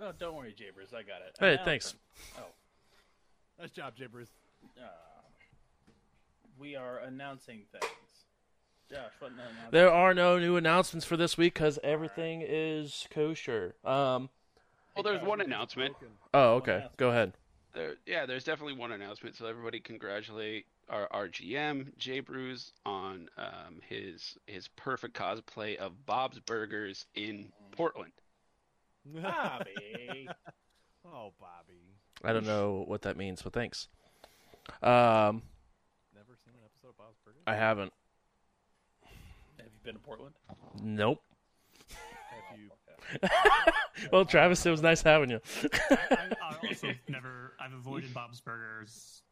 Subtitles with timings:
[0.00, 0.92] Oh, don't worry, Jabers.
[0.94, 1.36] I got it.
[1.38, 1.64] Hey, Announcement.
[1.64, 1.94] thanks.
[2.38, 2.42] Oh,
[3.58, 4.28] Nice job, Jibbers.
[4.78, 4.82] uh,
[6.58, 7.90] we are announcing things.
[8.90, 9.72] Josh, what announcement?
[9.72, 13.74] There are no new announcements for this week because everything is kosher.
[13.84, 14.28] Um.
[14.94, 15.94] Well, there's one announcement.
[16.32, 16.86] Oh, okay.
[16.96, 17.32] Go ahead.
[17.74, 19.36] There, yeah, there's definitely one announcement.
[19.36, 26.06] So everybody congratulate our, our GM Jay Bruce on um, his his perfect cosplay of
[26.06, 28.12] Bob's Burgers in Portland.
[29.14, 30.28] Bobby.
[31.06, 31.94] oh, Bobby.
[32.24, 33.88] I don't know what that means, but thanks.
[34.82, 35.42] Um,
[36.14, 37.42] Never seen an episode of Bob's Burgers?
[37.46, 37.92] I haven't.
[39.58, 40.34] Have you been to Portland?
[40.82, 41.22] Nope.
[41.88, 42.70] Have you?
[44.12, 45.40] Well, Travis, it was nice having you.
[45.90, 45.96] I,
[46.42, 47.54] I also never.
[47.58, 49.22] I've avoided Bob's Burgers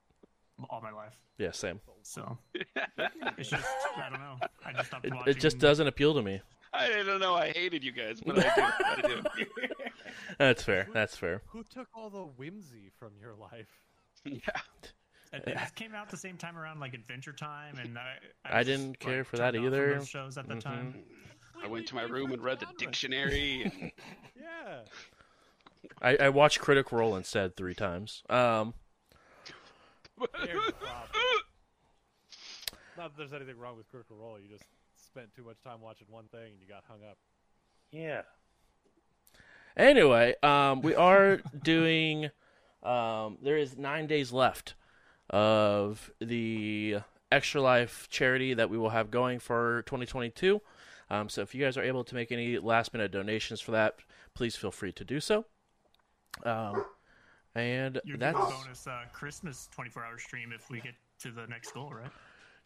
[0.71, 1.81] all my life, yeah, same.
[2.03, 2.39] so
[3.37, 4.37] it's just I don't know.
[4.65, 5.31] I just stopped It, watching.
[5.33, 6.41] it just doesn't appeal to me.
[6.75, 7.35] I don't know.
[7.35, 8.63] I hated you guys, but I do.
[8.85, 9.23] I do.
[10.39, 10.89] That's fair.
[10.93, 11.41] That's fair.
[11.47, 13.69] Who took all the whimsy from your life?
[14.25, 14.39] Yeah.
[15.33, 18.15] It, it came out the same time around like Adventure Time, and I.
[18.45, 19.95] I, I was, didn't care like, for that turned off from either.
[19.99, 20.61] Those shows at the Mhm.
[20.63, 20.95] time.
[21.63, 23.63] I went to my room and read the dictionary.
[23.65, 23.91] And
[24.41, 24.79] Yeah.
[26.03, 28.23] I, I watched Critical Role instead three times.
[28.31, 28.75] Um,
[30.19, 31.09] There's the problem.
[32.97, 34.39] Not that there's anything wrong with Critical Role.
[34.39, 34.65] You just
[35.15, 37.17] spent too much time watching one thing and you got hung up.
[37.93, 38.23] yeah.
[39.77, 42.31] Anyway, um, we are doing.
[42.83, 44.75] Um, there is nine days left
[45.31, 46.99] of the
[47.31, 50.61] Extra Life charity that we will have going for 2022.
[51.11, 53.97] Um, so if you guys are able to make any last minute donations for that,
[54.35, 55.45] please feel free to do so.
[56.45, 56.85] Um,
[57.55, 61.47] and You're that's a bonus uh, Christmas 24 hour stream if we get to the
[61.47, 62.11] next goal, right?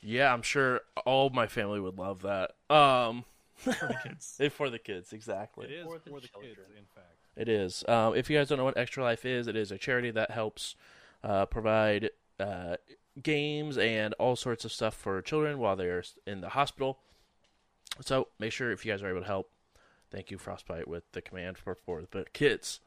[0.00, 2.52] Yeah, I'm sure all my family would love that.
[2.74, 3.24] Um,
[3.56, 4.40] For the kids.
[4.52, 5.66] for the kids, exactly.
[5.66, 7.14] It is For for the the, kids, in fact.
[7.36, 7.84] It is.
[7.88, 10.30] Um, if you guys don't know what Extra Life is, it is a charity that
[10.30, 10.74] helps
[11.22, 12.76] uh, provide uh,
[13.22, 16.98] games and all sorts of stuff for children while they're in the hospital.
[18.00, 19.50] So make sure if you guys are able to help,
[20.10, 22.80] thank you Frostbite with the command for for the kids.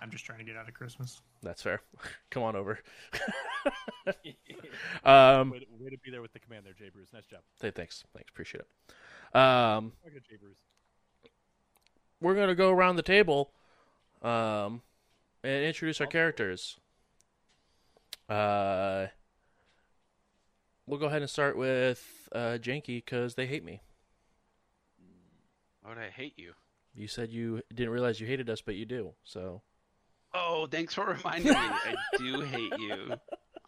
[0.00, 1.20] I'm just trying to get out of Christmas.
[1.42, 1.80] That's fair.
[2.30, 2.78] Come on over.
[5.04, 7.12] um, Way to, way to be there with the command there, Jay Bruce.
[7.12, 7.40] Nice job.
[7.60, 9.36] hey, thanks, thanks, appreciate it.
[9.36, 10.56] Um, Okay, Jay Bruce.
[12.20, 13.50] we're gonna go around the table,
[14.22, 14.82] um,
[15.42, 16.78] and introduce our characters.
[18.28, 19.06] Uh,
[20.86, 23.80] we'll go ahead and start with uh, Janky because they hate me.
[25.82, 26.52] Why would I hate you?
[26.94, 29.14] You said you didn't realize you hated us, but you do.
[29.24, 29.62] So
[30.34, 31.58] Oh, thanks for reminding me.
[31.58, 33.14] I do hate you.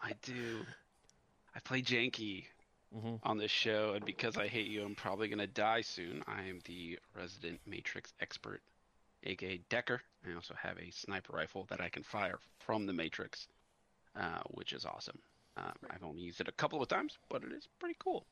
[0.01, 0.65] I do.
[1.55, 2.47] I play janky
[2.95, 3.21] Mhm.
[3.23, 6.23] on this show, and because I hate you, I'm probably gonna die soon.
[6.27, 8.63] I am the resident Matrix expert,
[9.25, 10.03] aka Decker.
[10.27, 13.47] I also have a sniper rifle that I can fire from the Matrix,
[14.17, 15.21] uh, which is awesome.
[15.57, 18.27] Um, I've only used it a couple of times, but it is pretty cool.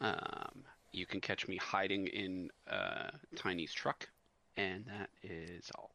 [0.00, 4.08] Um, you can catch me hiding in uh, Tiny's truck,
[4.56, 5.90] and that is all.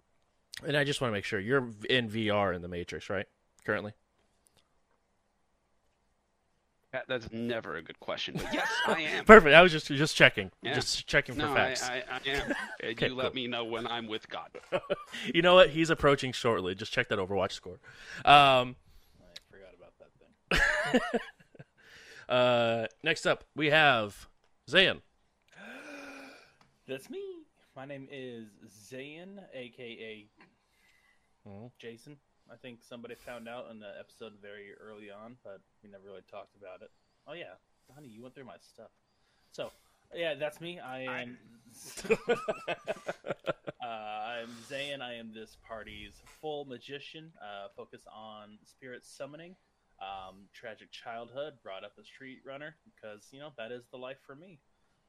[0.66, 3.26] And I just want to make sure you're in VR in the Matrix, right?
[3.66, 3.94] Currently.
[6.92, 9.24] That, that's never a good question, but yes, I am.
[9.26, 9.54] Perfect.
[9.56, 10.74] I was just just checking, Yeah.
[10.74, 11.88] just checking for No, facts.
[11.88, 12.54] I, I am.
[12.84, 13.34] Okay, you let cool.
[13.36, 14.50] me know when I'm with God.
[15.34, 15.70] You know what?
[15.70, 16.74] He's approaching shortly.
[16.74, 17.78] Just check that Overwatch score.
[18.26, 18.76] Um,
[19.22, 21.02] I forgot about that thing.
[22.28, 24.28] uh, next up, we have
[24.70, 25.02] Zayn.
[26.88, 27.22] That's me.
[27.80, 30.30] My name is Zayn, aka
[31.46, 31.72] Mhm.
[31.78, 32.20] Jason.
[32.52, 36.24] I think somebody found out in the episode very early on, but we never really
[36.24, 36.92] talked about it.
[37.26, 37.56] Oh yeah,
[37.96, 38.92] honey, you went through my stuff.
[39.52, 39.72] So
[40.14, 40.82] yeah, that's me.
[40.82, 41.40] I am.
[43.82, 45.00] uh, I'm Zayn.
[45.00, 47.32] I am this party's full magician.
[47.42, 49.56] Uh, focus on spirit summoning.
[50.02, 51.54] Um, tragic childhood.
[51.64, 54.60] Brought up a street runner because you know that is the life for me.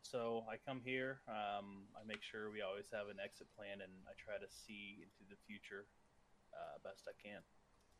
[0.02, 1.20] So I come here.
[1.28, 4.98] Um, I make sure we always have an exit plan, and I try to see
[5.02, 5.84] into the future
[6.52, 7.40] uh, best I can.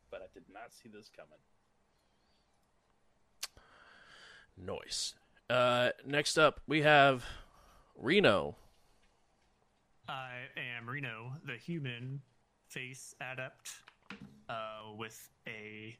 [0.09, 1.39] But I did not see this coming.
[4.57, 5.15] Noise.
[5.49, 7.23] Uh, next up, we have
[7.97, 8.55] Reno.
[10.07, 12.21] I am Reno, the human
[12.67, 13.71] face adept,
[14.49, 15.97] uh, with a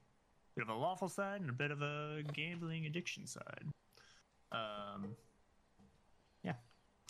[0.56, 3.66] bit of a lawful side and a bit of a gambling addiction side.
[4.52, 5.31] Um, yeah,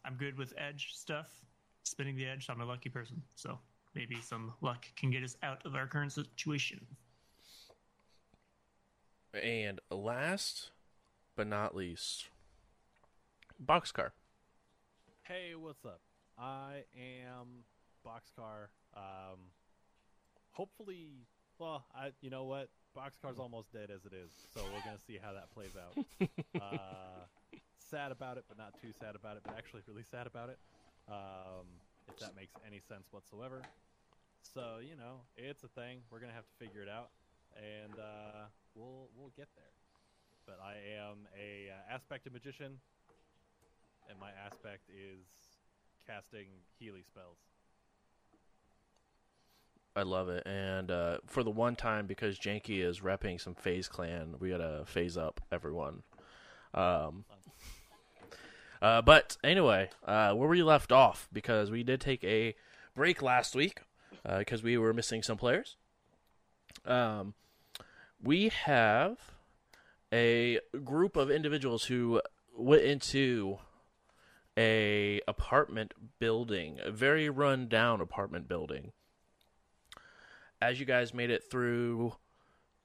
[0.06, 1.28] I'm good with edge stuff,
[1.84, 2.48] spinning the edge.
[2.48, 3.60] So I'm a lucky person, so
[3.96, 6.86] maybe some luck can get us out of our current situation.
[9.34, 10.72] And last
[11.36, 12.28] but not least,
[13.64, 14.12] Boxcar.
[15.24, 16.02] Hey, what's up?
[16.38, 17.64] I am
[18.06, 18.68] Boxcar.
[18.96, 19.40] Um,
[20.52, 21.28] hopefully,
[21.60, 25.18] well, I you know what, Boxcar's almost dead as it is, so we're gonna see
[25.22, 26.06] how that plays out.
[26.62, 27.26] uh,
[27.92, 30.58] sad about it, but not too sad about it, but actually really sad about it.
[31.10, 31.68] Um,
[32.08, 33.62] if that makes any sense whatsoever.
[34.42, 36.00] So you know, it's a thing.
[36.10, 37.10] We're gonna have to figure it out,
[37.56, 39.72] and uh, we'll we'll get there.
[40.48, 42.80] But I am a uh, aspected magician,
[44.10, 45.28] and my aspect is
[46.08, 46.48] casting
[46.80, 47.38] Healy spells.
[49.96, 50.48] I love it.
[50.48, 54.84] And uh, for the one time, because Janky is repping some FaZe Clan, we gotta
[54.86, 56.04] phase up everyone.
[56.74, 57.26] Um,
[58.82, 62.56] uh, but anyway, uh, where we left off, because we did take a
[62.96, 63.82] break last week
[64.38, 65.76] because we were missing some players.
[66.86, 67.34] Um,
[68.22, 69.18] we have
[70.14, 72.22] a group of individuals who
[72.56, 73.60] went into
[74.58, 78.92] a apartment building, a very run down apartment building.
[80.62, 82.14] As you guys made it through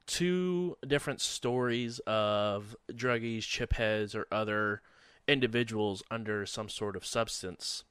[0.07, 4.81] two different stories of druggies, chipheads, or other
[5.29, 7.85] individuals under some sort of substance,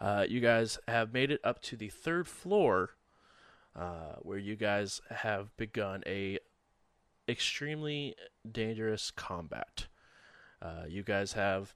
[0.00, 2.90] uh, you guys have made it up to the third floor,
[3.76, 6.38] uh, where you guys have begun a
[7.28, 8.14] extremely
[8.50, 9.86] dangerous combat.
[10.60, 11.74] Uh, you guys have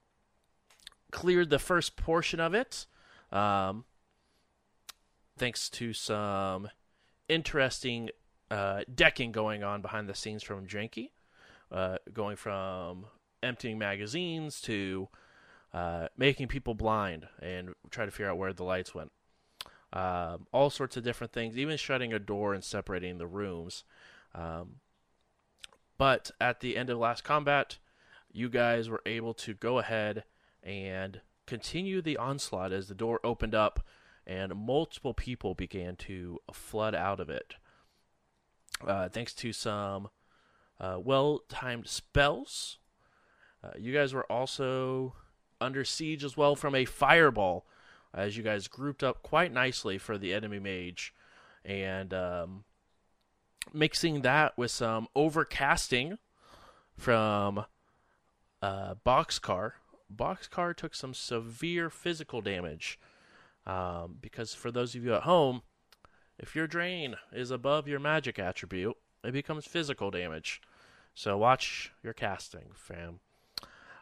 [1.10, 2.86] cleared the first portion of it,
[3.32, 3.84] um,
[5.36, 6.68] thanks to some
[7.28, 8.10] interesting
[8.50, 11.10] uh, decking going on behind the scenes from Janky,
[11.70, 13.06] uh, going from
[13.42, 15.08] emptying magazines to
[15.72, 19.12] uh, making people blind and try to figure out where the lights went.
[19.92, 23.84] Um, all sorts of different things, even shutting a door and separating the rooms.
[24.34, 24.76] Um,
[25.96, 27.78] but at the end of last combat,
[28.32, 30.24] you guys were able to go ahead
[30.62, 33.84] and continue the onslaught as the door opened up
[34.26, 37.54] and multiple people began to flood out of it.
[38.86, 40.08] Uh, thanks to some
[40.78, 42.77] uh, well timed spells.
[43.62, 45.14] Uh, you guys were also
[45.60, 47.66] under siege as well from a fireball
[48.14, 51.12] as you guys grouped up quite nicely for the enemy mage.
[51.64, 52.64] And um,
[53.72, 56.18] mixing that with some overcasting
[56.96, 57.64] from
[58.62, 59.72] uh, Boxcar.
[60.14, 62.98] Boxcar took some severe physical damage.
[63.66, 65.62] Um, because for those of you at home,
[66.38, 70.62] if your drain is above your magic attribute, it becomes physical damage.
[71.14, 73.20] So watch your casting, fam.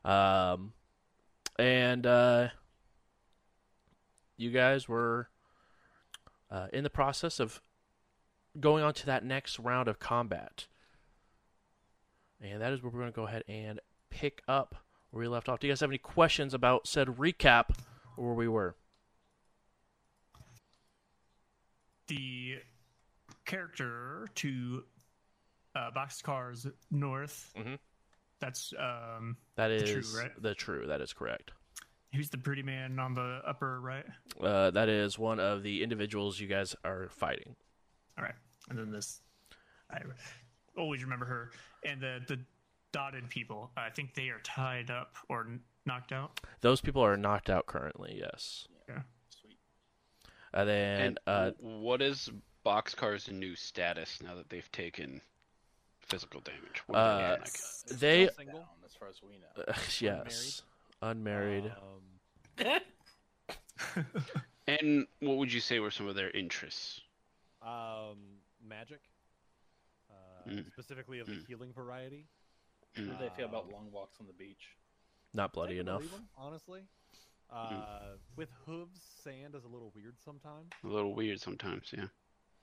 [0.06, 0.72] Um,
[1.58, 2.48] and uh,
[4.36, 5.28] you guys were
[6.50, 7.60] uh, in the process of
[8.60, 10.68] going on to that next round of combat.
[12.40, 13.80] And that is where we're going to go ahead and
[14.10, 14.76] pick up
[15.10, 15.58] where we left off.
[15.58, 17.70] Do you guys have any questions about said recap
[18.16, 18.76] or where we were?
[22.06, 22.58] The
[23.44, 24.84] character to
[25.74, 27.52] uh, Boxcar's north.
[27.58, 27.78] Mhm.
[28.40, 30.30] That's um, That The true, right?
[30.42, 30.86] the true.
[30.86, 31.52] That is correct.
[32.14, 34.04] who's the pretty man on the upper right.
[34.40, 37.56] Uh, that is one of the individuals you guys are fighting.
[38.18, 38.34] All right,
[38.70, 39.20] and then this,
[39.90, 40.00] I
[40.76, 41.50] always remember her
[41.84, 42.38] and the the
[42.92, 43.70] dotted people.
[43.76, 45.46] I think they are tied up or
[45.84, 46.40] knocked out.
[46.62, 48.16] Those people are knocked out currently.
[48.18, 48.66] Yes.
[48.88, 49.00] Yeah.
[49.28, 49.58] Sweet.
[50.54, 52.30] And then And uh, w- what is
[52.64, 55.20] Boxcar's new status now that they've taken
[56.06, 56.82] physical damage?
[56.86, 57.36] What they Uh,
[57.98, 59.74] they single, as far as we know.
[60.00, 60.62] yes,
[61.02, 61.72] unmarried.
[62.58, 62.80] Um,
[64.68, 67.00] And what would you say were some of their interests?
[67.62, 69.00] um, magic,
[70.10, 70.14] uh,
[70.48, 70.66] Mm.
[70.72, 71.46] specifically of the Mm.
[71.46, 72.28] healing variety.
[72.96, 74.76] How do they feel about long walks on the beach?
[75.34, 76.00] Not bloody enough.
[76.02, 76.88] believe 'em, honestly.
[77.50, 80.72] Uh, with hooves, sand is a little weird sometimes.
[80.82, 82.08] A little weird sometimes, yeah.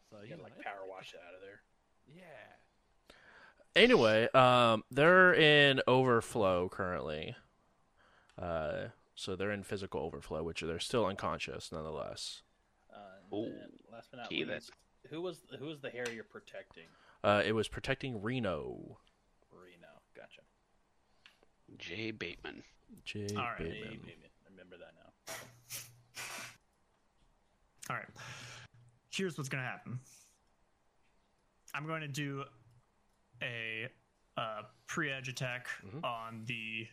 [0.09, 1.63] So You you gotta know, like power wash it out of there.
[2.05, 2.55] Yeah.
[3.75, 7.35] Anyway, um, they're in overflow currently.
[8.39, 12.41] Uh, so they're in physical overflow, which they're still unconscious nonetheless.
[12.93, 13.51] Uh, Ooh,
[13.91, 14.71] last but not okay, least,
[15.09, 16.85] who was who was the hair you're protecting?
[17.23, 18.97] Uh, it was protecting Reno.
[19.51, 19.87] Reno.
[20.15, 20.41] Gotcha.
[21.77, 22.63] Jay Bateman.
[23.05, 23.57] Jay All right.
[23.57, 23.81] Bateman.
[23.81, 24.29] Maybe, maybe.
[24.45, 25.33] I remember that now.
[27.89, 28.05] All right.
[29.11, 29.99] Here's what's going to happen.
[31.73, 32.43] I'm going to do
[33.43, 33.89] a
[34.37, 36.03] uh, pre-edge attack Mhm.
[36.03, 36.87] on the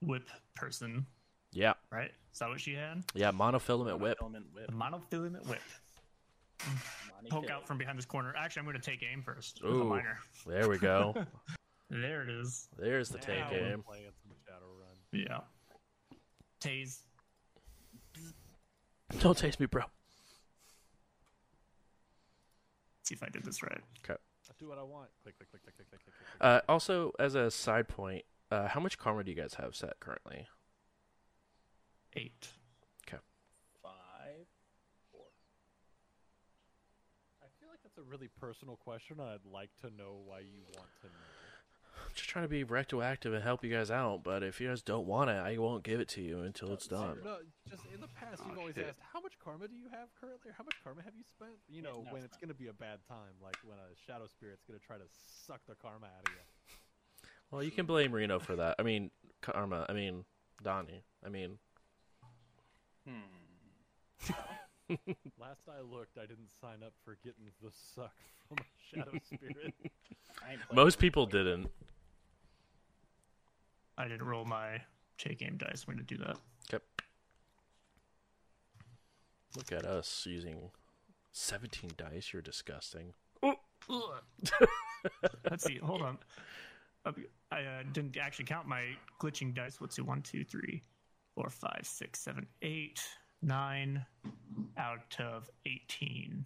[0.00, 1.06] whip person.
[1.52, 2.12] Yeah, Right?
[2.32, 3.04] Is that what she had?
[3.14, 3.30] yeah.
[3.32, 4.18] Monofilament whip.
[4.18, 4.66] Filament whip.
[4.66, 5.62] The monofilament whip.
[7.12, 8.34] Monty Poke out from behind this corner.
[8.36, 9.60] Actually, I'm going to take aim first.
[9.62, 9.84] With a Ooh.
[9.84, 10.18] minor.
[10.46, 11.14] There we go.
[11.90, 12.68] There it is.
[12.78, 13.82] There's the Now take aim.
[13.82, 14.10] Playing.
[15.12, 15.40] Yeah.
[16.60, 17.02] Tase.
[19.20, 19.82] Don't taste me, bro.
[23.04, 23.80] see if I did this right.
[24.08, 24.16] I
[24.64, 25.10] do what I want.
[25.22, 26.14] Click, click, click, click, click, click, click.
[26.14, 26.40] click.
[26.40, 30.00] Uh, also, as a side point, uh, how much karma do you guys have set
[30.00, 30.46] currently?
[32.14, 32.48] Eight.
[33.06, 33.20] Okay.
[33.82, 34.46] Five,
[35.12, 35.26] four.
[37.42, 39.20] I feel like that's a really personal question.
[39.20, 41.33] and I'd like to know why you want to know.
[42.14, 44.82] I'm just trying to be retroactive and help you guys out, but if you guys
[44.82, 47.18] don't want it, I won't give it to you until it's done.
[47.24, 48.86] No, just in the past, you've Oh, always shit.
[48.86, 50.50] asked, "How much karma do you have currently?
[50.50, 52.54] Or how much karma have you spent?" You know, now when it's it's going to
[52.54, 55.74] be a bad time, like when a shadow spirit's going to try to suck the
[55.74, 57.28] karma out of you.
[57.50, 58.76] Well, you can blame Reno for that.
[58.78, 59.10] I mean,
[59.42, 59.84] karma.
[59.88, 60.24] I mean,
[60.62, 61.02] Donnie.
[61.26, 61.58] I mean,
[63.04, 64.30] Hmm.
[65.40, 68.14] Last I looked, I didn't sign up for getting the suck
[68.46, 69.74] from a shadow spirit.
[70.46, 71.70] I ain't playing most people didn't.
[73.96, 74.80] I didn't roll my
[75.18, 75.84] J game dice.
[75.86, 76.36] I'm going to do that.
[76.72, 76.82] Yep.
[79.56, 80.70] Look at us using
[81.32, 82.32] 17 dice.
[82.32, 83.14] You're disgusting.
[85.50, 85.78] Let's see.
[85.78, 86.18] Hold on.
[87.06, 87.10] I
[87.60, 89.78] uh, didn't actually count my glitching dice.
[89.80, 90.02] Let's see.
[90.02, 90.82] One, two, three,
[91.34, 93.00] four, five, six, seven, eight,
[93.42, 94.04] nine
[94.76, 96.44] out of 18.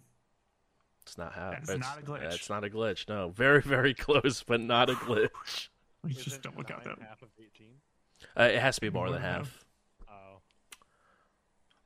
[1.03, 1.53] It's not half.
[1.53, 2.33] That's it's, not a glitch.
[2.33, 3.07] It's not a glitch.
[3.09, 5.69] No, very, very close, but not a glitch.
[6.03, 6.99] Let's Isn't just double count that.
[7.01, 7.75] half of eighteen.
[8.37, 9.65] Uh, it has to be more, More than than half.
[10.09, 10.41] Oh,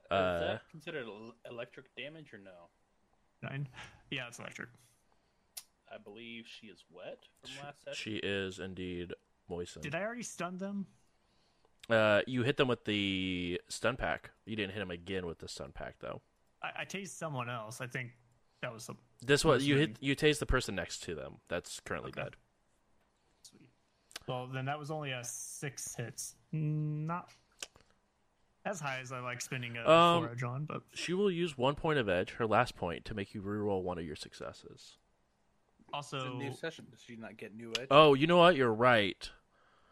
[0.05, 1.05] Is Uh, that considered
[1.49, 2.69] electric damage or no?
[3.41, 3.67] Nine?
[4.09, 4.69] Yeah, it's electric.
[5.93, 7.95] I believe she is wet from last session.
[8.13, 9.13] she is indeed
[9.49, 9.83] moistened.
[9.83, 10.87] Did I already stun them?
[11.89, 14.31] Uh, you hit them with the stun pack.
[14.45, 16.21] You didn't hit them again with the stun pack, though.
[16.63, 17.81] I, I tased someone else.
[17.81, 18.11] I think
[18.61, 19.97] that was some This was you hit.
[19.99, 21.35] You tased the person next to them.
[21.49, 22.23] That's currently Okay.
[22.23, 22.35] dead.
[24.25, 24.33] Sweet.
[24.33, 26.35] Well, then that was only a six hits.
[26.51, 27.29] Not
[28.65, 31.75] as high as I like spinning a Um, forage on, but She will use one
[31.75, 34.97] point of edge, her last point, to make you reroll one of your successes.
[35.91, 36.87] also It's a new session.
[36.89, 37.87] Does she not get new edge?
[37.91, 38.55] Oh, you know what?
[38.55, 39.29] You're right.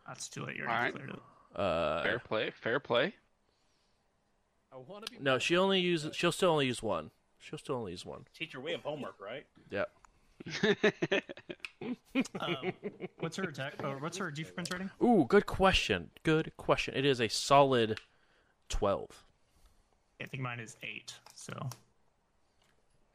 [0.08, 0.56] that's too late.
[0.58, 1.10] You All already right.
[1.10, 1.20] it.
[1.60, 3.14] Uh, Fair play, fair play.
[4.74, 5.18] I want to be.
[5.20, 6.16] no, she only uses.
[6.16, 7.12] She'll still only use one.
[7.38, 8.26] She'll still only use one.
[8.34, 9.46] Teacher, we have homework, right?
[9.70, 9.92] Yep.
[12.40, 12.74] Um,
[13.20, 13.74] what's her attack?
[13.84, 14.90] Or what's her defense rating?
[15.04, 16.12] Ooh, good question.
[16.24, 16.94] Good question.
[16.96, 18.00] It is a solid
[18.70, 19.24] twelve.
[20.22, 21.14] I think mine is eight.
[21.34, 21.54] So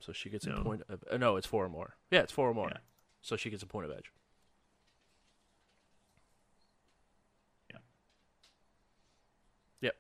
[0.01, 1.05] So she gets a point of.
[1.11, 1.95] Uh, no, it's four or more.
[2.11, 2.71] Yeah, it's four or more.
[2.71, 2.79] Yeah.
[3.23, 4.11] So she gets a point of edge.
[7.71, 7.79] Yeah.
[9.83, 9.97] Yep.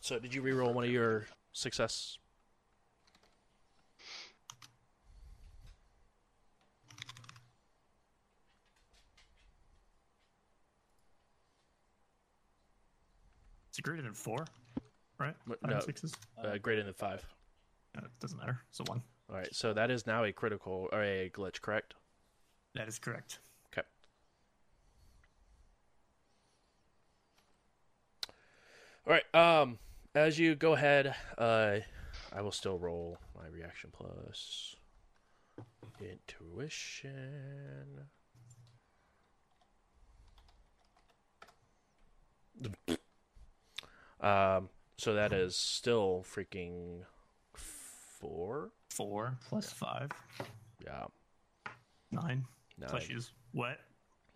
[0.00, 2.18] So did you reroll one of your success?
[13.78, 14.44] It's greater than four,
[15.20, 15.36] right?
[15.46, 15.74] Five no.
[15.76, 16.12] and sixes.
[16.42, 17.24] Uh, greater than five.
[17.96, 18.58] Uh, it doesn't matter.
[18.70, 19.00] It's a one.
[19.30, 19.48] All right.
[19.52, 21.94] So that is now a critical or a glitch, correct?
[22.74, 23.38] That is correct.
[23.72, 23.86] Okay.
[29.06, 29.32] All right.
[29.32, 29.78] Um,
[30.12, 31.76] as you go ahead, uh,
[32.32, 34.74] I will still roll my reaction plus
[36.00, 38.08] intuition.
[44.20, 47.02] Um, so that is still freaking
[47.54, 48.70] four.
[48.90, 50.10] Four plus five,
[50.84, 51.06] Yeah.
[52.10, 52.44] nine.
[52.76, 52.88] Nine.
[52.90, 53.78] Plus she's wet.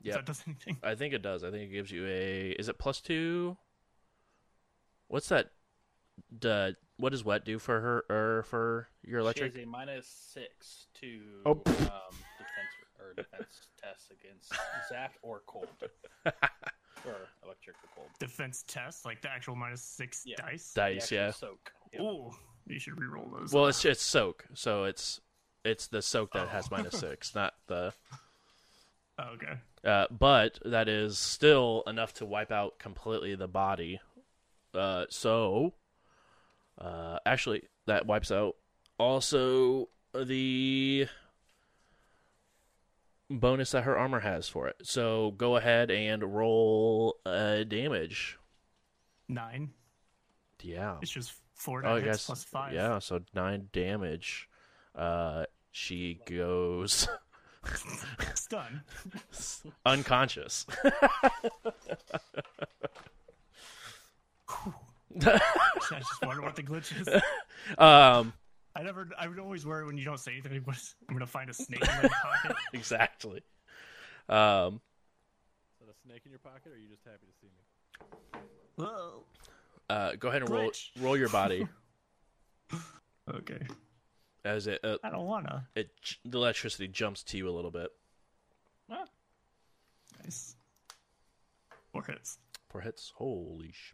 [0.00, 0.14] If Yep.
[0.16, 0.78] that does anything.
[0.82, 1.42] I think it does.
[1.44, 2.50] I think it gives you a.
[2.52, 3.56] Is it plus two?
[5.08, 5.50] What's that?
[6.30, 9.52] The what does wet do for her or for your electric?
[9.52, 11.50] She has a minus six to Oh.
[11.50, 14.52] um, defense or defense tests against
[14.88, 15.68] zap or cold,
[17.06, 18.08] or electric or cold.
[18.18, 20.36] Defense test, like the actual minus six Yeah.
[20.36, 20.72] dice.
[20.74, 21.30] Dice, yeah.
[21.30, 21.72] Soak.
[21.92, 22.02] Yep.
[22.02, 22.30] Ooh,
[22.66, 23.52] you should re-roll those.
[23.52, 25.20] Well, it's it's soak, so it's
[25.64, 26.76] it's the soak that has Oh.
[26.76, 27.92] minus six, not the.
[29.18, 29.54] Oh, okay.
[29.84, 34.00] Uh, but that is still enough to wipe out completely the body.
[34.74, 35.74] Uh, so,
[36.78, 38.56] uh, actually, that wipes out
[38.98, 41.06] also the
[43.38, 44.76] bonus that her armor has for it.
[44.82, 48.38] So go ahead and roll uh, damage.
[49.28, 49.70] Nine.
[50.62, 50.96] Yeah.
[51.02, 52.26] It's just four Oh, guess.
[52.26, 52.72] plus five.
[52.72, 52.98] Yeah.
[52.98, 54.48] So nine damage.
[54.94, 57.08] Uh, she goes
[58.34, 58.82] Stun.
[59.86, 60.66] unconscious.
[60.84, 61.30] I
[65.18, 67.08] just wonder what the glitch is.
[67.78, 68.32] um.
[68.74, 69.08] I never.
[69.18, 70.60] I would always worry when you don't say anything.
[70.64, 72.56] What is, I'm gonna find a snake in my pocket.
[72.72, 73.42] exactly.
[74.28, 74.80] Um,
[75.80, 78.40] Is that a snake in your pocket, or are you just happy to see me?
[78.76, 79.24] Whoa.
[79.90, 80.88] uh, go ahead and roll Glitch.
[81.00, 81.66] roll your body.
[83.32, 83.60] Okay.
[84.44, 85.68] as it, uh, I don't wanna.
[85.76, 85.90] it
[86.24, 87.88] the electricity jumps to you a little bit.
[90.24, 90.56] Nice.
[91.92, 92.38] Four hits.
[92.68, 93.12] Four hits.
[93.16, 93.92] Holy sh!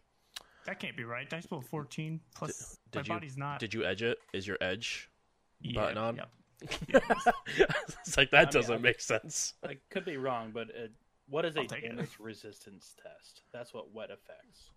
[0.65, 1.29] That can't be right.
[1.29, 3.59] Dice roll 14 plus did my you- body's not.
[3.59, 4.17] Did you edge it?
[4.33, 5.09] Is your edge
[5.61, 6.15] yeah, button on?
[6.17, 6.29] Yep.
[6.89, 7.03] It
[8.05, 8.17] is.
[8.17, 9.53] like that mean, doesn't I'm- make sense.
[9.63, 10.91] I could be wrong, but it,
[11.29, 11.89] what is a I'll take it.
[11.89, 13.41] damage resistance test?
[13.53, 14.71] That's what wet affects.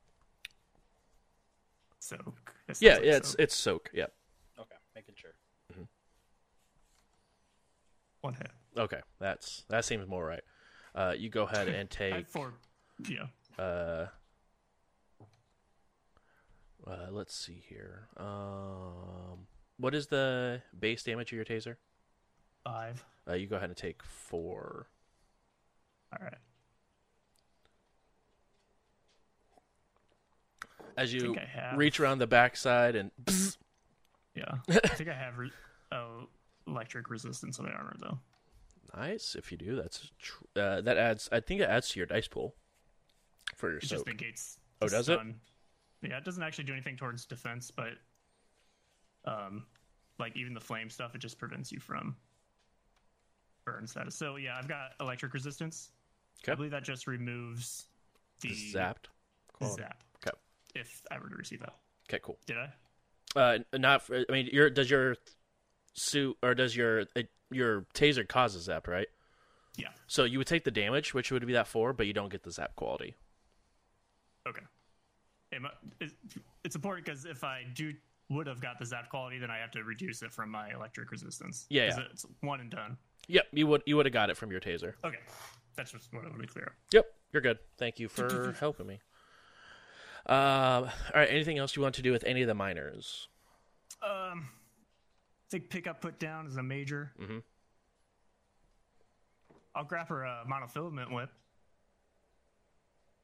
[1.99, 2.53] Soak.
[2.81, 3.41] Yeah, essentially yeah, it's soak.
[3.41, 3.91] it's soak.
[3.93, 4.07] Yeah.
[4.59, 5.33] Okay, making sure.
[8.21, 8.51] one hit.
[8.77, 10.43] Okay, that's that seems more right.
[10.95, 12.29] Uh, you go ahead and take.
[12.29, 12.55] four.
[13.09, 13.27] Yeah.
[13.63, 14.07] Uh,
[16.87, 18.09] uh, let's see here.
[18.17, 19.47] Um,
[19.79, 21.77] what is the base damage of your taser?
[22.65, 23.05] Five.
[23.29, 24.87] Uh, you go ahead and take four.
[26.13, 26.35] All right.
[30.97, 33.11] As you I reach around the backside and
[34.35, 34.45] Yeah.
[34.69, 35.51] I think I have re-
[35.91, 36.27] oh,
[36.67, 38.19] electric resistance on my armor though.
[38.97, 39.35] nice.
[39.35, 41.29] If you do, that's tr- uh, that adds.
[41.33, 42.55] I think it adds to your dice pool
[43.57, 43.99] for your It soak.
[43.99, 44.59] just negates.
[44.81, 45.19] Oh, does it?
[46.03, 47.93] Yeah, it doesn't actually do anything towards defense, but
[49.25, 49.65] um,
[50.19, 52.17] like even the flame stuff, it just prevents you from
[53.65, 54.15] burn status.
[54.17, 55.91] So yeah, I've got electric resistance.
[56.43, 56.53] Okay.
[56.53, 57.87] I believe that just removes
[58.41, 59.07] the Zapped.
[59.53, 59.83] quality.
[59.83, 60.03] zap.
[60.27, 60.37] Okay.
[60.75, 61.75] If I were to receive that,
[62.09, 62.19] Okay.
[62.23, 62.39] Cool.
[62.47, 62.73] did I?
[63.39, 64.03] Uh, not.
[64.03, 65.17] For, I mean, your does your
[65.95, 69.07] suit or does your uh, your taser cause a zap, right?
[69.77, 69.89] Yeah.
[70.09, 72.43] So you would take the damage, which would be that four, but you don't get
[72.43, 73.15] the zap quality.
[74.49, 74.63] Okay.
[76.65, 77.93] It's important because if I do
[78.31, 81.11] would have got the zap quality, then I have to reduce it from my electric
[81.11, 81.67] resistance.
[81.69, 82.05] Yeah, yeah.
[82.11, 82.97] It's one and done.
[83.29, 84.95] Yep, you would you would have got it from your taser.
[85.05, 85.19] Okay.
[85.77, 86.73] That's just what I want to be clear.
[86.93, 87.59] Yep, you're good.
[87.79, 89.01] Thank you for helping me.
[90.27, 91.29] Um, all right.
[91.31, 93.29] Anything else you want to do with any of the miners?
[94.03, 97.13] Um, I think pick up, put down is a major.
[97.21, 97.43] Mhm.
[99.75, 101.31] I'll grab her a monofilament whip.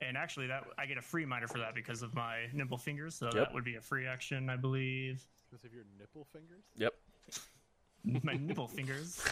[0.00, 3.14] And actually, that I get a free miner for that because of my nimble fingers.
[3.16, 3.34] So Yep.
[3.34, 5.22] that would be a free action, I believe.
[5.50, 6.62] Because of your nipple fingers?
[6.76, 6.94] Yep.
[8.22, 9.24] My nipple fingers.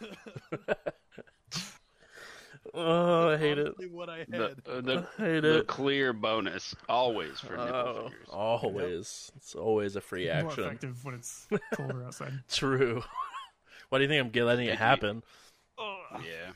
[2.74, 3.66] Oh, I hate it.
[3.68, 4.28] Honestly, what I had.
[4.32, 5.66] The, uh, the, I hate the it.
[5.66, 8.28] clear bonus always for nipple Oh, fingers.
[8.28, 9.32] always.
[9.36, 10.42] It's always a free action.
[10.44, 10.64] More action.
[10.64, 12.32] effective when it's colder outside.
[12.50, 13.02] True.
[13.88, 15.22] Why do you think I'm letting it happen?
[15.78, 16.52] Yeah.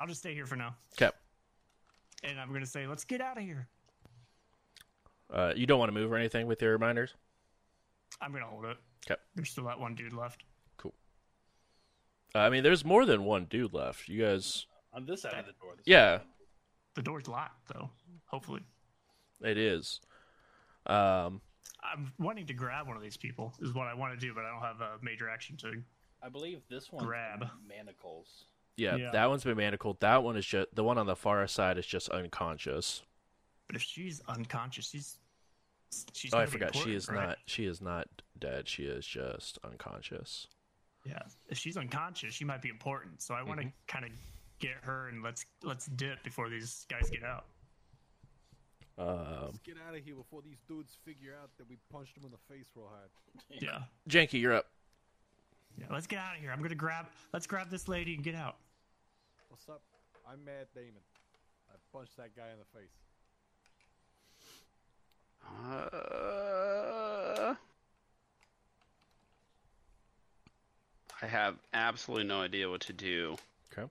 [0.00, 0.74] I'll just stay here for now.
[1.00, 1.14] Okay.
[2.24, 3.68] And I'm going to say, let's get out of here.
[5.32, 7.14] Uh, you don't want to move or anything with your reminders.
[8.20, 8.76] I'm going to hold it.
[9.06, 9.20] Okay.
[9.34, 10.44] There's still that one dude left.
[12.34, 14.08] Uh, I mean, there's more than one dude left.
[14.08, 14.66] You guys.
[14.92, 15.74] On this side of the door.
[15.76, 16.18] this Yeah,
[16.94, 17.90] The door's locked, though.
[18.26, 18.62] Hopefully.
[19.42, 20.00] it is.
[20.86, 21.40] Um,
[21.82, 24.44] I'm wanting to grab one of these people, is what I want to do, but
[24.44, 25.82] I don't have a major action to.
[26.22, 27.46] I believe this one Grab.
[27.68, 28.46] manacles.
[28.76, 29.10] Yeah, Yeah.
[29.12, 30.00] that one's been manacled.
[30.00, 33.02] That one is just the one on the far side is just unconscious.
[33.66, 35.18] But if she's unconscious, she's.
[36.12, 36.74] she's oh, I forgot.
[36.74, 37.28] She is right?
[37.28, 37.38] not.
[37.46, 38.08] She is not
[38.38, 38.68] dead.
[38.68, 40.48] She is just unconscious.
[41.06, 41.20] Yeah.
[41.48, 43.22] If she's unconscious, she might be important.
[43.22, 43.68] So I want Mm-hmm.
[43.68, 44.10] to kind of
[44.58, 47.44] get her and let's let's dip before these guys get out.
[48.96, 52.24] Um, Let's get out of here before these dudes figure out that we punched them
[52.24, 53.10] in the face real hard.
[53.50, 53.80] Yeah.
[54.08, 54.66] Janky, you're up.
[55.78, 55.86] Yeah.
[55.90, 56.50] Let's get out of here.
[56.52, 57.06] I'm gonna grab.
[57.32, 58.56] Let's grab this lady and get out.
[59.48, 59.82] What's up?
[60.30, 61.02] I'm Matt Damon.
[61.70, 62.90] I punched that guy in the face.
[65.46, 67.54] Uh,
[71.22, 73.36] I have absolutely no idea what to do
[73.72, 73.88] Okay.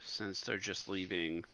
[0.00, 1.44] since they're just leaving.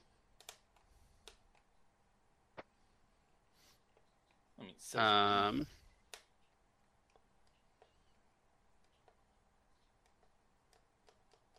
[4.60, 5.66] I mean, so Um,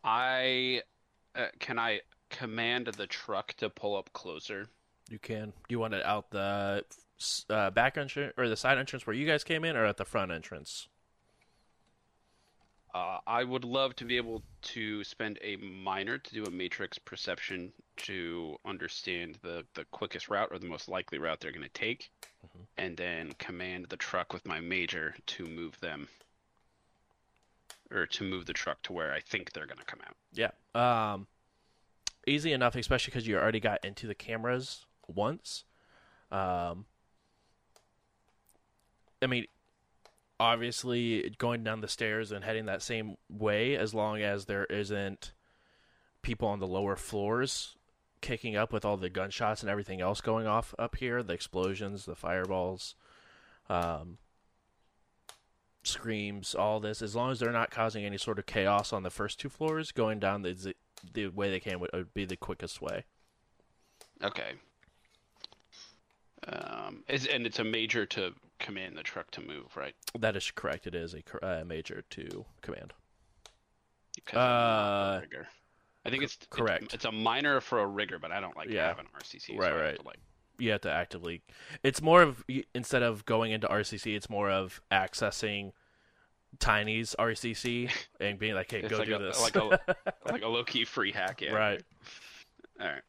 [0.06, 0.82] I
[1.34, 4.68] uh, can I command the truck to pull up closer.
[5.10, 5.46] You can.
[5.46, 6.84] Do you want it out the
[7.50, 10.04] uh, back entrance or the side entrance where you guys came in, or at the
[10.04, 10.88] front entrance?
[12.94, 16.98] Uh, I would love to be able to spend a minor to do a matrix
[16.98, 21.68] perception to understand the, the quickest route or the most likely route they're going to
[21.68, 22.10] take,
[22.78, 26.08] and then command the truck with my major to move them,
[27.90, 30.16] or to move the truck to where I think they're going to come out.
[30.32, 30.50] Yeah.
[30.74, 31.26] Um,
[32.26, 35.64] easy enough, especially because you already got into the cameras once.
[36.30, 36.86] Um,
[39.22, 39.46] I mean,
[40.38, 45.32] obviously, going down the stairs and heading that same way, as long as there isn't
[46.22, 47.76] people on the lower floors
[48.20, 52.04] kicking up with all the gunshots and everything else going off up here, the explosions,
[52.04, 52.96] the fireballs.
[53.68, 54.18] Um,
[55.86, 59.10] screams, all this, as long as they're not causing any sort of chaos on the
[59.10, 60.74] first two floors, going down the
[61.12, 63.04] the way they can would, would be the quickest way.
[64.22, 64.52] Okay.
[66.46, 69.94] Um, is and it's a major to command the truck to move, right?
[70.18, 70.86] That is correct.
[70.86, 72.92] It is a uh, major to command.
[74.32, 75.20] Uh.
[76.04, 76.94] I think it's it's- correct.
[76.94, 78.86] It's, a minor for a rigger, but I don't like Yeah.
[78.86, 79.54] have an RCC.
[79.54, 79.96] so Right, I have right.
[79.96, 80.18] to, like,
[80.58, 81.42] You have to actively.
[81.82, 85.72] It's more of instead of going into RCC, it's more of accessing
[86.58, 87.90] Tiny's RCC
[88.20, 89.80] and being like, "Hey, It's go like do a- this." like a-
[90.32, 91.40] like a low key free hack.
[91.40, 91.52] Yeah.
[91.52, 91.82] right.
[92.80, 93.02] All right.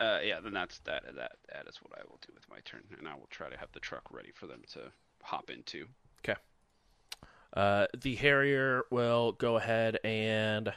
[0.00, 1.04] Uh, yeah, then that's that.
[1.14, 3.56] That that is what I will do with my turn, and I will try to
[3.56, 4.80] have the truck ready for them to
[5.22, 5.86] hop into.
[6.24, 6.38] Okay.
[7.52, 10.72] Uh, the Harrier will go ahead and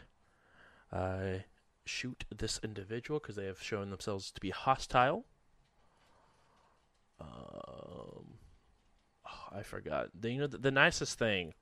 [0.91, 1.39] uh,
[1.85, 5.25] shoot this individual because they have shown themselves to be hostile.
[7.19, 8.37] Um,
[9.25, 10.09] oh, I forgot.
[10.19, 11.53] The, you know, the, the nicest thing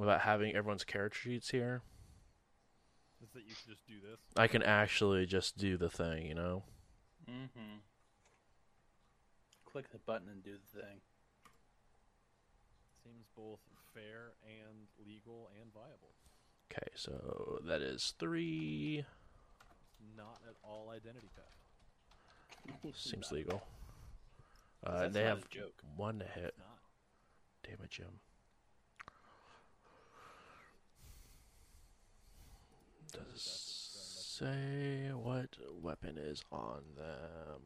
[0.00, 1.82] about having everyone's character sheets here,
[3.22, 4.18] Is that you can just do this?
[4.36, 6.26] I can actually just do the thing.
[6.26, 6.62] You know.
[7.30, 7.78] Mm-hmm.
[9.64, 11.00] Click the button and do the thing.
[13.02, 13.60] Seems both
[13.94, 16.14] fair and legal and viable.
[16.70, 19.04] Okay, so that is three.
[20.16, 21.55] Not at all identity theft.
[22.94, 23.62] Seems legal.
[24.84, 25.74] Uh, that's they have joke.
[25.96, 26.44] one to hit.
[26.44, 26.78] It's not.
[27.76, 28.20] Damage him.
[33.12, 33.76] Does
[34.38, 37.62] say what weapon is on them?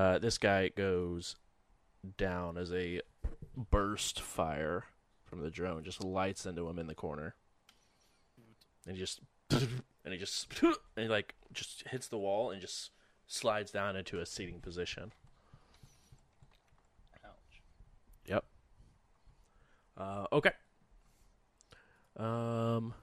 [0.00, 1.36] Uh, this guy goes
[2.16, 3.02] down as a
[3.54, 4.84] burst fire
[5.26, 7.34] from the drone just lights into him in the corner.
[8.86, 12.92] And he just and he just and he like just hits the wall and just
[13.26, 15.12] slides down into a seating position.
[17.22, 17.60] Ouch.
[18.24, 18.44] yep.
[19.98, 20.52] Uh, okay.
[22.16, 22.94] Um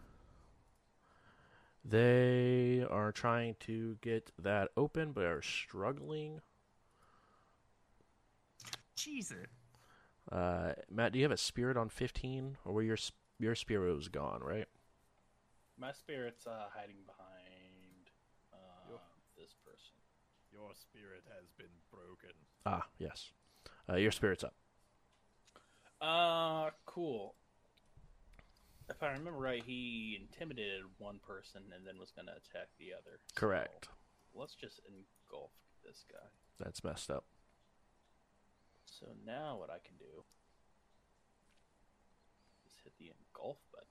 [1.85, 6.41] they are trying to get that open but are struggling
[8.97, 9.49] Jeez it.
[10.31, 12.97] uh, matt do you have a spirit on 15 or where your
[13.39, 14.67] your spirit was gone right
[15.77, 18.09] My spirit's uh, hiding behind
[18.51, 18.97] uh, Yo.
[19.37, 19.93] this person.
[20.51, 22.33] Your spirit has been broken.
[22.65, 23.31] Ah, yes.
[23.87, 24.55] Uh, your spirit's up.
[26.01, 27.35] Uh, cool.
[28.89, 32.93] If I remember right, he intimidated one person and then was going to attack the
[32.93, 33.19] other.
[33.27, 33.89] So Correct.
[34.33, 35.51] let's just engulf
[35.85, 36.25] this guy.
[36.59, 37.25] That's messed up.
[38.99, 40.23] So now what I can do
[42.65, 43.87] is hit the engulf button.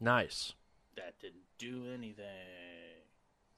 [0.00, 0.54] Nice.
[0.96, 3.04] That didn't do anything.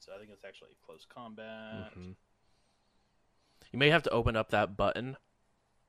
[0.01, 1.95] So I think it's actually close combat.
[1.95, 2.17] Mhm.
[3.71, 5.17] You may have to open up that button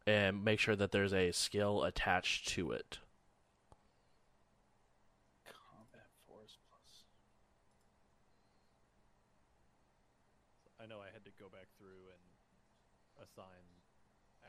[0.05, 2.99] and make sure that there's a skill attached to it.
[5.43, 7.05] Combat force plus.
[10.79, 12.21] I know I had to go back through and
[13.21, 13.63] assign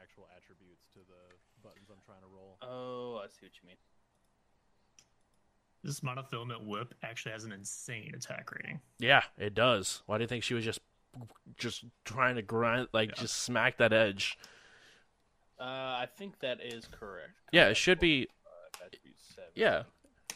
[0.00, 2.58] actual attributes to the buttons I'm trying to roll.
[2.62, 3.76] Oh, I see what you mean.
[5.82, 8.80] This monofilament whip actually has an insane attack rating.
[8.98, 10.02] Yeah, it does.
[10.06, 10.80] Why do you think she was just
[11.58, 13.20] just trying to grind like Yeah.
[13.22, 14.38] just smack that edge?
[15.60, 15.62] Uh,
[16.02, 17.32] I think that is correct.
[17.52, 19.50] Yeah, it should be five, attribute seven.
[19.54, 19.82] yeah.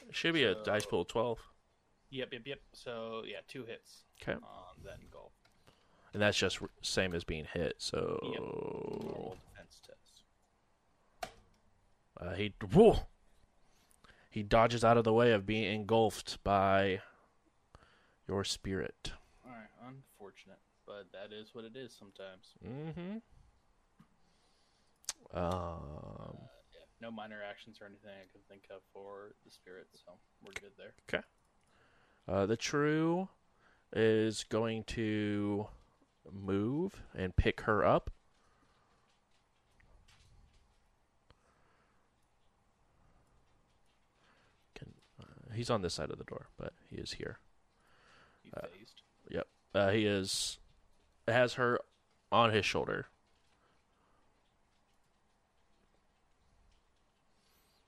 [0.09, 1.39] It should be a dice pool of 12.
[2.11, 2.61] Yep, yep, yep.
[2.73, 4.35] So yeah, two hits Okay.
[4.35, 5.33] on that engulf.
[6.13, 7.75] And that's just same as being hit.
[7.79, 9.48] So Normal defense test.
[12.21, 12.53] Uh, he
[14.31, 17.01] he dodges out of the way of being engulfed by
[18.27, 19.13] your spirit.
[19.47, 22.55] All right, unfortunate, but that is what it is sometimes.
[22.67, 23.19] Mm-hmm.
[25.33, 26.39] Um,
[26.73, 30.13] Yeah, no minor actions or anything I can think of for the spirit, so
[30.45, 31.25] we're good there.
[32.27, 33.29] uh, the true
[33.93, 35.67] is going to
[36.31, 38.11] move and pick her up.
[45.59, 47.41] He's on this side of the door, but he is here.
[48.45, 49.03] He Uh, phased.
[49.75, 50.59] Uh, he is
[51.27, 51.79] has her
[52.33, 53.07] on his shoulder.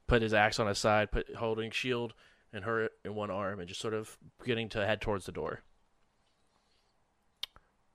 [0.07, 2.13] Put his axe on his side, put holding shield
[2.53, 5.63] and her in one arm, and just sort of getting to head towards the door.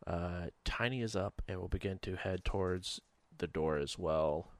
[0.07, 3.01] Uh, Tiny is up and will begin to head towards
[3.38, 4.51] the door as well.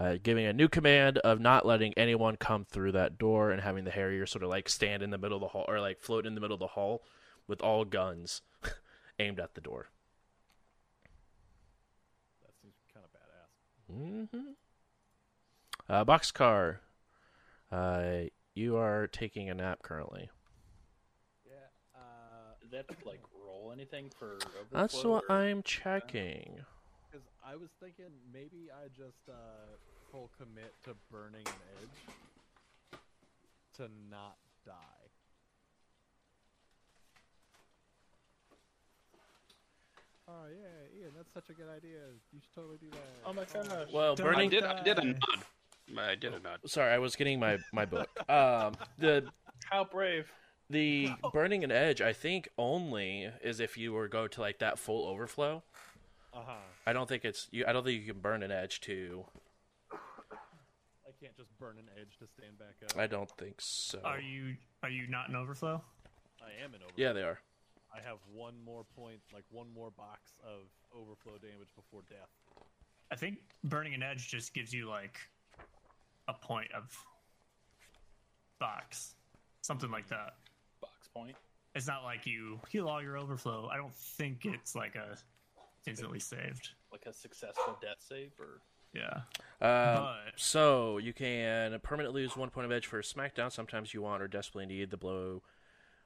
[0.00, 3.84] Uh, giving a new command of not letting anyone come through that door and having
[3.84, 6.24] the Harrier sort of like stand in the middle of the hall or like float
[6.24, 7.02] in the middle of the hall
[7.46, 8.40] with all guns
[9.18, 9.90] aimed at the door.
[12.42, 14.32] That seems kind of badass.
[14.32, 14.50] Mm-hmm.
[15.92, 16.78] Uh, Boxcar,
[17.70, 20.30] uh, you are taking a nap currently.
[21.44, 21.52] Yeah.
[21.94, 24.38] Uh, that like roll anything for?
[24.72, 26.60] That's what I'm checking.
[27.40, 29.32] Because I was thinking maybe I just uh,
[30.10, 33.02] full commit to burning an edge
[33.76, 34.74] to not die.
[40.28, 41.98] Oh yeah, Ian, that's such a good idea.
[42.32, 42.98] You should totally do that.
[43.26, 43.88] Oh my gosh.
[43.92, 44.50] Well, Don't I burning.
[44.50, 44.64] did.
[44.64, 45.98] I did a nod.
[45.98, 46.60] I did a nod.
[46.66, 48.08] Sorry, I was getting my my book.
[48.28, 49.24] Um, the
[49.70, 50.30] How brave!
[50.68, 54.78] the burning an edge, I think only is if you were go to like that
[54.78, 55.64] full overflow.
[56.32, 56.52] Uh huh.
[56.86, 57.64] I don't think it's you.
[57.66, 59.24] I don't think you can burn an edge to.
[59.92, 62.98] I can't just burn an edge to stand back up.
[62.98, 64.00] I don't think so.
[64.04, 65.82] Are you are you not in overflow?
[66.40, 67.04] I am an overflow.
[67.04, 67.38] Yeah, they are.
[67.92, 72.30] I have one more point, like one more box of overflow damage before death.
[73.10, 75.18] I think burning an edge just gives you like
[76.28, 76.96] a point of
[78.60, 79.14] box,
[79.62, 80.34] something like that.
[80.80, 81.34] Box point.
[81.74, 83.68] It's not like you heal all your overflow.
[83.72, 85.16] I don't think it's like a
[85.86, 86.70] instantly saved.
[86.92, 88.60] Like a successful death save, or
[88.92, 89.22] Yeah,
[89.60, 93.52] Um, but so you can permanently lose one point of edge for a SmackDown.
[93.52, 95.42] Sometimes you want or desperately need the blow.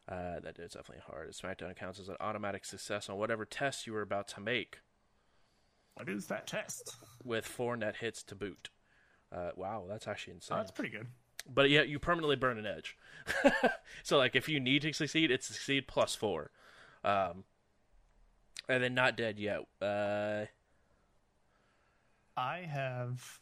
[0.07, 1.31] Uh, that is definitely hard.
[1.33, 4.81] SmackDown counts as an automatic success on whatever test you were about to make,
[5.95, 6.95] what is that test?
[7.25, 8.69] with four net hits to boot.
[9.33, 10.59] Uh, wow, that's actually Oh, insane.
[10.59, 11.07] that's pretty good.
[11.49, 12.99] but yeah, you permanently burn an edge.
[14.03, 16.51] so like if you need to succeed, it's succeed plus four.
[17.03, 17.45] Um,
[18.69, 19.61] and then not dead yet.
[19.81, 20.47] Uh,
[22.37, 23.41] I have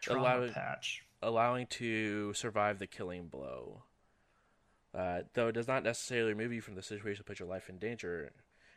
[0.00, 1.02] trauma Allow- patch.
[1.22, 3.84] allowing to survive the killing blow.
[4.94, 7.68] Uh, though it does not necessarily remove you from the situation to put your life
[7.68, 8.32] in danger.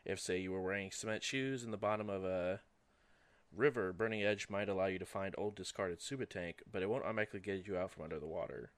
[0.05, 2.61] If, say, you were wearing cement shoes in the bottom of a
[3.53, 7.03] river, Burning Edge might allow you to find old discarded Suba tank, but it won't
[7.03, 8.71] automatically get you out from under the water.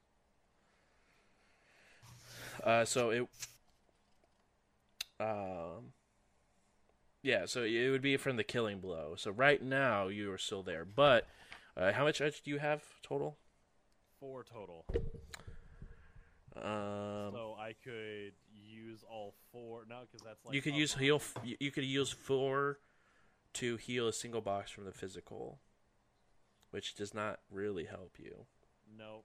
[2.64, 3.28] Uh, so it,
[5.20, 5.92] um,
[7.28, 9.16] yeah, so it would be from the killing blow.
[9.18, 11.28] So right now you are still there, but
[11.76, 13.38] uh, how much edge do you have total?
[14.20, 14.86] Four total.
[16.56, 19.84] Um, so I could use all four.
[19.88, 21.22] No, because that's like you could use heal.
[21.44, 22.80] you- You could use four
[23.56, 25.60] to heal a single box from the physical,
[26.72, 28.46] which does not really help you.
[28.98, 29.24] No,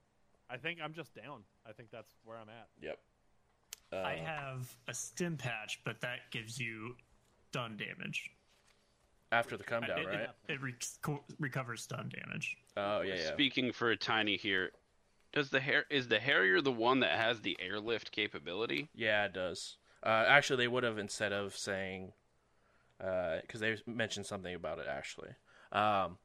[0.50, 1.44] I think I'm just down.
[1.66, 2.68] I think that's where I'm at.
[2.80, 2.98] Yep.
[3.92, 6.96] I Uh, have a stim patch, but that gives you
[7.52, 8.30] stun damage.
[9.30, 10.20] after the come down, it, right?
[10.48, 12.56] it, it re- recovers stun damage.
[12.76, 13.32] Oh yeah, yeah.
[13.32, 14.70] Speaking for a tiny here,
[15.32, 18.88] does the hair is the Harrier the one that has the airlift capability?
[18.94, 19.76] Yeah, it does.
[20.02, 22.12] Uh, actually, they would have instead of saying,
[22.98, 24.86] because they mentioned something about it.
[24.88, 25.30] Actually,
[25.72, 26.18] um,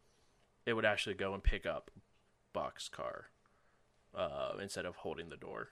[0.66, 1.92] it would actually go and pick up
[2.56, 3.24] boxcar
[4.16, 5.70] uh, instead of holding the door.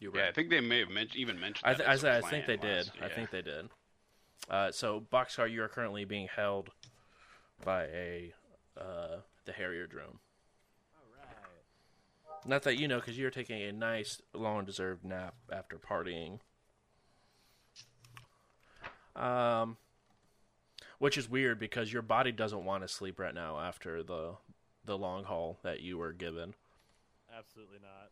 [0.00, 0.28] You're Yeah, right.
[0.30, 1.64] I think they may have mentioned even mentioned.
[1.70, 2.86] I, th- I, as a th- I think they plan did.
[2.86, 3.68] last- I think they did.
[4.48, 6.70] Uh, so, Boxcar, you are currently being held
[7.64, 8.32] by a
[8.80, 10.18] uh, the Harrier drone.
[10.96, 12.48] All right.
[12.48, 16.38] Not that you know, because you're taking a nice, long-deserved nap after partying.
[19.14, 19.76] Um,
[20.98, 24.36] which is weird because your body doesn't want to sleep right now after the
[24.86, 26.54] the long haul that you were given.
[27.36, 28.10] Absolutely not.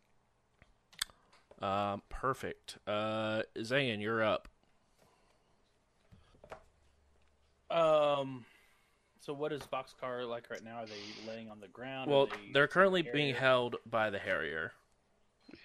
[1.60, 2.78] Um, perfect.
[2.86, 4.48] Uh, Zayn, you're up.
[7.70, 8.44] Um.
[9.20, 10.76] So what is Boxcar like right now?
[10.78, 12.10] Are they laying on the ground?
[12.10, 14.72] Well, they they're currently being held by the Harrier.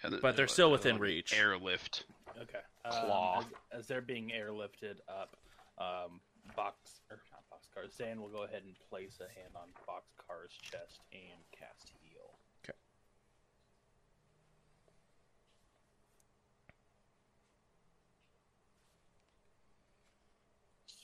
[0.04, 1.34] Yeah, the- but they're the- still the within one reach.
[1.34, 2.04] Airlift.
[2.42, 2.60] Okay.
[2.84, 3.38] Claw.
[3.38, 5.38] Um, as, as they're being airlifted up,
[5.78, 6.20] um,
[6.58, 7.90] box or not boxcar.
[7.96, 12.32] Zan will go ahead and place a hand on Boxcar's chest and cast heal.
[12.66, 12.78] Okay.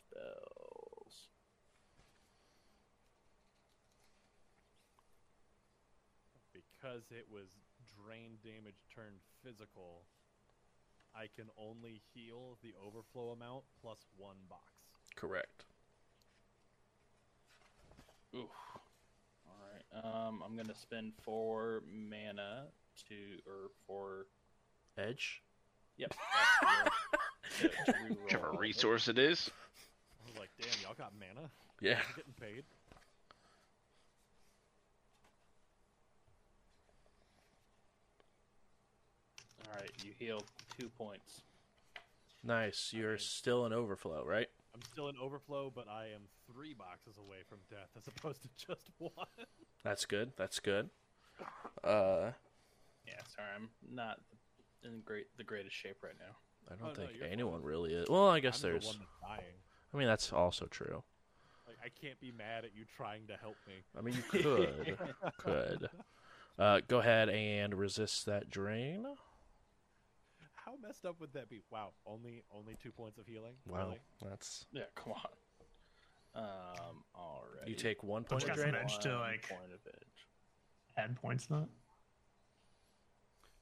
[0.09, 1.27] Spells.
[6.53, 7.47] Because it was
[8.03, 10.03] drain damage turned physical,
[11.15, 14.63] I can only heal the overflow amount plus one box.
[15.15, 15.65] Correct.
[18.35, 18.49] Oof.
[19.47, 20.03] All right.
[20.03, 22.67] Um, I'm gonna spend four mana
[23.09, 23.15] to
[23.47, 24.25] or four.
[24.97, 25.41] Edge.
[25.97, 26.13] Yep.
[26.61, 27.93] that's the- to- to
[28.23, 29.49] Whichever resource it is.
[30.59, 31.49] Damn, y'all got mana?
[31.81, 31.99] Yeah.
[32.15, 32.63] Getting paid.
[39.71, 40.41] Alright, you heal
[40.77, 41.41] two points.
[42.43, 42.91] Nice.
[42.93, 43.21] You're okay.
[43.21, 44.47] still in overflow, right?
[44.73, 48.49] I'm still in overflow, but I am three boxes away from death as opposed to
[48.67, 49.11] just one.
[49.83, 50.33] That's good.
[50.37, 50.89] That's good.
[51.83, 52.31] Uh,
[53.07, 54.19] yeah, sorry, I'm not
[54.83, 56.35] in great the greatest shape right now.
[56.69, 57.67] I don't oh, think no, anyone fine.
[57.67, 58.09] really is.
[58.09, 58.87] Well, I guess I'm there's.
[58.87, 58.97] The
[59.93, 61.03] I mean, that's also true.
[61.67, 63.75] Like I can't be mad at you trying to help me.
[63.97, 64.97] I mean, you could,
[65.37, 65.89] could.
[66.57, 69.05] Uh, go ahead and resist that drain.
[70.55, 71.61] How messed up would that be?
[71.71, 73.53] Wow, only only two points of healing.
[73.67, 73.99] Wow, Really?
[74.29, 75.21] that's Yeah, come on.
[76.35, 77.67] Um, all right.
[77.67, 78.75] you take one point you of drain.
[78.75, 80.27] edge to, like- point of edge.
[80.97, 81.69] Add points to that.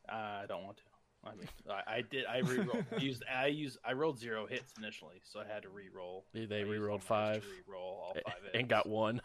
[0.10, 0.84] I don't want to.
[1.32, 2.26] I mean, I, I did.
[2.26, 2.86] I re-rolled.
[2.96, 3.24] I used.
[3.32, 3.78] I used.
[3.86, 6.26] I rolled zero hits initially, so I had to re-roll.
[6.34, 8.56] They I used re-rolled all my dice five to Re-roll all five hits.
[8.56, 9.22] and got one.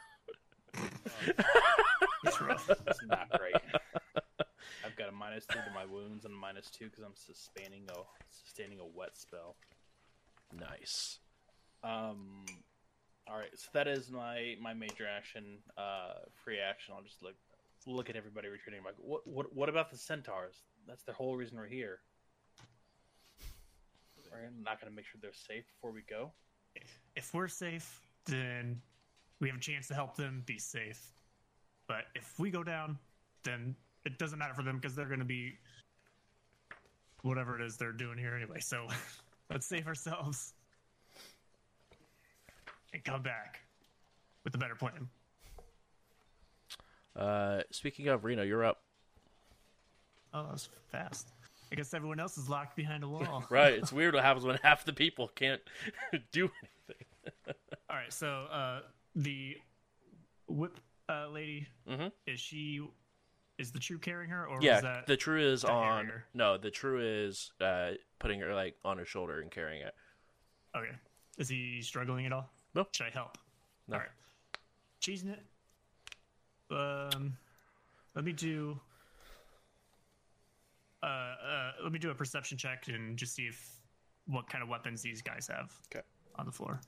[2.25, 2.71] It's rough.
[2.87, 3.55] It's not great.
[4.85, 7.83] I've got a minus two to my wounds and a minus two because I'm sustaining
[7.91, 7.99] a
[8.31, 9.57] sustaining a wet spell.
[10.57, 11.19] Nice.
[11.83, 12.45] Um,
[13.29, 15.59] all right, so that is my my major action.
[15.77, 16.13] Uh,
[16.45, 16.95] free action.
[16.97, 17.35] I'll just look
[17.87, 18.79] look at everybody retreating.
[18.81, 20.63] I'm like, what what what about the centaurs?
[20.87, 22.01] That's the whole reason we're here.
[24.31, 26.33] We're not going to make sure they're safe before we go.
[27.17, 28.81] if we're safe, then
[29.41, 31.13] we have a chance to help them be safe.
[31.87, 32.99] But if we go down,
[33.45, 33.75] then
[34.07, 35.59] it doesn't matter for them because they're going to be
[37.23, 38.61] whatever it is they're doing here anyway.
[38.61, 38.87] So
[39.51, 40.55] let's save ourselves
[42.93, 43.61] and come back
[44.45, 45.09] with a better plan.
[47.15, 48.81] Uh, speaking of Reno, you're up.
[50.35, 51.29] Oh, that was fast.
[51.71, 53.45] I guess everyone else is locked behind a wall.
[53.51, 53.75] Right.
[53.75, 55.61] It's weird what happens when half the people can't
[56.33, 57.07] do anything.
[57.91, 58.81] All right, so uh,
[59.15, 59.57] the
[60.49, 62.13] whip uh, lady Mhm.
[62.27, 62.81] is she
[63.59, 66.11] is the true carrying her or Yeah, is that the true is the on.
[66.35, 69.95] No, the true is uh, putting her like on her shoulder and carrying it.
[70.77, 70.91] okay?
[71.39, 72.51] Is he struggling at all?
[72.75, 72.87] No.
[72.93, 73.37] Should I help?
[73.89, 73.97] No.
[73.97, 74.11] All right,
[75.03, 75.43] cheesing it.
[76.71, 77.37] Um,
[78.15, 78.81] let me do.
[81.03, 83.81] Uh, uh, let me do a perception check and just see if
[84.27, 85.73] what kind of weapons these guys have.
[85.93, 86.05] Okay.
[86.37, 86.81] On the floor.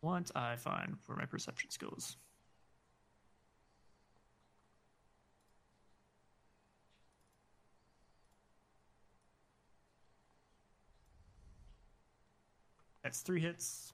[0.00, 2.18] What I find where my perception skills.
[13.02, 13.92] That's three hits.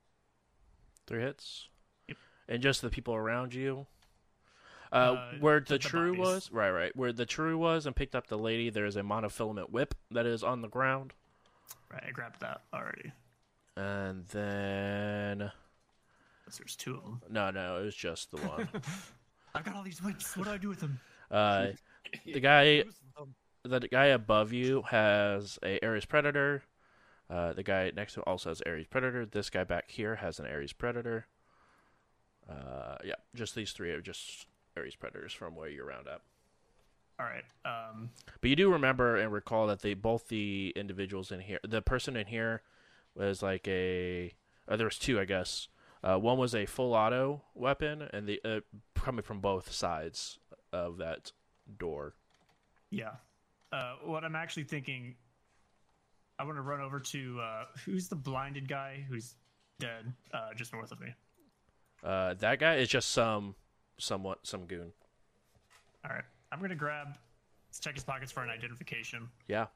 [1.06, 1.68] Three hits.
[2.50, 2.54] Yep.
[2.56, 3.86] And just the people around you.
[4.92, 6.26] Uh, Uh, where the, the true bodies.
[6.26, 6.96] was, right, right.
[6.96, 8.70] Where the true was, and picked up the lady.
[8.70, 11.12] There is a monofilament whip that is on the ground,
[11.92, 13.12] Right, I grabbed that already.
[13.76, 15.52] and then
[16.58, 17.22] There's two of them.
[17.30, 18.68] no, no, it was just the one.
[19.54, 20.36] I've got all these whips.
[20.36, 20.98] What do I do with them?
[21.30, 21.68] uh,
[22.24, 22.82] the guy,
[23.64, 26.62] the guy above you has a Ares Predator.
[27.28, 29.24] Uh, the guy next to him also has Ares Predator.
[29.26, 31.26] This guy back here has an Ares Predator.
[32.50, 36.22] Uh, yeah, just these three are just Ares Predators from where you round up.
[37.18, 37.44] All right.
[37.64, 38.10] Um,
[38.40, 42.16] But you do remember and recall that they both the individuals in here, the person
[42.16, 42.62] in here
[43.14, 44.34] was like a.
[44.68, 45.68] There was two, I guess.
[46.02, 48.60] Uh, one was a full auto weapon, and the uh,
[48.94, 50.38] coming from both sides
[50.72, 51.32] of that
[51.78, 52.14] door.
[52.90, 53.12] yeah.
[53.72, 55.14] Uh, what I'm actually thinking,
[56.40, 59.36] I want to run over to uh, who's the blinded guy who's
[59.78, 61.14] dead, uh, just north of me.
[62.02, 63.54] Uh, that guy is just some,
[63.98, 64.92] somewhat some goon.
[66.04, 66.24] All right.
[66.52, 67.16] I'm gonna grab,
[67.68, 69.28] let's check his pockets for an identification.
[69.46, 69.66] Yeah.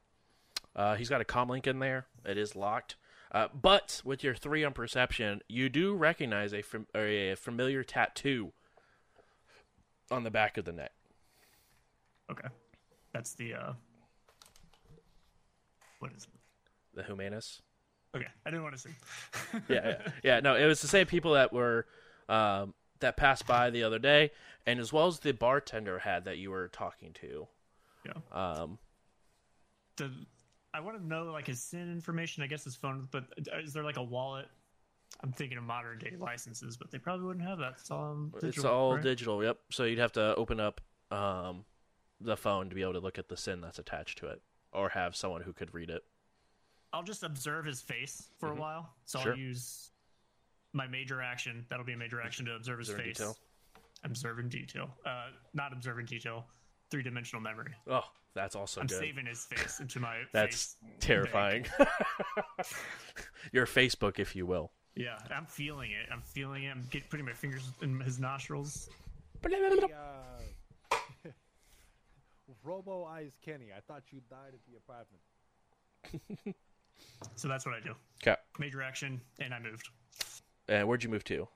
[0.75, 2.07] Uh, he's got a comm link in there.
[2.25, 2.95] It is locked.
[3.31, 8.51] Uh, but with your three on perception, you do recognize a, fam- a familiar tattoo
[10.11, 10.91] on the back of the neck.
[12.31, 12.47] Okay.
[13.13, 13.53] That's the.
[13.53, 13.73] Uh,
[15.99, 16.29] what is it?
[16.95, 17.61] The Humanis.
[18.15, 18.89] Okay, I didn't want to see.
[19.67, 20.39] yeah, yeah, yeah.
[20.39, 21.85] No, it was the same people that were
[22.29, 24.31] um, that passed by the other day,
[24.65, 27.47] and as well as the bartender had that you were talking to.
[28.05, 28.13] Yeah.
[28.31, 28.77] Um,
[29.97, 30.11] the
[30.73, 32.43] I want to know like his SIN information.
[32.43, 33.25] I guess his phone, but
[33.63, 34.47] is there like a wallet?
[35.23, 37.75] I'm thinking of modern day licenses, but they probably wouldn't have that.
[37.79, 38.49] It's all digital.
[38.49, 39.03] it's all right?
[39.03, 39.43] digital.
[39.43, 39.57] Yep.
[39.71, 41.63] So you'd have to open up um,
[42.19, 44.41] the phone to be able to look at the SIN that's attached to it,
[44.73, 46.03] or have someone who could read it.
[46.91, 48.89] I'll just observe his face for a while.
[49.05, 49.23] So Mm-hmm.
[49.23, 49.33] Sure.
[49.33, 49.91] I'll use
[50.75, 51.65] my major action.
[51.69, 53.17] That'll be a major action to observe his Observe in face.
[53.17, 53.37] detail.
[54.03, 54.89] Observe in detail.
[55.05, 56.45] Uh, not observe in detail.
[56.91, 57.71] Three dimensional memory.
[57.89, 58.03] Oh,
[58.35, 58.99] that's also I'm good.
[58.99, 60.75] saving his face into my That's face.
[60.99, 61.65] terrifying.
[63.51, 64.71] Your Facebook, if you will.
[64.95, 66.07] Yeah, I'm feeling it.
[66.11, 66.69] I'm feeling it.
[66.69, 68.89] I'm get, putting my fingers in his nostrils.
[69.45, 69.53] Hey,
[70.91, 71.29] uh,
[72.63, 75.21] Robo Eyes Kenny, I thought you died at the apartment.
[77.35, 77.93] So that's what I do.
[78.21, 78.35] Okay.
[78.59, 79.89] Major action, and I moved.
[80.67, 81.47] And where'd you move to?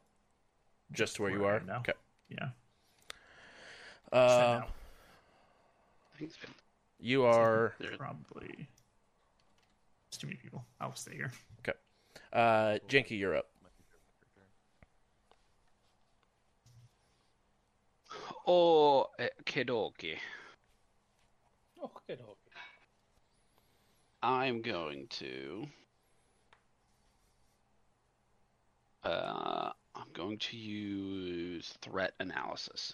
[0.91, 1.61] Just to where you where I are.
[1.61, 1.77] now.
[1.79, 1.93] Okay.
[2.29, 2.49] Yeah.
[4.11, 6.49] Uh, I think it's been
[6.99, 7.73] you are.
[7.97, 8.67] Probably.
[10.07, 10.65] It's too many people.
[10.81, 11.31] I'll stay here.
[11.59, 11.77] Okay.
[12.33, 13.17] Uh, Janky.
[13.17, 13.47] You're up.
[18.47, 19.05] Oh,
[19.45, 20.17] Kedoki.
[21.81, 22.19] Okay, okay.
[24.23, 25.67] I'm going to.
[29.03, 32.93] Uh, I'm going to use threat analysis.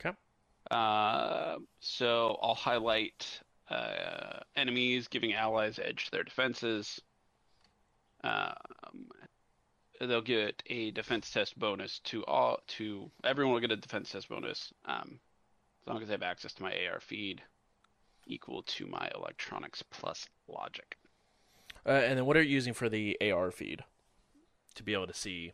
[0.00, 0.16] Okay.
[0.70, 7.00] Uh, so I'll highlight uh, enemies giving allies edge to their defenses.
[8.22, 9.08] Um,
[10.00, 14.28] they'll get a defense test bonus to all to everyone will get a defense test
[14.28, 15.18] bonus um,
[15.82, 17.42] as long as they have access to my AR feed
[18.26, 20.96] equal to my electronics plus logic.
[21.86, 23.84] Uh, and then what are you using for the AR feed
[24.74, 25.52] to be able to see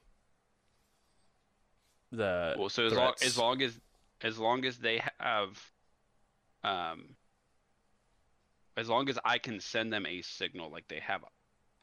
[2.13, 3.81] the Well, so as long, as long as
[4.23, 5.59] as long as they have
[6.63, 7.17] um
[8.77, 11.25] as long as I can send them a signal like they have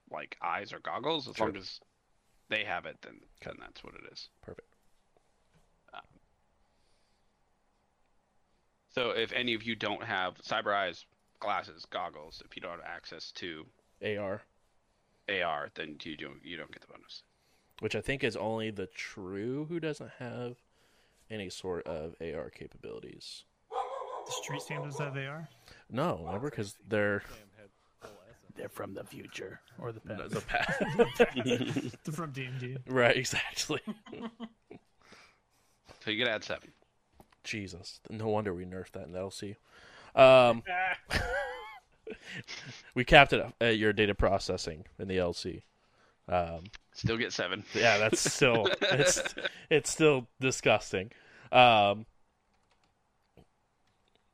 [0.09, 1.47] like eyes or goggles as Sure.
[1.47, 1.79] long as
[2.49, 4.29] they have it then then that's what it is.
[4.41, 4.67] Perfect.
[8.97, 11.05] So if any of you don't have cyber eyes,
[11.39, 13.63] glasses, goggles, if you don't have access to
[14.03, 14.41] AR,
[15.29, 17.23] AR, then you don't you don't get the bonus.
[17.79, 20.55] which I think is only the true who doesn't have
[21.29, 23.43] any sort of AR capabilities.
[24.25, 25.47] The street stand does have AR.
[25.89, 27.69] No, remember because they're Sam had
[28.01, 28.53] full essence.
[28.55, 30.29] They're from the future or the past.
[30.31, 30.83] the past.
[32.03, 32.77] They're from D and D.
[32.87, 33.81] right, exactly.
[36.03, 36.71] So you get add seven.
[37.43, 39.55] Jesus, no wonder we nerfed that in the LC.
[40.15, 40.63] Um,
[42.95, 45.61] we capped it at your data processing in the LC.
[46.29, 47.63] Um, Still get seven.
[47.73, 49.21] yeah, that's still it's
[49.69, 51.11] it's still disgusting.
[51.51, 52.05] Um,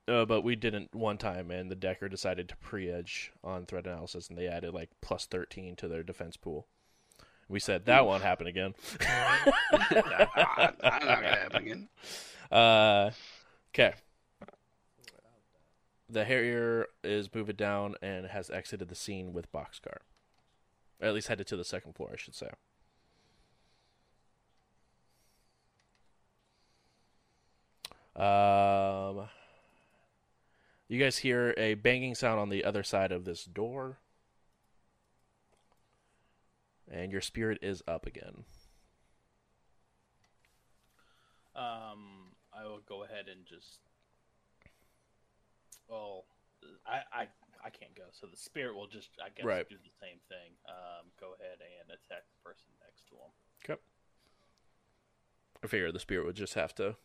[0.07, 4.28] uh, but we didn't one time, and the Decker decided to pre-edge on threat analysis,
[4.30, 6.67] and they added like plus thirteen to their defense pool.
[7.47, 8.74] We said that won't happen again.
[9.01, 9.89] I'm not
[10.82, 11.89] gonna happen again.
[12.51, 13.09] Uh,
[13.74, 13.93] okay.
[16.10, 19.97] The Harrier is moving down and has exited the scene with Boxcar.
[21.01, 22.49] Or at least headed to the second floor, I should say.
[28.16, 29.28] Um,
[30.88, 33.97] you guys hear a banging sound on the other side of this door.
[36.91, 38.43] And your spirit is up again.
[41.56, 43.80] Um, I will go ahead and just.
[45.88, 46.26] Well,
[46.86, 47.28] I I
[47.66, 49.68] I can't go, so the spirit will just I guess Right.
[49.70, 50.52] do the same thing.
[50.68, 53.32] Um, go ahead and attack the person next to him.
[55.64, 56.98] I figure the spirit would just have to.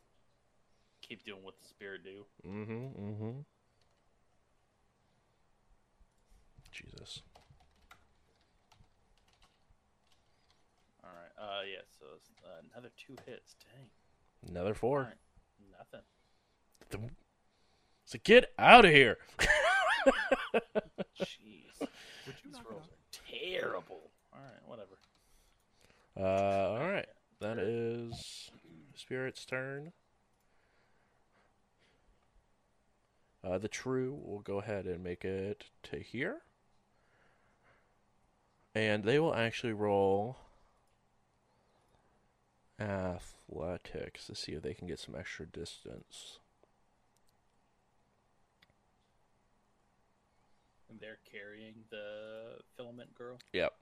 [1.01, 2.27] Keep doing what the spirit do.
[2.45, 2.73] Mm-hmm.
[3.01, 3.31] Mm-hmm.
[6.73, 7.23] Jesus.
[11.05, 11.33] All right.
[11.41, 11.83] Uh, yeah.
[12.01, 13.55] So it's, uh, another two hits.
[13.73, 14.51] Dang.
[14.51, 15.03] Another four.
[15.03, 15.15] right.
[15.79, 16.05] Nothing.
[16.91, 17.11] The-
[18.09, 19.19] So get out of here.
[21.21, 21.79] Jeez.
[21.79, 21.89] Would
[22.43, 24.01] you These rolls are terrible.
[24.33, 24.63] All right.
[24.65, 24.97] Whatever.
[26.19, 27.09] Uh, all right.
[27.41, 28.51] That is
[28.95, 29.93] Spirit's turn.
[33.45, 36.39] Uh, the True will go ahead and make it to here.
[38.75, 40.39] And they will actually roll
[42.81, 46.39] athletics to see if they can get some extra distance.
[50.91, 53.39] And they're carrying the filament girl.
[53.53, 53.73] Yep.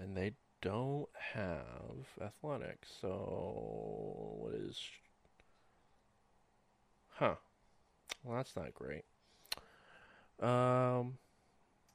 [0.00, 4.78] And they don't have athletics, so what is
[7.08, 7.34] Huh.
[8.22, 9.04] Well, that's not great.
[10.40, 11.18] Um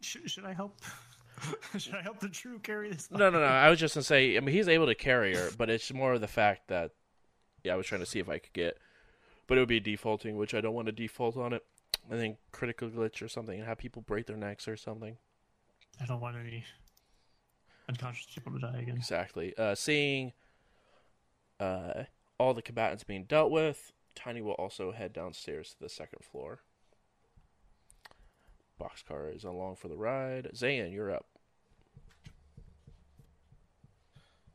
[0.01, 0.81] Should, should I help?
[1.77, 3.09] should I help the true carry this?
[3.11, 3.45] no, no, no.
[3.45, 4.37] I was just gonna say.
[4.37, 6.91] I mean, he's able to carry her, but it's more of the fact that,
[7.63, 8.77] yeah, I was trying to see if I could get,
[9.47, 11.63] but it would be defaulting, which I don't want to default on it.
[12.11, 15.17] I think critical glitch or something, and have people break their necks or something.
[16.01, 16.63] I don't want any
[17.87, 18.97] unconscious people to die again.
[18.97, 19.55] Exactly.
[19.57, 20.33] Uh, seeing
[21.59, 22.03] uh,
[22.37, 26.59] all the combatants being dealt with, Tiny will also head downstairs to the second floor.
[28.79, 30.49] Boxcar is along for the ride.
[30.53, 31.25] Zayn, you're up.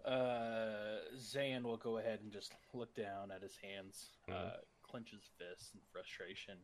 [0.04, 4.34] Uh, Zayn will go ahead and just look down at his hands, Mhm.
[4.34, 6.58] uh, clench his fists in frustration.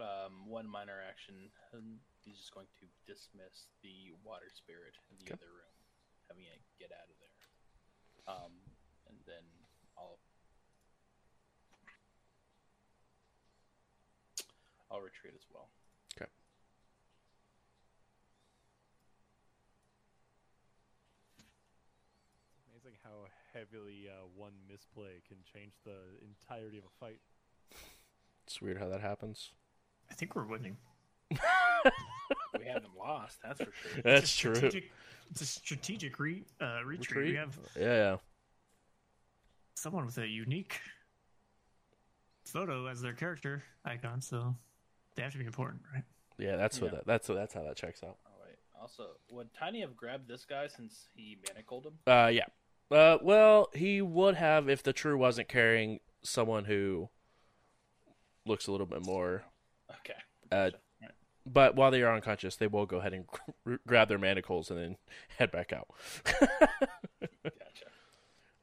[0.00, 5.28] Um, one minor action, and he's just going to dismiss the water spirit in the
[5.28, 5.36] Okay.
[5.36, 5.76] other room,
[6.28, 7.40] having it get out of there.
[8.24, 8.52] Um,
[9.06, 9.44] and then
[9.98, 10.18] I'll
[14.90, 15.68] I'll retreat as well.
[16.16, 16.30] Okay.
[22.56, 27.20] It's amazing how heavily uh, one misplay can change the entirety of a fight.
[28.46, 29.52] It's weird how that happens.
[30.12, 30.76] I think we're winning.
[31.30, 34.02] We haven't lost, that's for sure.
[34.04, 34.52] That's It's true.
[35.30, 37.16] It's a strategic re, uh, retreat.
[37.16, 37.30] Retreat?
[37.30, 38.16] We have Yeah, yeah.
[39.74, 40.78] someone with a unique
[42.44, 44.54] photo as their character icon, so
[45.14, 46.04] they have to be important, right?
[46.38, 46.98] Yeah, that's what Yeah.
[46.98, 48.18] that, that's what, that's how that checks out.
[48.26, 48.58] All right.
[48.78, 51.94] Also, would Tiny have grabbed this guy since he manacled him?
[52.06, 52.46] Uh, yeah.
[52.90, 57.08] Uh, well, he would have if the true wasn't carrying someone who
[58.44, 59.44] looks a little bit more.
[60.00, 60.18] Okay.
[60.50, 60.76] Uh, Gotcha.
[61.02, 61.14] Alright.
[61.44, 63.26] But while they are unconscious, they will go ahead and
[63.64, 64.96] gr- grab their manacles and then
[65.38, 65.88] head back out.
[66.24, 67.52] Gotcha.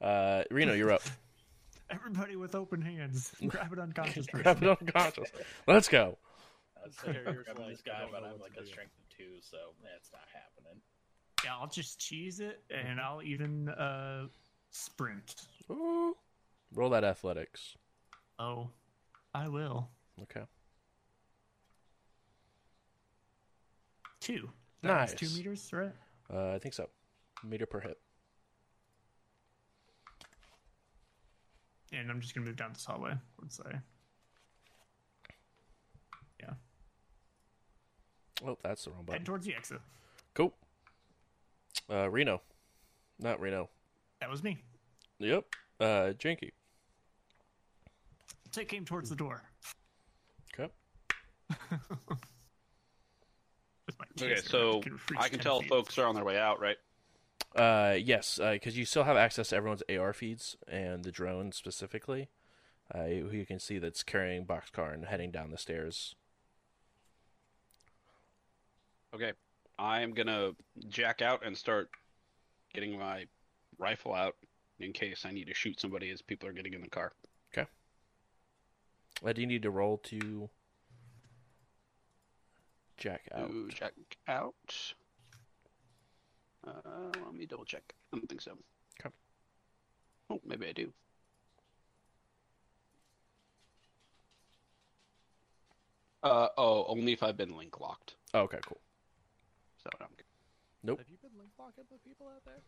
[0.00, 1.02] uh, Reno, you're up.
[1.90, 4.42] Everybody with open hands, grab it unconscious person.
[4.42, 5.28] Grab it unconscious.
[5.66, 6.16] Let's go.
[6.80, 8.66] I was Carrier's grabbing like, this guy, but I'm like a do.
[8.66, 10.80] strength of two, so that's not happening.
[11.44, 14.26] Yeah, I'll just cheese it, and I'll even uh,
[14.70, 15.34] sprint.
[15.68, 16.16] Ooh.
[16.72, 17.76] Roll that athletics.
[18.38, 18.68] Oh,
[19.34, 19.88] I will.
[20.22, 20.42] Okay.
[24.20, 24.50] Two.
[24.82, 25.14] That Nice.
[25.14, 25.92] Two meters, right?
[26.32, 26.88] Uh, I think so.
[27.44, 27.98] Meter per hit.
[31.92, 33.12] And I'm just gonna move down this hallway.
[33.42, 33.78] Let's say.
[36.40, 36.52] Yeah,
[38.46, 39.20] Oh, that's the wrong button.
[39.20, 39.80] head towards the exit.
[40.34, 40.54] Cool.
[41.90, 42.40] Uh, Reno.
[43.18, 43.68] Not Reno.
[44.20, 44.62] That was me.
[45.18, 45.44] Yep.
[45.80, 45.84] Uh,
[46.18, 46.52] Janky.
[48.52, 49.42] So it came towards the door.
[50.58, 50.72] Okay.
[54.00, 54.82] With my Okay, so
[55.16, 55.68] I can tell feet.
[55.68, 56.76] folks are on their way out, right?
[57.54, 62.28] Uh, yes, because you still have access to everyone's AR feeds and the drone specifically.
[62.92, 66.16] Uh, who you can see that's carrying boxcar and heading down the stairs.
[69.14, 69.32] Okay,
[69.78, 70.52] I'm gonna
[70.88, 71.90] jack out and start
[72.74, 73.26] getting my
[73.78, 74.36] rifle out
[74.80, 77.12] in case I need to shoot somebody as people are getting in the car.
[77.52, 77.68] Okay.
[79.24, 80.48] Uh, do you need to roll to
[83.00, 83.50] jack out?
[83.50, 83.94] Ooh, jack
[84.28, 84.94] out.
[86.64, 87.94] Uh, let me double check.
[88.12, 88.52] I don't think so.
[89.00, 89.12] Okay.
[90.28, 90.92] Oh, maybe I do.
[96.22, 98.16] Uh oh, only if I've been link locked.
[98.34, 98.80] Oh, okay, cool.
[99.82, 100.26] So I'm good.
[100.82, 100.98] Nope.
[100.98, 102.60] Have you been link locking with people out there?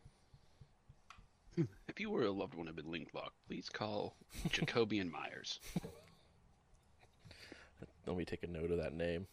[1.87, 4.17] If you were a loved one who had been link locked, please call
[4.49, 5.61] Jacobian Myers.
[8.07, 9.27] Let me take a note of that name.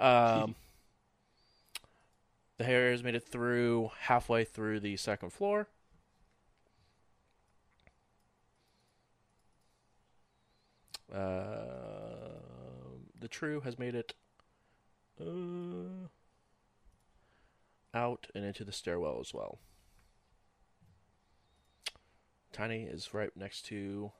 [0.00, 0.54] Um,
[2.58, 5.68] the Harriers made it through halfway through the second floor.
[11.12, 12.40] Uh,
[13.20, 14.14] the True has made it
[15.20, 16.08] uh,
[17.94, 19.58] out and into the stairwell as well.
[22.52, 24.12] Tiny is right next to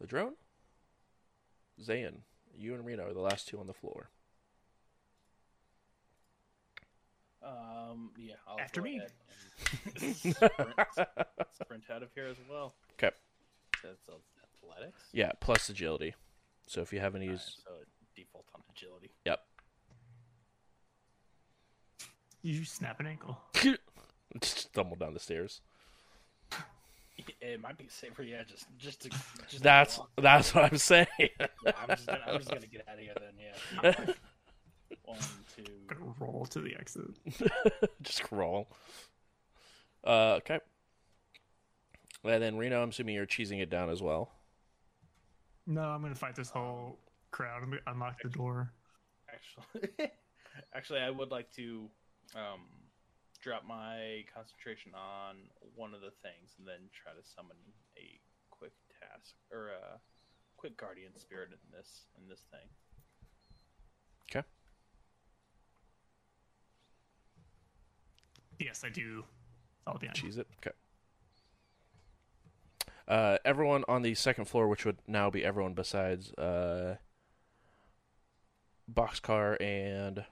[0.00, 0.34] the drone.
[1.82, 2.20] Zayn,
[2.56, 4.08] you and Reno are the last two on the floor.
[7.46, 8.96] Um, yeah, I'll After go me.
[8.98, 9.12] ahead
[10.02, 10.74] and sprint,
[11.52, 12.74] sprint out of here as well.
[12.98, 13.10] 'Kay.
[13.82, 14.08] So it's
[14.42, 15.02] athletics.
[15.12, 16.14] Yeah, plus agility.
[16.66, 17.70] So if you haven't Alright, used, so
[18.16, 19.10] default on agility.
[19.24, 19.40] yep.
[22.42, 23.38] You snap an ankle.
[24.40, 25.60] Just stumble down the stairs.
[27.40, 28.42] It might be safer, yeah.
[28.44, 29.08] Just, just to.
[29.48, 30.10] Just That's walk.
[30.18, 31.06] that's what I'm saying.
[31.18, 33.34] I'm just, gonna, I'm just gonna get out of here then.
[33.82, 34.14] Yeah.
[35.06, 35.18] One,
[35.54, 35.64] two.
[35.86, 37.06] Gonna roll to the exit.
[38.02, 38.68] Just crawl.
[40.04, 40.60] Uh, okay.
[42.24, 44.32] And then Reno, I'm assuming you're cheesing it down as well.
[45.66, 46.98] No, I'm gonna fight this whole
[47.30, 47.62] crowd.
[47.62, 48.72] I'm gonna unlock the door.
[49.32, 50.10] Actually,
[50.74, 51.88] actually, I would like to
[52.34, 52.66] um,
[53.40, 55.36] drop my concentration on
[55.74, 57.56] one of the things, and then try to summon
[57.96, 60.00] a quick task or a
[60.56, 62.68] quick guardian spirit in this in this thing.
[64.30, 64.46] Okay.
[68.58, 69.24] Yes, I do.
[69.84, 70.16] Follow behind.
[70.16, 70.46] Cheese it.
[70.58, 70.74] Okay.
[73.08, 76.96] Uh, everyone on the second floor, which would now be everyone besides uh,
[78.92, 80.24] Boxcar and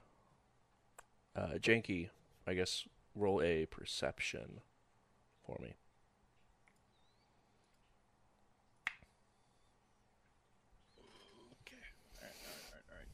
[1.37, 2.09] uh, Janky,
[2.47, 4.61] I guess, roll a perception
[5.47, 5.75] for me.
[10.97, 13.09] All right, all right, all right,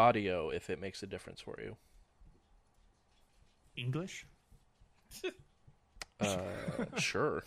[0.00, 1.76] Audio, if it makes a difference for you.
[3.76, 4.24] English
[6.20, 6.38] Uh,
[6.98, 7.44] sure.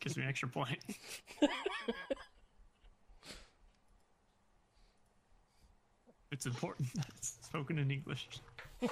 [0.00, 0.78] gives me an extra point.
[6.32, 8.28] it's important that it's spoken in English.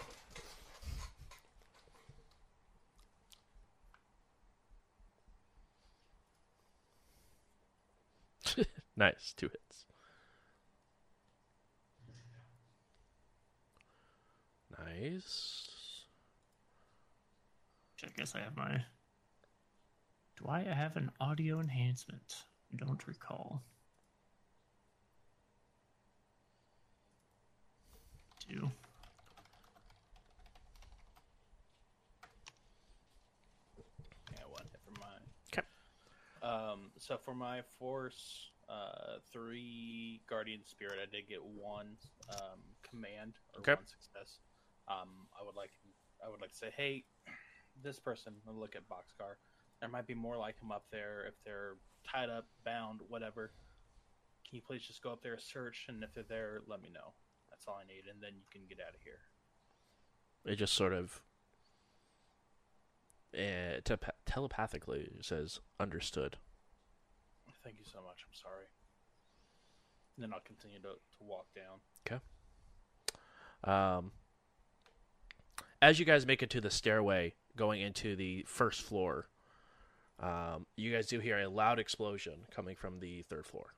[8.98, 9.65] Nice, two hits.
[14.86, 15.68] Nice.
[18.04, 18.84] I guess I have my.
[20.38, 22.44] Do I have an audio enhancement?
[22.72, 23.62] I don't recall.
[28.48, 28.70] Do.
[34.30, 35.26] Yeah, one hit for mine.
[35.50, 35.62] 'Kay.
[36.42, 41.96] Um, so for my force, uh, three guardian spirit, I did get one
[42.28, 43.74] um, command or Okay.
[43.74, 44.38] one success.
[44.88, 45.70] Um, I would like,
[46.24, 47.04] I would like to say, hey,
[47.82, 48.34] this person.
[48.46, 49.36] Look at Boxcar.
[49.80, 51.74] There might be more like him up there if they're
[52.10, 53.52] tied up, bound, whatever.
[54.48, 57.12] Can you please just go up there, search, and if they're there, let me know.
[57.50, 59.18] That's all I need, and then you can get out of here.
[60.44, 61.20] It just sort of
[63.34, 66.36] uh, te- telepathically says understood.
[67.64, 68.24] Thank you so much.
[68.24, 68.66] I'm sorry.
[70.16, 71.80] And then I'll continue to, to walk down.
[72.06, 72.20] Okay.
[73.64, 74.12] Um,
[75.82, 79.28] as you guys make it to the stairway going into the first floor,
[80.20, 83.74] um, you guys do hear a loud explosion coming from the third floor.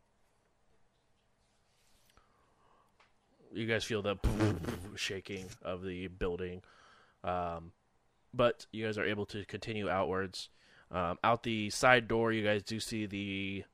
[3.53, 4.17] You guys feel the
[4.97, 6.63] shaking of the building,
[7.25, 7.73] um,
[8.35, 10.51] but you guys are able to continue outwards.
[10.91, 13.65] Um, out the side door, you guys do see the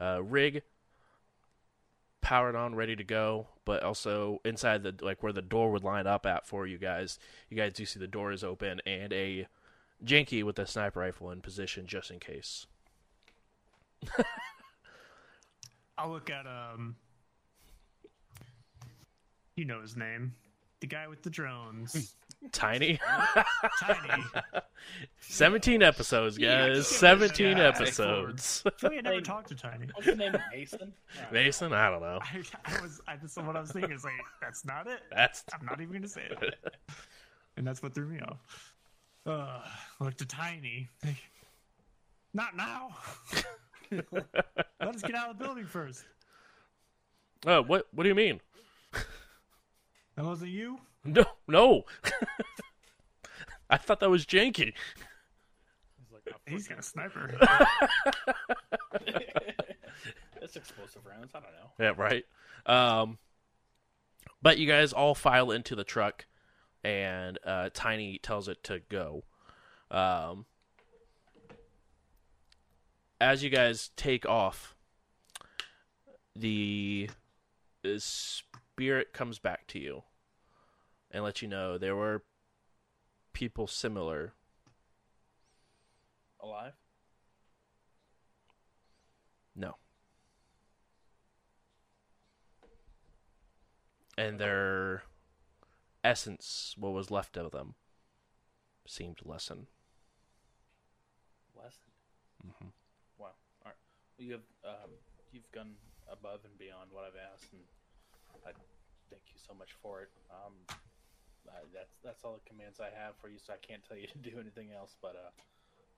[0.00, 0.62] uh, rig
[2.24, 3.46] powered on, ready to go.
[3.64, 7.18] But also inside the like where the door would line up at for you guys,
[7.48, 9.46] you guys do see the door is open and a
[10.04, 12.66] janky with a sniper rifle in position just in case.
[15.98, 16.96] I'll look at um.
[19.56, 20.34] You know his name,
[20.80, 22.16] the guy with the drones,
[22.52, 22.98] Tiny,
[23.80, 24.22] Tiny.
[25.20, 26.76] seventeen episodes, guys.
[26.76, 27.64] just Seventeen guy.
[27.64, 28.62] episodes.
[28.82, 29.86] I had never talked to Tiny.
[29.94, 30.34] What's his name?
[30.34, 30.92] of Mason?
[31.32, 32.18] Mason, I don't know.
[32.22, 35.00] I, I was, I just what I was thinking is like, that's not it.
[35.10, 36.54] That's I'm not even gonna say it,
[37.56, 38.74] and that's what threw me off.
[39.26, 39.60] Uh,
[40.00, 40.88] looked to Tiny.
[41.04, 41.16] Like,
[42.34, 42.94] not now.
[43.90, 46.04] Let us get out of the building first.
[47.46, 47.86] oh, what?
[47.92, 48.40] What do you mean?
[50.16, 50.78] That wasn't you.
[51.04, 51.84] No, no.
[53.70, 54.72] I thought that was janky.
[55.98, 57.36] He's like, "I He's got a sniper.
[60.40, 61.32] That's explosive rounds.
[61.34, 61.70] I don't know.
[61.78, 62.24] Yeah, right.
[62.66, 63.18] Um,
[64.42, 66.26] but you guys all file into the truck,
[66.82, 69.24] and uh, Tiny tells it to go.
[69.90, 70.46] Um,
[73.20, 74.74] as you guys take off,
[76.34, 77.08] the
[77.98, 80.02] spirit comes back to you
[81.14, 82.24] and let you know there were
[83.32, 84.34] people similar.
[86.40, 86.72] Alive?
[89.54, 89.76] No.
[94.18, 95.04] And their
[96.02, 97.74] essence, what was left of them,
[98.86, 99.68] seemed to lessen.
[101.54, 101.92] Lesson.
[102.44, 102.72] Mhm.
[103.18, 103.26] Wow.
[103.64, 103.74] All right.
[104.18, 104.90] Well, you have um,
[105.32, 105.76] you've gone
[106.10, 107.62] above and beyond what I've asked, and
[108.44, 108.50] I
[109.10, 110.10] thank you so much for it.
[110.30, 110.54] Um,
[111.48, 114.06] I, that's that's all the commands I have for you, so I can't tell you
[114.12, 114.96] to do anything else.
[115.00, 115.30] But uh,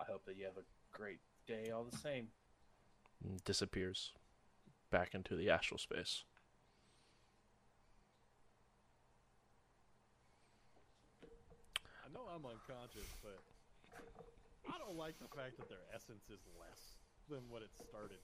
[0.00, 0.66] I hope that you have a
[0.96, 2.28] great day, all the same.
[3.24, 4.12] And disappears
[4.90, 6.24] back into the astral space.
[12.04, 13.40] I know I'm unconscious, but
[14.68, 16.96] I don't like the fact that their essence is less
[17.28, 18.18] than what it started.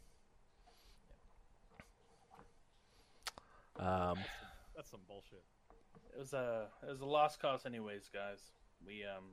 [3.78, 4.18] Um,
[4.76, 5.42] That's some bullshit.
[6.14, 8.38] It was a it was a lost cause, anyways, guys.
[8.86, 9.24] We um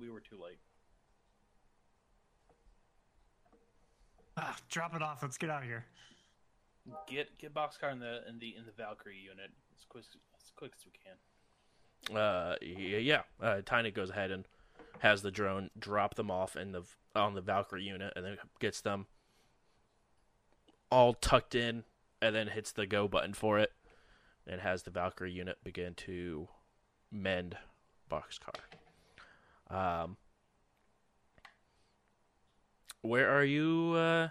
[0.00, 0.58] we were too late.
[4.36, 5.22] ah, drop it off.
[5.22, 5.84] Let's get out of here.
[7.06, 10.72] Get get Boxcar in the in the in the Valkyrie unit as quick as quick
[10.76, 12.16] as we can.
[12.16, 14.44] uh, yeah, uh, Tiny goes ahead and
[14.98, 16.82] has the drone drop them off in the
[17.14, 19.06] on the Valkyrie unit, and then gets them
[20.90, 21.84] all tucked in,
[22.20, 23.71] and then hits the go button for it,
[24.46, 26.48] and has the Valkyrie unit begin to
[27.10, 27.56] mend
[28.10, 28.54] Boxcar.
[29.70, 30.16] Um,
[33.00, 34.28] where are you uh,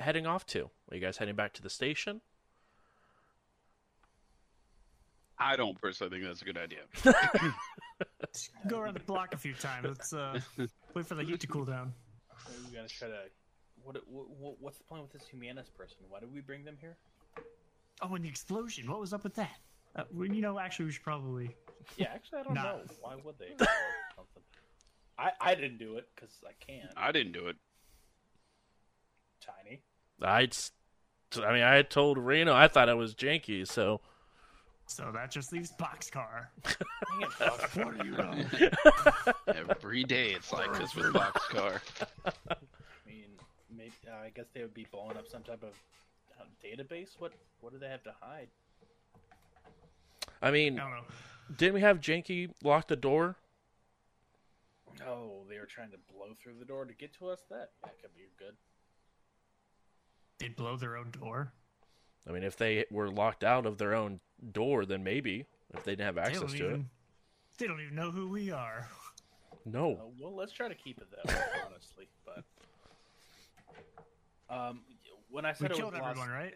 [0.00, 0.70] heading off to?
[0.90, 2.20] Are you guys heading back to the station?
[5.38, 6.82] I don't personally think that's a good idea.
[8.68, 9.86] Go around the block a few times.
[9.88, 10.38] Let's uh,
[10.94, 11.92] wait for the heat to cool down.
[12.48, 13.18] Maybe we gotta try to.
[13.82, 14.56] What, what?
[14.60, 15.98] What's the plan with this Humanis person?
[16.08, 16.96] Why did we bring them here?
[18.02, 18.90] Oh, and the explosion.
[18.90, 19.58] What was up with that?
[19.94, 21.54] Uh, well, you know, actually, we should probably.
[21.96, 22.62] Yeah, actually, I don't Nah.
[22.62, 22.80] know.
[23.00, 23.46] Why would they?
[23.46, 23.68] explode
[24.16, 24.42] something?
[25.18, 26.90] I I didn't do it because I can't.
[26.96, 27.56] I didn't do it.
[29.40, 29.82] Tiny.
[30.22, 30.48] I,
[31.44, 34.00] I mean, I told Reno I thought it was janky, so
[34.86, 36.46] So that just leaves Boxcar.
[36.64, 37.70] Dang it, Buck.
[37.74, 39.54] What do you know?
[39.54, 41.80] Every day it's like this with Boxcar.
[42.24, 42.32] I
[43.06, 43.30] mean,
[43.76, 45.74] maybe uh, I guess they would be blowing up some type of
[46.64, 47.10] database.
[47.18, 48.48] What What do they have to hide?
[50.40, 51.04] I mean, I don't know.
[51.56, 53.36] didn't we have Janky lock the door?
[55.06, 57.40] Oh, they were trying to blow through the door to get to us.
[57.50, 58.54] That that could be good.
[60.38, 61.52] They'd blow their own door.
[62.28, 64.20] I mean, if they were locked out of their own
[64.52, 66.74] door, then maybe if they didn't have access to even.
[66.74, 66.86] it.
[67.58, 68.88] They don't even know who we are.
[69.64, 72.08] No, Uh, well, let's try to keep it that way, honestly.
[72.24, 72.44] But
[74.50, 74.80] um,
[75.32, 76.54] when I We said it killed was lost, everyone, right?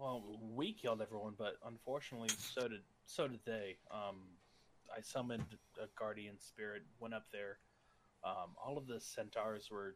[0.00, 3.76] well, we killed everyone, but unfortunately, so did so did they.
[3.90, 4.16] Um,
[4.96, 5.44] I summoned
[5.80, 7.58] a guardian spirit, went up there.
[8.24, 9.94] Um, all of the centaurs were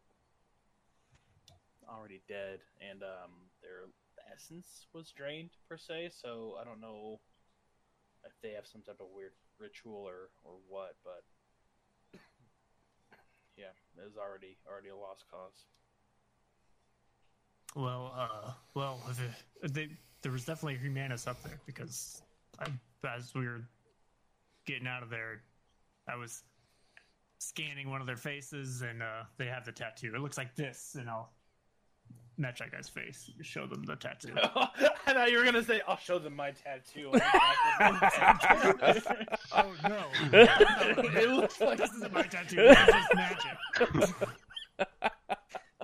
[1.88, 3.90] already dead, and um, their
[4.32, 6.10] essence was drained per se.
[6.12, 7.20] So I don't know
[8.24, 11.24] if they have some type of weird ritual or or what, but
[13.56, 15.66] yeah, it was already already a lost cause.
[17.74, 19.88] Well, uh, well, if it, they,
[20.22, 22.22] there was definitely Humanis up there because
[22.60, 22.68] I,
[23.06, 23.62] as we were
[24.66, 25.42] getting out of there,
[26.08, 26.42] I was
[27.38, 30.12] scanning one of their faces and uh, they have the tattoo.
[30.14, 31.30] It looks like this, and I'll
[32.38, 33.30] match that guy's face.
[33.42, 34.34] Show them the tattoo.
[34.36, 37.10] I thought you were gonna say, "I'll show them my tattoo."
[39.52, 40.04] oh no!
[40.32, 42.68] it looks like this isn't my tattoo.
[42.70, 44.28] I just match it.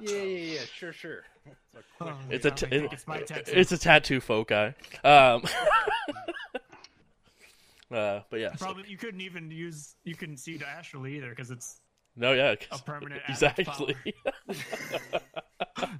[0.00, 0.60] Yeah, yeah, yeah.
[0.74, 1.22] Sure, sure.
[2.00, 3.52] Oh, it's a I t- think it- it's my tattoo.
[3.54, 4.54] it's a tattoo foci.
[5.04, 5.42] Um,
[7.92, 11.30] uh, but yeah, so- Probably you couldn't even use you couldn't see it astrally either
[11.30, 11.80] because it's
[12.16, 13.94] no, yeah, a 'cause- permanent exactly.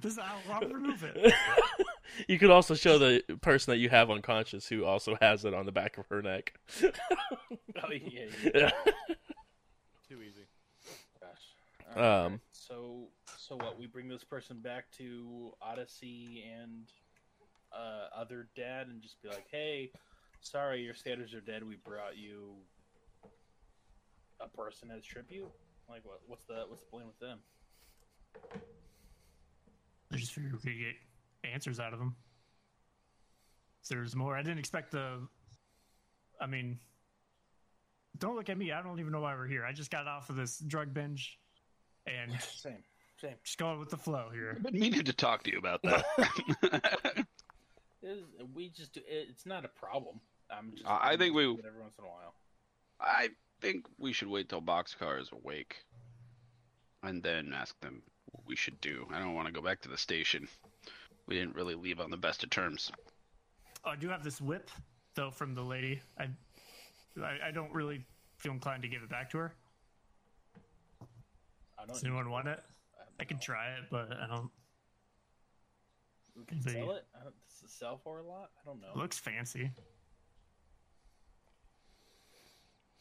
[0.01, 1.33] this I'll, I'll remove it.
[2.27, 5.65] you could also show the person that you have unconscious who also has it on
[5.65, 6.53] the back of her neck.
[6.83, 6.89] Oh
[7.91, 8.71] yeah, yeah.
[10.07, 10.45] Too easy.
[11.19, 11.95] Gosh.
[11.97, 13.07] Alright, Um, So,
[13.51, 13.77] so what?
[13.77, 16.89] We bring this person back to Odyssey and
[17.73, 19.91] uh, other dad, and just be like, "Hey,
[20.39, 21.61] sorry, your standards are dead.
[21.61, 22.53] We brought you
[24.39, 25.51] a person as tribute."
[25.89, 26.21] Like, what?
[26.27, 27.39] What's the what's the plan with them?
[30.13, 32.15] I just figured we could get answers out of them.
[33.89, 34.37] There's more.
[34.37, 35.27] I didn't expect the.
[36.39, 36.79] I mean,
[38.17, 38.71] don't look at me.
[38.71, 39.65] I don't even know why we're here.
[39.65, 41.37] I just got off of this drug binge,
[42.07, 42.77] and Same,
[43.21, 43.35] same.
[43.43, 44.53] just going with the flow here.
[44.57, 46.05] I've been meaning to talk to you about that.
[48.03, 48.23] It is-
[48.55, 49.01] we just do.
[49.01, 50.19] It, it's not a problem.
[50.49, 50.87] I'm just.
[50.87, 52.33] I- I think we- every once in a while.
[52.99, 53.29] I
[53.61, 55.77] think we should wait till Boxcar is awake
[57.03, 58.01] and then ask them
[58.31, 59.07] what we should do.
[59.13, 60.47] I don't want to go back to the station.
[61.27, 62.91] We didn't really leave on the best of terms.
[63.85, 64.71] Oh, I do have this whip
[65.13, 66.01] though from the lady.
[66.19, 66.27] I,
[67.23, 68.03] I, I don't really
[68.37, 69.53] feel inclined to give it back to her.
[71.77, 71.89] I don't.
[71.93, 72.59] Does anyone want it?
[73.19, 74.49] I, I can try it, but I don't.
[76.37, 77.05] We can the- sell it.
[77.19, 78.49] I don't, does it sell for a lot?
[78.61, 79.01] I don't It know.
[79.01, 79.69] looks fancy.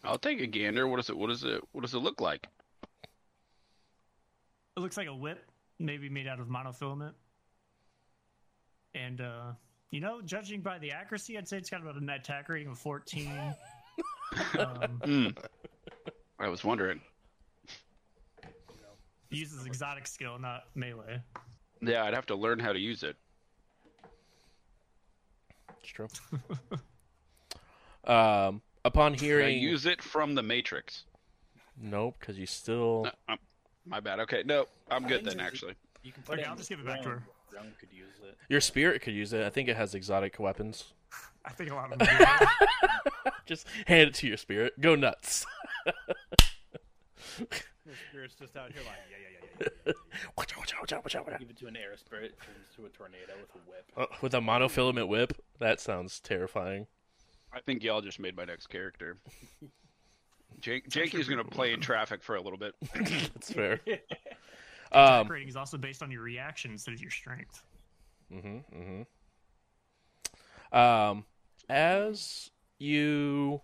[0.02, 0.86] I'll take a gander.
[0.88, 1.16] What is it?
[1.16, 1.60] What is it?
[1.72, 2.46] What does it look like?
[4.76, 5.44] It looks like a whip,
[5.78, 7.12] maybe made out of monofilament.
[8.94, 9.52] And uh,
[9.90, 12.78] you know, judging by the accuracy, I'd say it's got about an attack rating of
[12.78, 13.30] 14.
[14.58, 15.26] um, Hmm.
[16.38, 17.00] I was wondering.
[19.30, 21.20] It uses exotic skill, not melee.
[21.82, 23.16] Yeah, I'd have to learn how to use it.
[25.82, 26.08] It's true.
[28.04, 31.04] um, upon Can I hearing, use it from the Matrix.
[31.80, 33.04] nope, because you still.
[33.04, 33.38] No, um,
[33.86, 34.20] my bad.
[34.20, 35.40] Okay, no, I'm good then.
[35.40, 37.22] Actually, You can put Okay, it I'll just give it back to her.
[37.52, 38.36] Realm could use it.
[38.48, 39.44] Your spirit could use it.
[39.44, 40.92] I think it has exotic weapons.
[41.44, 43.30] I think a lot of them do.
[43.46, 44.78] Just hand it to your spirit.
[44.80, 45.46] Go nuts.
[47.86, 49.92] The spirit's just out here like, yeah, yeah, yeah, yeah, yeah, yeah, yeah.
[50.36, 51.40] Watch out, watch out, watch out, watch out, watch out.
[51.40, 53.92] Give it to an air spirit, turns to a tornado with a whip.
[53.96, 55.32] Uh, with a monofilament whip?
[55.58, 56.86] That sounds terrifying.
[57.52, 59.16] I think y'all just made my next character.
[60.60, 62.74] Jake, Jake is going to play in traffic for a little bit.
[62.94, 63.80] That's fair.
[63.86, 64.02] Attack
[64.92, 67.62] Um, rating is also based on your reaction instead of your strength.
[68.32, 68.58] Mm-hmm.
[68.76, 69.02] Mm-hmm.
[70.76, 71.24] Um,
[71.68, 72.50] as
[72.80, 73.60] you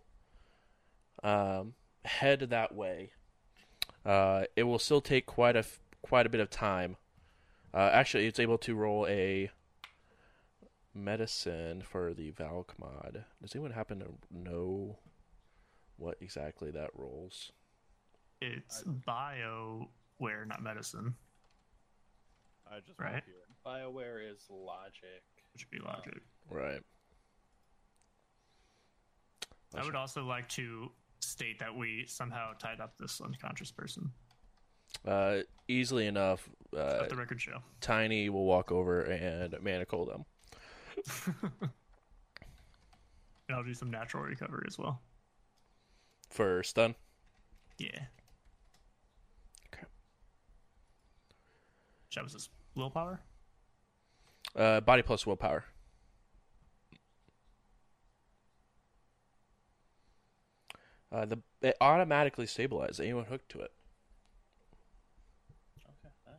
[1.25, 3.11] um, head that way,
[4.07, 6.97] uh, it will still take quite a f- quite a bit of time.
[7.75, 9.51] Uh, actually, it's able to roll a
[10.95, 13.25] medicine for the Valk mod.
[13.43, 14.97] Does anyone happen to know
[15.97, 17.53] what exactly that rolls?
[18.41, 19.89] It's bio
[20.19, 21.15] where not medicine,
[22.71, 23.15] I just Right.
[23.15, 23.25] right.
[23.25, 23.35] here.
[23.65, 25.23] Bioware is logic.
[25.53, 26.23] which would be logic.
[26.51, 26.83] Right.
[29.75, 30.91] I would also like to
[31.27, 34.11] state that we somehow tied up this unconscious person.
[35.07, 37.59] Uh, easily enough, uh, Let the record show.
[37.81, 40.24] Tiny will walk over and manacle them.
[43.49, 45.01] And I'll do some natural recovery as well.
[46.31, 46.95] For stun.
[47.79, 48.07] Yeah.
[49.74, 49.87] Okay.
[52.14, 53.20] That was his willpower?
[54.55, 55.64] Uh, body plus willpower.
[61.17, 63.73] Uh, the it automatically stabilizes anyone hooked to it,
[65.89, 66.37] Okay, nice.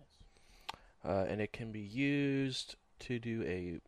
[1.03, 3.79] uh, and it can be used to do a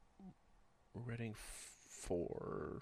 [0.96, 2.82] reading for.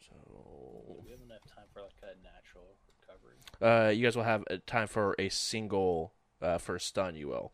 [0.00, 3.36] So, We have enough time for like a natural recovery.
[3.60, 7.16] uh, you guys will have uh, time for a single uh, for stun.
[7.16, 7.52] You will,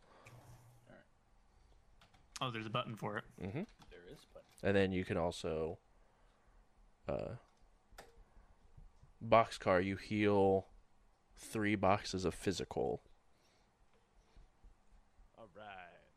[2.40, 3.24] Oh, there's a button for it.
[3.42, 3.62] mm-hmm.
[3.90, 5.78] There is, but and then you can also,
[7.09, 7.34] uh,
[9.28, 9.84] boxcar.
[9.84, 10.66] You heal
[11.36, 13.02] three boxes of physical.
[15.38, 15.66] All right.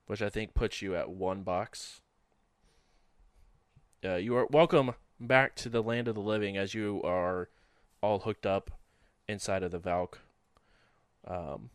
[0.05, 2.01] which I think puts you at one box.
[4.05, 7.49] Uh, you are welcome back to the land of the living as you are
[8.01, 8.71] all hooked up
[9.27, 10.19] inside of the Valk.
[11.27, 11.71] Um,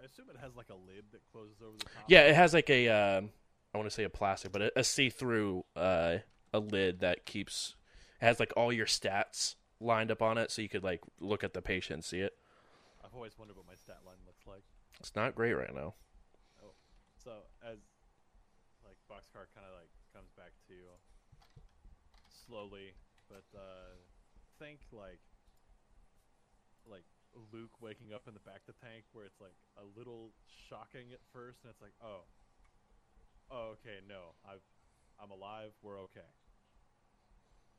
[0.00, 2.04] I assume it has like a lid that closes over the top.
[2.08, 3.30] yeah, it has like a um,
[3.74, 6.16] I want to say a plastic, but a, a see-through uh,
[6.52, 7.76] a lid that keeps
[8.20, 11.52] has like all your stats lined up on it, so you could like look at
[11.52, 12.32] the patient and see it.
[13.04, 14.64] I've always wondered what my stat line looks like.
[14.98, 15.94] It's not great right now.
[17.24, 17.80] So as
[18.84, 20.92] like boxcar kind of like comes back to you
[22.28, 22.92] slowly,
[23.32, 23.96] but uh,
[24.60, 25.24] think like
[26.84, 27.08] like
[27.48, 30.36] Luke waking up in the back of the tank, where it's like a little
[30.68, 32.28] shocking at first, and it's like, oh,
[33.48, 34.68] oh, okay, no, I've
[35.16, 36.28] I'm alive, we're okay.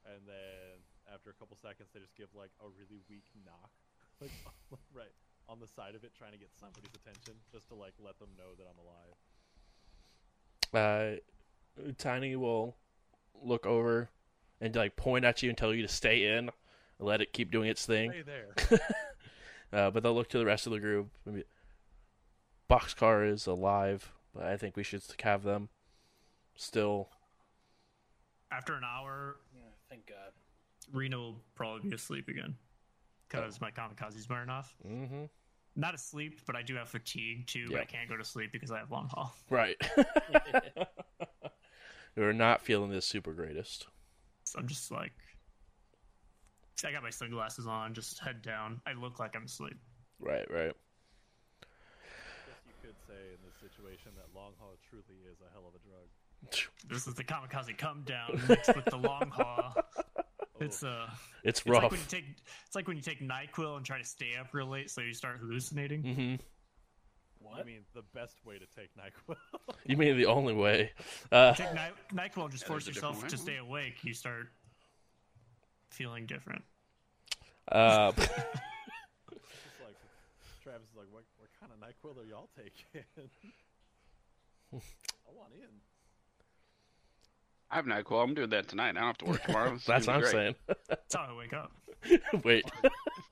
[0.10, 0.82] And then
[1.14, 3.72] after a couple seconds, they just give like a really weak knock,
[4.22, 4.32] like
[4.94, 5.14] right
[5.48, 8.30] on the side of it, trying to get somebody's attention, just to like let them
[8.38, 8.80] know that I'm
[10.74, 11.20] alive.
[11.20, 12.76] uh, Tiny will
[13.44, 14.10] look over
[14.62, 16.52] and like point at you and tell you to stay in, and
[17.00, 18.12] let it keep doing its thing.
[18.12, 18.80] Stay there.
[19.74, 21.10] Uh, but they'll look to the rest of the group.
[21.26, 21.44] Maybe
[22.70, 25.68] Boxcar is alive, but I think we should have them
[26.56, 27.10] still.
[28.52, 30.32] After an hour, yeah, thank God.
[30.94, 32.56] Reno will probably be asleep again.
[33.28, 34.76] Because my kamikaze's wearing off.
[34.88, 35.24] Mm-hmm.
[35.76, 38.72] Not asleep, but I do have fatigue too, but I can't go to sleep because
[38.72, 39.36] I have long haul.
[39.50, 39.76] Right.
[42.16, 43.88] We're not feeling this super greatest.
[44.46, 45.12] So I'm just like
[46.86, 48.82] I got my sunglasses on, just head down.
[48.86, 49.78] I look like I'm asleep.
[50.20, 50.74] Right, right.
[52.46, 55.76] guess you could say in this situation that long haul truly is a hell of
[55.76, 56.08] a drug.
[56.88, 59.74] This is the kamikaze come down mixed with the long haul.
[60.60, 61.08] It's uh
[61.44, 62.26] It's it's like when you take
[62.66, 65.14] it's like when you take NyQuil and try to stay up real late so you
[65.14, 66.02] start hallucinating.
[66.02, 66.36] hmm
[67.40, 67.60] What?
[67.60, 69.36] I mean, the best way to take Nyquil.
[69.86, 70.92] You mean the only way?
[71.32, 74.04] Uh, Take Ny- NyQuil, just Yeah, force there's a different yourself to stay awake.
[74.04, 74.48] You start
[75.92, 76.64] feeling different.
[77.72, 79.96] uh, like
[80.64, 83.04] Travis is like, what, what kind of Nyquil are y'all taking?
[84.74, 85.70] I want in.
[87.72, 88.24] I have NyQuil.
[88.24, 88.90] I'm doing that tonight.
[88.90, 89.74] I don't have to work tomorrow.
[89.74, 90.32] It's that's what I'm great.
[90.32, 90.56] saying.
[90.88, 91.72] That's how I wake up.
[92.44, 92.66] Wait.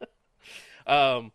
[0.88, 1.31] um,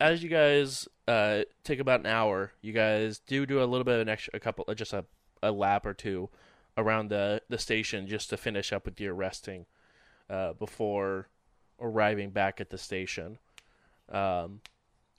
[0.00, 3.94] as you guys uh take about an hour, you guys do do a little bit
[3.94, 5.04] of an extra, a couple, just a,
[5.42, 6.28] a lap or two
[6.76, 9.66] around the the station just to finish up with your resting,
[10.28, 11.28] uh, before
[11.80, 13.38] arriving back at the station.
[14.10, 14.60] Um,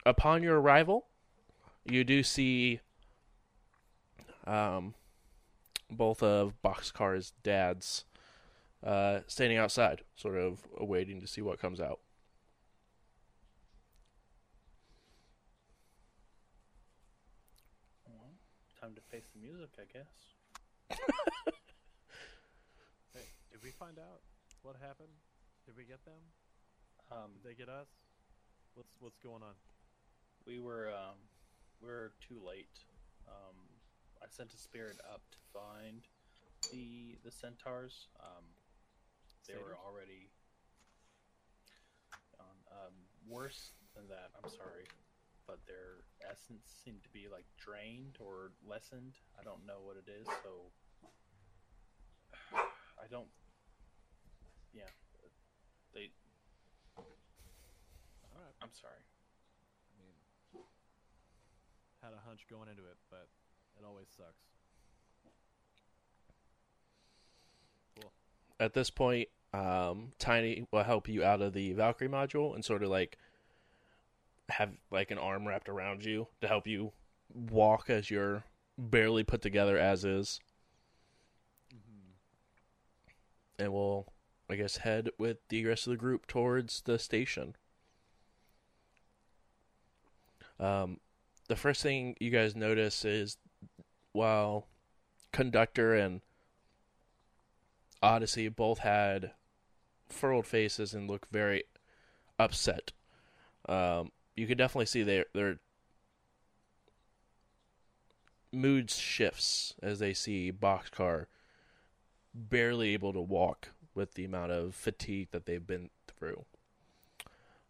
[0.06, 1.08] upon your arrival,
[1.86, 2.80] you do see
[4.46, 4.94] um
[5.90, 8.06] both of Boxcar's dads
[8.84, 12.00] uh, standing outside, sort of waiting to see what comes out.
[18.80, 20.08] Time to face the music, I guess.
[23.14, 24.22] hey, did we find out
[24.62, 25.12] what happened?
[25.66, 26.24] Did we get them?
[27.12, 27.88] Um, did they get us?
[28.76, 29.56] What's what's going on?
[30.48, 31.20] We were um,
[31.82, 32.72] we were too late.
[33.28, 33.69] Um,
[34.22, 36.08] I sent a spirit up to find
[36.72, 38.08] the the centaurs.
[38.20, 38.46] Um,
[39.48, 40.30] they were already
[42.40, 42.94] on, um,
[43.28, 44.30] worse than that.
[44.38, 44.86] I'm sorry,
[45.48, 49.16] but their essence seemed to be like drained or lessened.
[49.40, 50.70] I don't know what it is, so
[53.02, 53.30] I don't.
[54.74, 54.92] Yeah,
[55.94, 56.12] they.
[56.98, 57.06] All
[58.38, 58.56] right.
[58.62, 59.02] I'm sorry.
[59.02, 60.14] I mean,
[62.04, 63.28] had a hunch going into it, but
[63.80, 64.46] it always sucks.
[68.60, 72.84] At this point, um, Tiny will help you out of the Valkyrie module and sort
[72.84, 73.18] of like
[74.50, 76.92] have like an arm wrapped around you to help you
[77.34, 78.44] walk as you're
[78.78, 80.40] barely put together as is.
[81.74, 83.64] Mm-hmm.
[83.64, 84.12] and we'll
[84.50, 87.56] I guess head with the rest of the group towards the station.
[90.60, 91.00] Um,
[91.48, 93.38] the first thing you guys notice is
[94.12, 94.68] while
[95.32, 96.22] conductor and
[98.02, 99.32] Odyssey both had
[100.08, 101.64] furrowed faces and looked very
[102.38, 102.92] upset.
[103.68, 105.60] Um, you could definitely see their their
[108.52, 111.26] mood shifts as they see Boxcar
[112.34, 116.46] barely able to walk with the amount of fatigue that they've been through.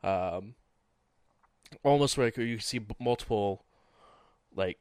[0.04, 0.56] Um,
[1.84, 3.66] almost like you see multiple
[4.56, 4.78] like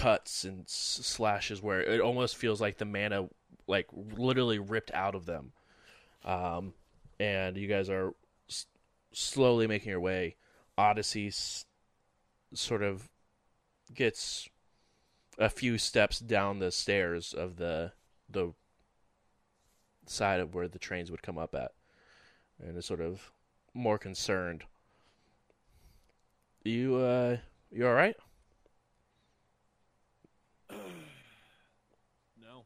[0.00, 3.28] cuts and slashes where it almost feels like the mana
[3.66, 5.52] like literally ripped out of them.
[6.24, 6.72] Um,
[7.18, 8.14] and you guys are
[8.48, 8.66] s-
[9.12, 10.36] slowly making your way.
[10.78, 11.66] Odyssey s-
[12.54, 13.10] sort of
[13.94, 14.48] gets
[15.38, 17.92] a few steps down the stairs of the
[18.28, 18.52] the
[20.06, 21.72] side of where the trains would come up at,
[22.62, 23.32] and is sort of
[23.74, 24.64] more concerned.
[26.64, 27.36] You uh,
[27.70, 28.16] you all right?
[32.40, 32.64] No.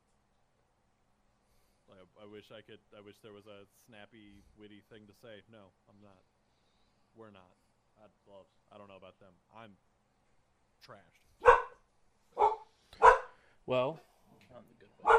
[1.91, 2.81] I, I wish I could.
[2.97, 5.47] I wish there was a snappy, witty thing to say.
[5.53, 6.19] No, I'm not.
[7.17, 7.55] We're not.
[7.97, 9.31] I well, I don't know about them.
[9.57, 9.71] I'm
[10.85, 11.23] trashed.
[13.67, 14.01] Well,
[14.53, 15.15] Not the good way.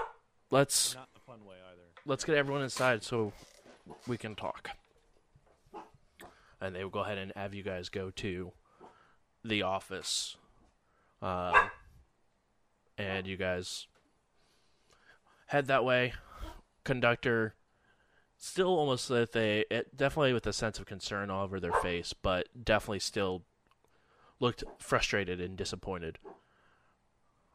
[0.52, 1.82] let's Not in a fun way either.
[2.06, 3.32] let's get everyone inside so
[4.08, 4.72] we can talk.
[6.60, 8.52] And they will go ahead and have you guys go to
[9.44, 10.36] the office.
[11.22, 11.54] Um,
[12.98, 13.88] and you guys
[15.48, 16.14] head that way.
[16.86, 17.56] Conductor
[18.38, 22.14] still almost with a it, definitely with a sense of concern all over their face,
[22.14, 23.44] but definitely still
[24.40, 26.20] looked frustrated and disappointed.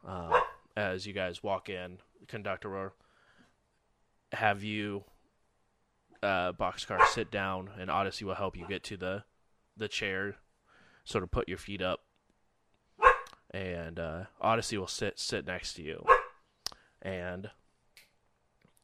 [0.07, 0.39] Uh,
[0.75, 2.93] as you guys walk in, conductor
[4.33, 5.03] have you
[6.23, 9.23] uh, boxcar sit down, and Odyssey will help you get to the
[9.77, 10.35] the chair,
[11.03, 12.01] sort of put your feet up,
[13.51, 16.05] and uh, Odyssey will sit sit next to you,
[17.01, 17.49] and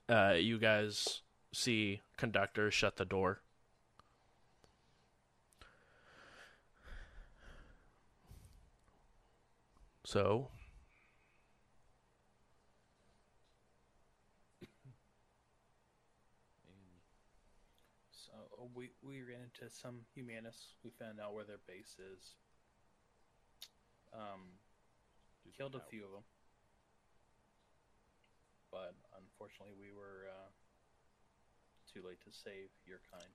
[0.09, 1.21] uh, you guys
[1.53, 3.41] see conductor shut the door.
[10.05, 10.49] So
[18.11, 18.31] So
[18.61, 20.75] uh, we we ran into some humanists.
[20.83, 22.35] We found out where their base is.
[24.13, 24.41] Um,
[25.43, 25.89] do killed a help.
[25.89, 26.23] few of them,
[28.77, 30.49] but unfortunately, we were uh,
[31.91, 33.31] too late to save your kind.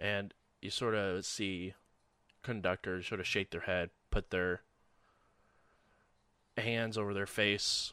[0.00, 1.74] and you sort of see
[2.42, 4.62] conductors sort of shake their head, put their
[6.56, 7.92] hands over their face.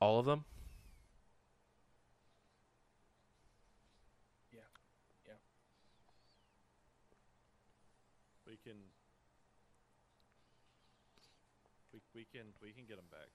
[0.00, 0.44] All of them?
[8.54, 8.78] We can.
[11.92, 13.30] We we can we can get them back.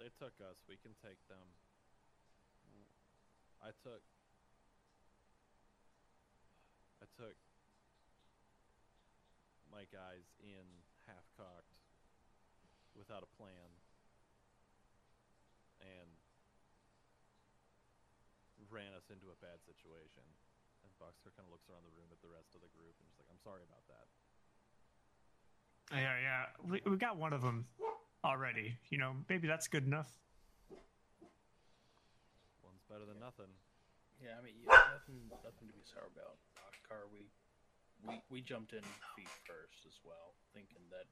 [0.00, 0.56] They took us.
[0.64, 1.44] We can take them.
[3.60, 4.00] I took.
[7.04, 7.36] I took.
[9.68, 10.64] My guys in
[11.04, 11.76] half cocked,
[12.96, 13.68] without a plan,
[15.84, 16.08] and
[18.72, 20.24] ran us into a bad situation.
[20.80, 23.04] And Boxer kind of looks around the room at the rest of the group and
[23.12, 24.08] is like, "I'm sorry about that."
[25.92, 26.42] Yeah, yeah.
[26.66, 27.66] We, we got one of them
[28.24, 28.76] already.
[28.90, 30.10] You know, maybe that's good enough.
[32.62, 33.50] One's Better than nothing.
[34.18, 36.40] Yeah, I mean, yeah, nothing, nothing to be sour about.
[36.56, 37.28] Boxcar, we,
[38.00, 38.82] we, we jumped in
[39.12, 41.04] feet first as well, thinking that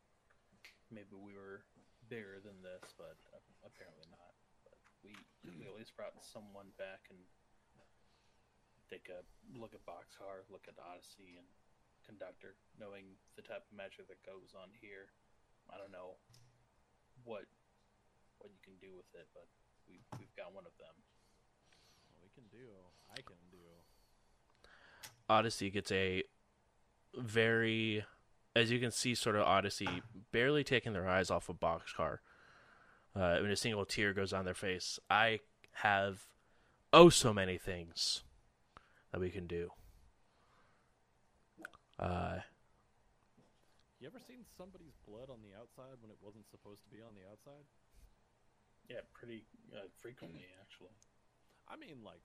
[0.89, 1.63] maybe we were
[2.09, 4.33] bigger than this, but uh, apparently not.
[4.65, 5.13] But we,
[5.45, 7.21] we at least brought someone back and
[8.89, 9.21] take a
[9.57, 11.49] look at Boxcar, look at Odyssey and
[12.07, 15.11] Conductor, knowing the type of magic that goes on here.
[15.73, 16.21] I don't know
[17.25, 17.49] what
[18.39, 19.49] what you can do with it, but
[19.89, 20.95] we we've got one of them.
[22.13, 22.69] What we can do,
[23.11, 23.65] I can do.
[25.29, 26.23] Odyssey gets a
[27.17, 28.05] very,
[28.55, 30.03] as you can see, sort of Odyssey
[30.33, 32.19] barely taking their eyes off of Boxcar.
[33.17, 35.41] Uh, when a single tear goes on their face, I
[35.79, 36.27] have
[36.93, 38.25] oh so many things
[39.13, 39.71] that we can do.
[41.99, 42.41] Uh,
[44.01, 47.15] You ever seen somebody's blood on the outside when it wasn't supposed to be on
[47.15, 47.65] the outside?
[48.91, 50.93] Yeah, pretty uh, frequently actually.
[51.65, 52.21] I mean, like,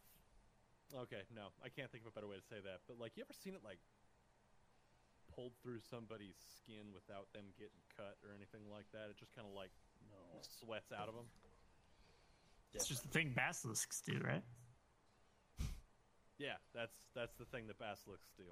[0.92, 2.84] okay, no, I can't think of a better way to say that.
[2.84, 3.80] But like, you ever seen it like
[5.32, 9.08] pulled through somebody's skin without them getting cut or anything like that?
[9.08, 9.72] It just kind of like
[10.12, 11.30] No, sweats out of them.
[12.74, 14.44] It's just the thing basilisks do, right?
[16.38, 18.44] Yeah, that's that's the thing that basilisks do.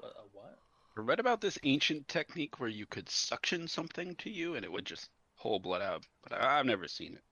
[0.00, 0.58] What, a what?
[0.96, 4.72] I read about this ancient technique where you could suction something to you and it
[4.72, 7.22] would just pull blood out, but I, I've never seen it.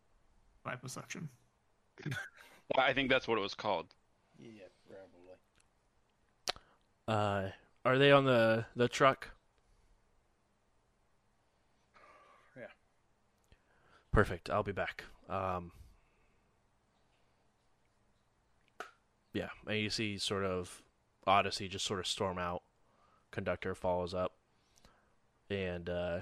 [0.66, 1.28] Liposuction.
[2.78, 3.86] I think that's what it was called.
[4.38, 5.36] Yeah, probably.
[7.08, 7.50] uh,
[7.84, 9.30] are they on the the truck?
[12.56, 12.66] Yeah.
[14.12, 14.50] Perfect.
[14.50, 15.04] I'll be back.
[15.28, 15.72] Um,
[19.32, 20.82] yeah, and you see sort of
[21.28, 22.62] Odyssey just sort of storm out.
[23.30, 24.32] Conductor follows up,
[25.50, 26.20] and uh,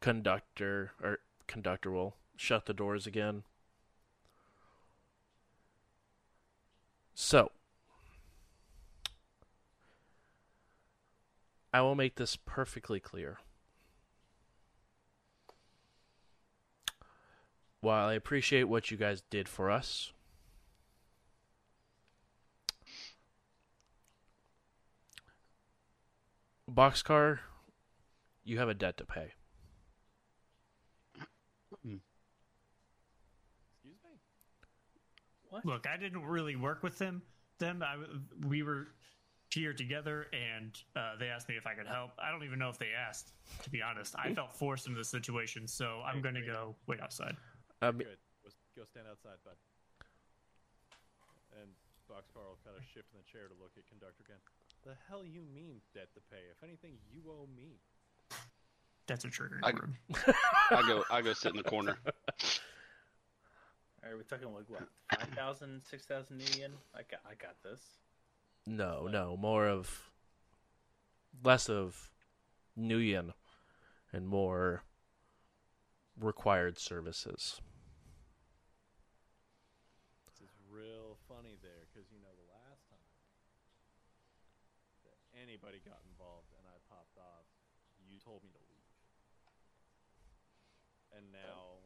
[0.00, 3.42] conductor or conductor will shut the doors again.
[7.14, 7.50] So,
[11.72, 13.38] I will make this perfectly clear.
[17.80, 20.12] While I appreciate what you guys did for us,
[26.72, 27.40] Boxcar,
[28.44, 29.32] you have a debt to pay.
[31.82, 32.00] Excuse
[34.04, 34.10] me.
[35.48, 35.66] What?
[35.66, 37.22] Look, I didn't really work with them.
[37.58, 37.96] Them, I,
[38.46, 38.88] we were
[39.52, 42.12] here together, and uh, they asked me if I could help.
[42.22, 43.32] I don't even know if they asked,
[43.64, 44.14] to be honest.
[44.16, 47.36] I felt forced into the situation, so I'm going to go wait outside.
[47.82, 48.16] Um, Good.
[48.44, 49.56] Go, go stand outside, bud.
[51.60, 51.68] And
[52.08, 54.38] Boxcar will kind of shift in the chair to look at conductor again.
[54.84, 56.42] The hell you mean debt to pay?
[56.50, 57.80] If anything, you owe me.
[59.06, 59.60] That's a trigger.
[59.62, 59.94] I- word.
[60.70, 61.98] I go I go sit in the corner.
[64.02, 64.88] Are we talking like what?
[65.20, 66.72] 5,000, 6,000 million?
[66.94, 67.80] I got, I got this.
[68.66, 70.10] no, no, more of
[71.44, 72.10] less of
[72.78, 73.32] nuyen
[74.12, 74.82] and more
[76.18, 77.60] required services.
[80.26, 82.98] This is real funny there, because you know the last time
[85.04, 85.16] that
[85.50, 87.50] anybody got involved and I popped off,
[88.06, 88.86] you told me to leave.
[91.10, 91.82] And now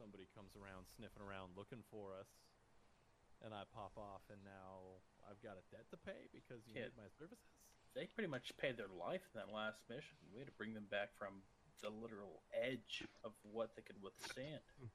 [0.00, 2.32] somebody comes around sniffing around looking for us,
[3.44, 6.88] and I pop off, and now I've got a debt to pay because you Yeah.
[6.88, 7.44] need my services.
[7.92, 10.16] They pretty much paid their life in that last mission.
[10.32, 11.44] We had to bring them back from
[11.84, 14.64] the literal edge of what they could withstand.
[14.80, 14.88] Hmm.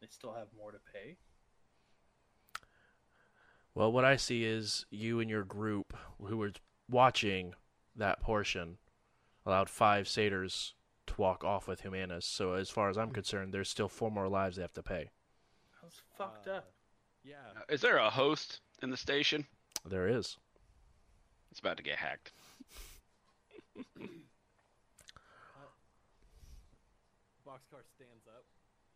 [0.00, 1.16] They still have more to pay.
[3.78, 6.50] Well, what I see is you and your group who were
[6.90, 7.54] watching
[7.94, 8.78] that portion
[9.46, 10.74] allowed five satyrs
[11.06, 12.24] to walk off with Humanis.
[12.24, 15.10] So, as far as I'm concerned, there's still four more lives they have to pay.
[15.80, 16.72] I was fucked Uh, up.
[17.22, 17.36] Yeah.
[17.56, 19.46] Uh, Is there a host in the station?
[19.88, 20.36] There is.
[21.52, 22.32] It's about to get hacked.
[27.46, 27.87] Boxcar stands up,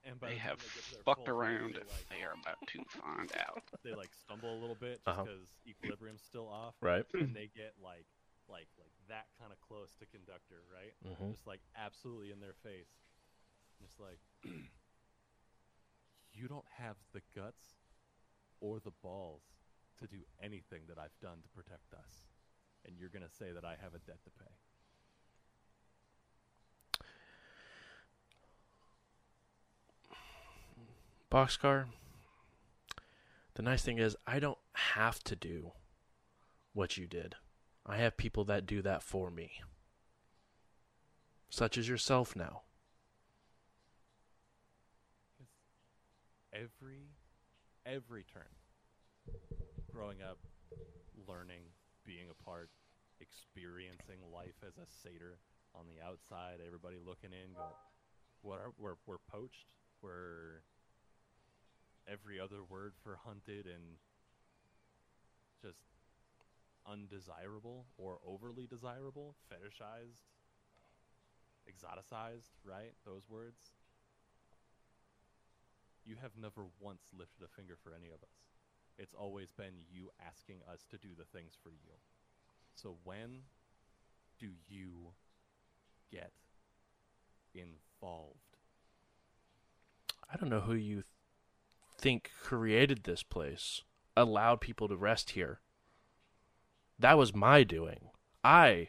[0.04, 2.34] and by They the have they get to their fucked around They like, they are
[2.34, 3.62] about to find out.
[3.84, 5.24] they like stumble a little bit just Uh-huh.
[5.24, 7.04] because equilibrium's still off, Right.
[7.14, 8.06] and they get like,
[8.48, 10.94] like, like that kind of close to conductor, right?
[11.06, 11.30] Mhm.
[11.32, 12.90] Just like absolutely in their face,
[13.80, 14.20] just like,
[16.32, 17.84] you don't have the guts
[18.60, 19.42] or the balls
[19.98, 22.26] to do anything that I've done to protect us,
[22.84, 24.50] and you're gonna say that I have a debt to pay.
[31.32, 31.86] Boxcar,
[33.54, 35.72] the nice thing is I don't have to do
[36.74, 37.36] what you did.
[37.86, 39.52] I have people that do that for me.
[41.48, 42.62] Such as yourself now.
[46.52, 47.08] every
[47.86, 48.52] every turn.
[49.92, 50.38] Growing up,
[51.28, 51.62] learning,
[52.04, 52.70] being a part,
[53.20, 55.38] experiencing life as a satyr
[55.74, 57.76] on the outside, everybody looking in, going,
[58.42, 59.66] what are we're we're poached,
[60.02, 60.62] we're
[62.10, 63.98] every other word for hunted and
[65.60, 65.78] just
[66.86, 70.22] undesirable or overly desirable, fetishized,
[71.68, 72.92] exoticized, right?
[73.04, 73.70] Those words.
[76.04, 78.42] You have never once lifted a finger for any of us.
[78.98, 81.94] It's always been you asking us to do the things for you.
[82.74, 83.42] So when
[84.38, 85.12] do you
[86.10, 86.32] get
[87.54, 88.36] involved?
[90.32, 91.02] I don't know who you
[92.02, 93.82] think created this place,
[94.16, 95.60] allowed people to rest here.
[96.98, 98.10] That was my doing.
[98.42, 98.88] I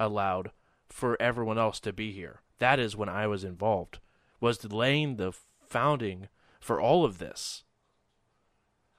[0.00, 0.50] allowed
[0.88, 2.40] for everyone else to be here.
[2.58, 3.98] That is when I was involved.
[4.40, 6.28] Was laying the founding
[6.58, 7.64] for all of this.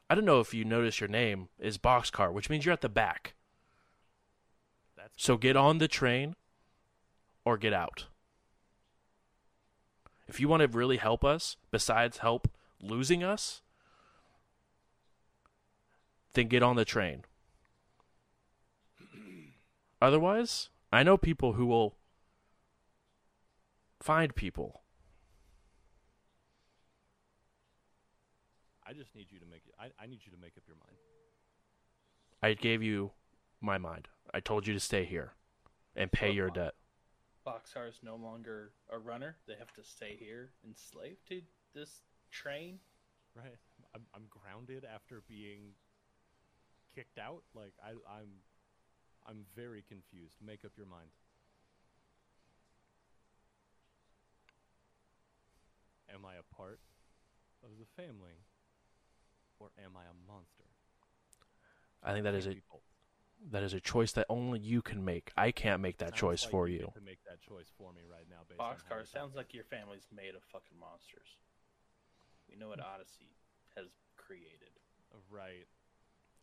[0.09, 2.89] I don't know if you notice your name is Boxcar, which means you're at the
[2.89, 3.33] back.
[4.95, 6.35] That's So get on the train
[7.43, 8.05] or get out.
[10.27, 12.47] If you want to really help us, besides help
[12.81, 13.61] losing us,
[16.33, 17.23] then get on the train.
[20.01, 21.95] Otherwise, I know people who will
[23.99, 24.81] find people.
[28.87, 29.73] I just need you to make it.
[29.79, 30.95] I, I need you to make up your mind.
[32.41, 33.11] I gave you
[33.59, 34.07] my mind.
[34.33, 35.33] I told you to stay here
[35.95, 36.75] and pay your debt.
[37.45, 39.37] Boxcar is no longer a runner.
[39.47, 41.41] They have to stay here enslaved to
[41.73, 42.03] this
[42.37, 42.79] train.
[43.35, 43.57] Right.
[43.95, 45.73] I'm, I'm grounded after being
[46.93, 47.41] kicked out.
[47.55, 48.29] Like I, I'm,
[49.27, 50.35] I'm very confused.
[50.45, 51.09] Make up your mind.
[56.13, 56.79] Am I a part
[57.63, 58.39] of the family,
[59.59, 60.63] or am I a monster?
[62.01, 62.55] I think that is a
[63.51, 65.31] that is a choice that only you can make.
[65.35, 66.79] I can't make that Sounds choice like for you.
[66.79, 66.85] you.
[66.85, 70.07] get To make that choice for me right now, based Boxcar sounds like your family's
[70.15, 71.27] made of fucking monsters.
[72.49, 73.35] We know what Odyssey
[73.75, 74.53] has created.
[75.29, 75.67] right.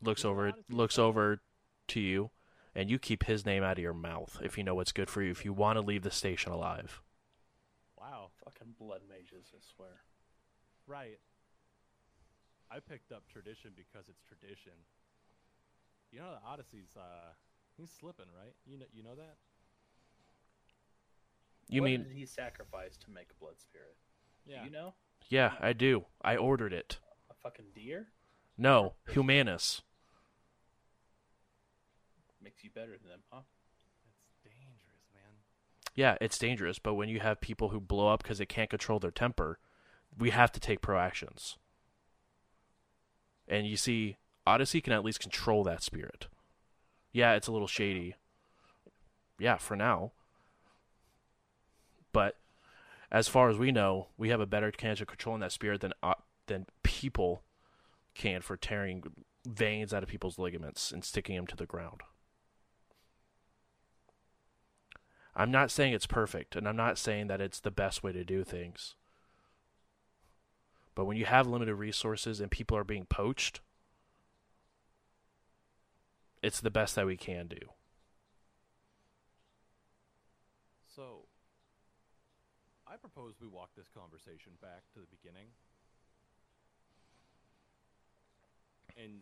[0.02, 1.40] looks Yeah, over honestly, looks so- over
[1.88, 2.30] to you
[2.74, 5.22] and you keep his name out of your mouth if you know what's good for
[5.22, 7.00] you if you want to leave the station alive
[7.98, 8.28] Wow.
[8.44, 10.02] Fucking blood mages, I swear.
[10.86, 11.18] Right.
[12.70, 14.72] I picked up tradition because it's tradition.
[16.12, 17.32] You know, the Odyssey's uh,
[17.78, 18.52] he's slipping, right?
[18.66, 19.36] You know, you know that.
[21.68, 23.96] you what mean did he sacrificed to make a blood spirit?
[24.44, 24.58] Yeah.
[24.60, 24.92] Do you know?
[25.28, 26.04] Yeah i do.
[26.22, 26.98] I ordered it.
[27.30, 28.08] A fucking deer?
[28.56, 29.82] No Humanis.
[32.42, 33.40] Makes you better than them, huh?
[34.44, 35.32] It's dangerous, man.
[35.94, 38.98] yeah it's dangerous but when you have people who blow up because they can't control
[38.98, 39.58] their temper
[40.18, 41.56] we have to take proactions
[43.48, 46.26] and you see odyssey can at least control that spirit.
[47.12, 48.14] Yeah it's a little shady.
[49.38, 50.12] Yeah for now.
[52.12, 52.36] But
[53.14, 55.92] as far as we know we have a better chance of controlling that spirit than
[56.02, 56.14] uh,
[56.46, 57.42] than people
[58.14, 59.02] can for tearing
[59.46, 62.02] veins out of people's ligaments and sticking them to the ground
[65.36, 68.24] I'm not saying it's perfect, and I'm not saying that it's the best way to
[68.24, 68.94] do things.
[70.94, 73.60] But when you have limited resources and people are being poached,
[76.40, 77.58] it's the best that we can do.
[80.94, 81.22] So,
[82.86, 85.52] I propose we walk this conversation back to the beginning,
[88.96, 89.20] and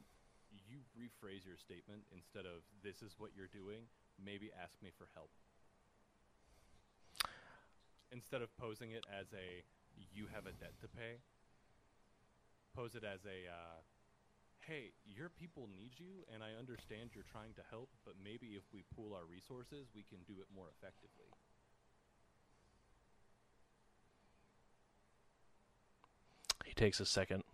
[0.54, 3.90] you rephrase your statement instead of "this is what you're doing."
[4.22, 5.34] Maybe ask me for help.
[8.14, 9.66] Instead of posing it as a
[10.14, 11.18] "you have a debt to pay,"
[12.78, 13.82] pose it as a uh,
[14.62, 18.62] "hey, your people need you, and I understand you're trying to help, but maybe if
[18.70, 21.34] we pool our resources, we can do it more effectively."
[26.64, 27.44] He takes a second,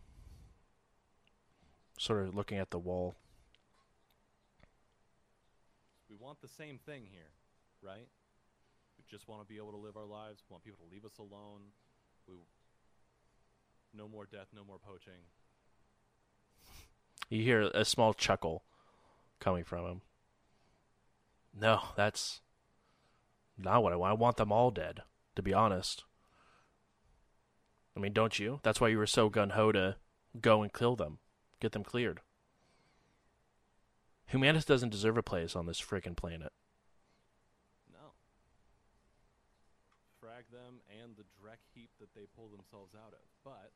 [1.98, 3.14] sort of looking at the wall.
[6.08, 7.28] We want the same thing here,
[7.82, 8.08] right?
[8.96, 10.42] We just want to be able to live our lives.
[10.48, 11.60] We want people to leave us alone.
[12.26, 12.36] We
[13.92, 15.20] no more death, no more poaching.
[17.28, 18.62] You hear a small chuckle
[19.40, 20.00] coming from him.
[21.54, 22.40] No, that's
[23.58, 24.10] not what I want.
[24.10, 25.02] I want them all dead,
[25.36, 26.04] to be honest.
[27.98, 28.60] I mean, don't you?
[28.62, 29.96] That's why you were so gun ho to
[30.40, 31.18] go and kill them,
[31.58, 32.20] get them cleared.
[34.32, 36.52] Humanis doesn't deserve a place on this freaking planet.
[37.90, 38.14] No.
[40.20, 43.26] Frag them and the dreck heap that they pull themselves out of.
[43.42, 43.72] But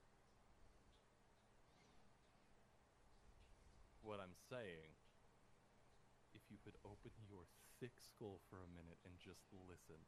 [4.03, 4.94] what I'm saying,
[6.32, 7.43] if you could open your
[7.81, 9.99] thick skull for a minute and just listen.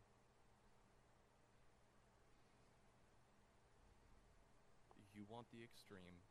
[5.34, 6.22] Want the extreme.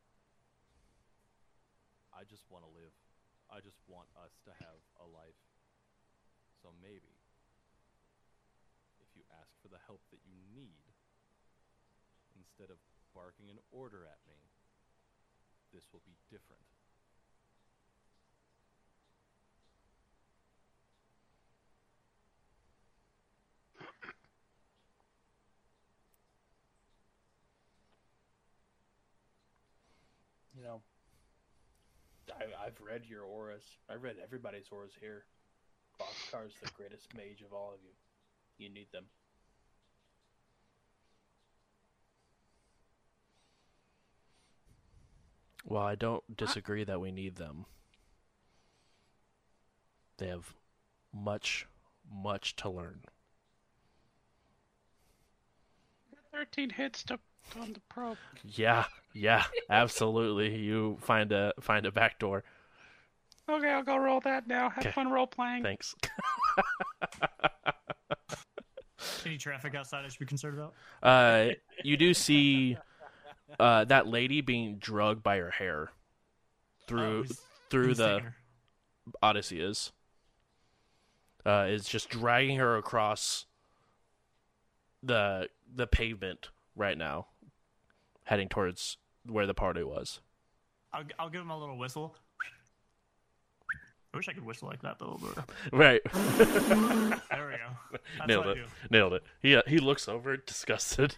[2.15, 2.95] I just want to live.
[3.51, 5.43] I just want us to have a life.
[6.63, 7.19] So maybe,
[9.03, 10.87] if you ask for the help that you need,
[12.39, 12.79] instead of
[13.11, 14.39] barking an order at me,
[15.75, 16.63] this will be different.
[30.55, 30.79] You know,
[32.39, 33.63] I, I've read your auras.
[33.89, 35.25] I read everybody's auras here.
[35.99, 37.91] Boxcar's the greatest mage of all of you.
[38.57, 39.05] You need them.
[45.65, 47.65] Well, I don't disagree that we need them.
[50.17, 50.53] They have
[51.13, 51.67] much,
[52.11, 53.01] much to learn.
[56.31, 57.19] 13 hits to
[57.59, 58.17] on the probe.
[58.43, 60.55] Yeah, yeah, absolutely.
[60.57, 62.43] You find a find a back door.
[63.49, 64.69] Okay, I'll go roll that now.
[64.69, 64.91] Have Okay.
[64.91, 65.63] fun role playing.
[65.63, 65.93] Thanks.
[69.25, 70.73] Any traffic outside I should be concerned about?
[71.01, 71.49] Uh,
[71.83, 72.77] you do see
[73.59, 78.21] uh, that lady being drugged by her hair Oh, through who's- through who's the?
[79.21, 79.91] Odyssey is.
[81.45, 83.45] Uh, is just dragging her across
[85.01, 87.27] the the pavement right now,
[88.25, 90.19] heading towards where the party was.
[90.91, 92.15] I'll, I'll give him a little whistle.
[94.13, 95.09] I wish I could whistle like that, but
[95.71, 97.97] Right, there we go.
[98.19, 98.57] That's nailed it,
[98.91, 99.23] nailed it.
[99.41, 101.15] He uh, he looks over, disgusted.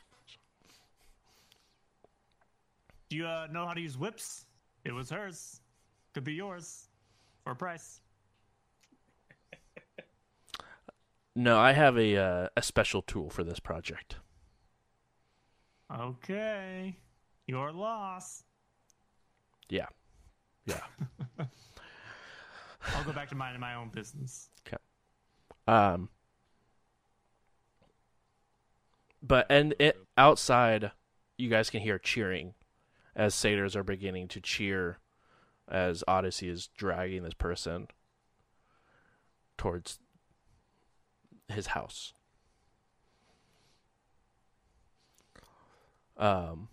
[3.10, 4.46] Do you uh, know how to use whips?
[4.86, 5.60] It was hers.
[6.14, 6.88] Could be yours
[7.44, 8.00] for a price.
[11.36, 14.16] No, I have a uh, a special tool for this project.
[16.00, 16.98] Okay.
[17.48, 18.44] Your loss.
[19.70, 19.88] Yeah,
[20.66, 20.82] yeah.
[22.96, 24.50] I'll go back to minding my own business.
[24.68, 24.78] Okay.
[25.68, 26.10] Um,
[29.24, 30.92] but and it outside,
[31.38, 32.54] you guys can hear cheering
[33.16, 35.00] as satyrs are beginning to cheer
[35.68, 37.88] as Odyssey is dragging this person
[39.58, 40.00] towards
[41.48, 42.14] his house.
[46.18, 46.70] Um,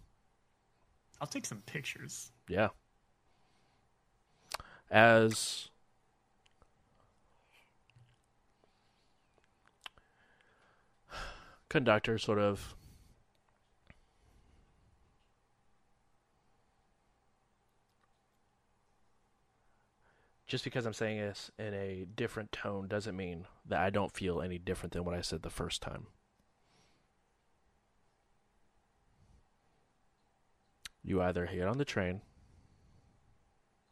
[1.20, 2.30] I'll take some pictures.
[2.48, 2.68] yeah.
[4.90, 5.68] As
[11.68, 12.74] conductor sort of
[20.46, 24.42] just because I'm saying this in a different tone doesn't mean that I don't feel
[24.42, 26.08] any different than what I said the first time.
[31.04, 32.22] You either get on the train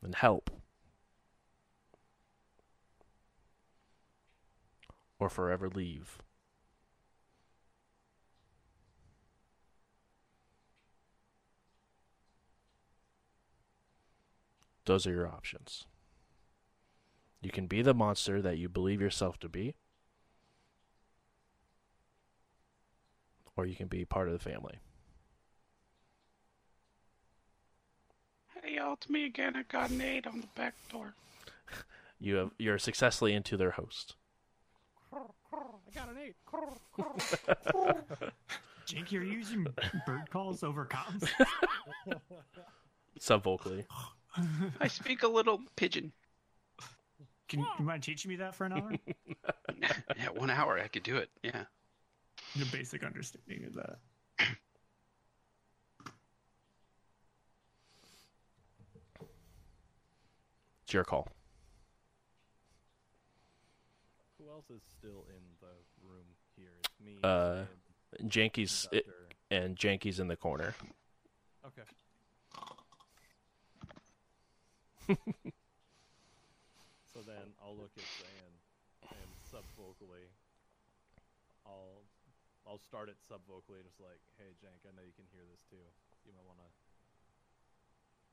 [0.03, 0.51] and help,
[5.19, 6.19] or forever leave.
[14.87, 15.85] Those are your options.
[17.43, 19.75] You can be the monster that you believe yourself to be,
[23.57, 24.79] or you can be part of the family.
[28.71, 29.57] Hey, y'all, me again.
[29.57, 31.13] I got an eight on the back door.
[32.21, 34.15] You have you're successfully into their host.
[35.13, 35.19] I
[35.93, 36.37] got an eight.
[38.87, 39.67] Jake, you're using
[40.07, 41.29] bird calls over comms?
[43.19, 43.87] Subvocally.
[44.79, 46.13] I speak a little pigeon.
[47.49, 48.93] Can you mind teaching me that for an hour?
[50.17, 51.29] yeah, one hour I could do it.
[51.43, 51.65] Yeah.
[52.55, 53.97] the basic understanding of that.
[60.91, 61.31] It's your call.
[64.43, 65.71] Who else is still in the
[66.03, 66.27] room
[66.59, 66.75] here?
[66.83, 67.23] It's me.
[67.23, 67.63] Uh,
[68.19, 69.07] Sid, Janky's it,
[69.53, 70.75] and Janky's in the corner.
[71.63, 71.87] Okay.
[77.15, 78.51] so then I'll look at Zan
[79.15, 80.27] and subvocally
[81.67, 82.03] I'll
[82.67, 85.87] I'll start it subvocally just like, hey Jank, I know you can hear this too.
[86.27, 86.67] You might wanna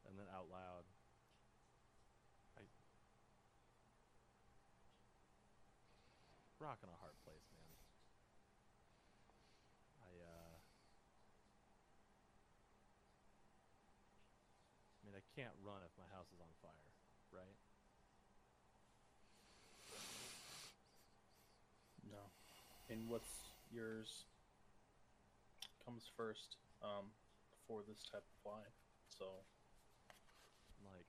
[0.10, 0.90] and then out loud.
[6.60, 7.72] Rock in a hard place, man.
[10.02, 10.56] I uh
[14.98, 16.92] I mean, I can't run if my house is on fire.
[17.32, 17.58] right?
[22.10, 22.32] No.
[22.90, 24.26] And what's yours
[25.86, 27.12] comes first um,
[27.68, 28.74] for this type of flying.
[29.08, 29.26] So
[30.84, 31.08] Like,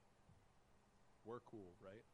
[1.24, 2.04] we're cool, right?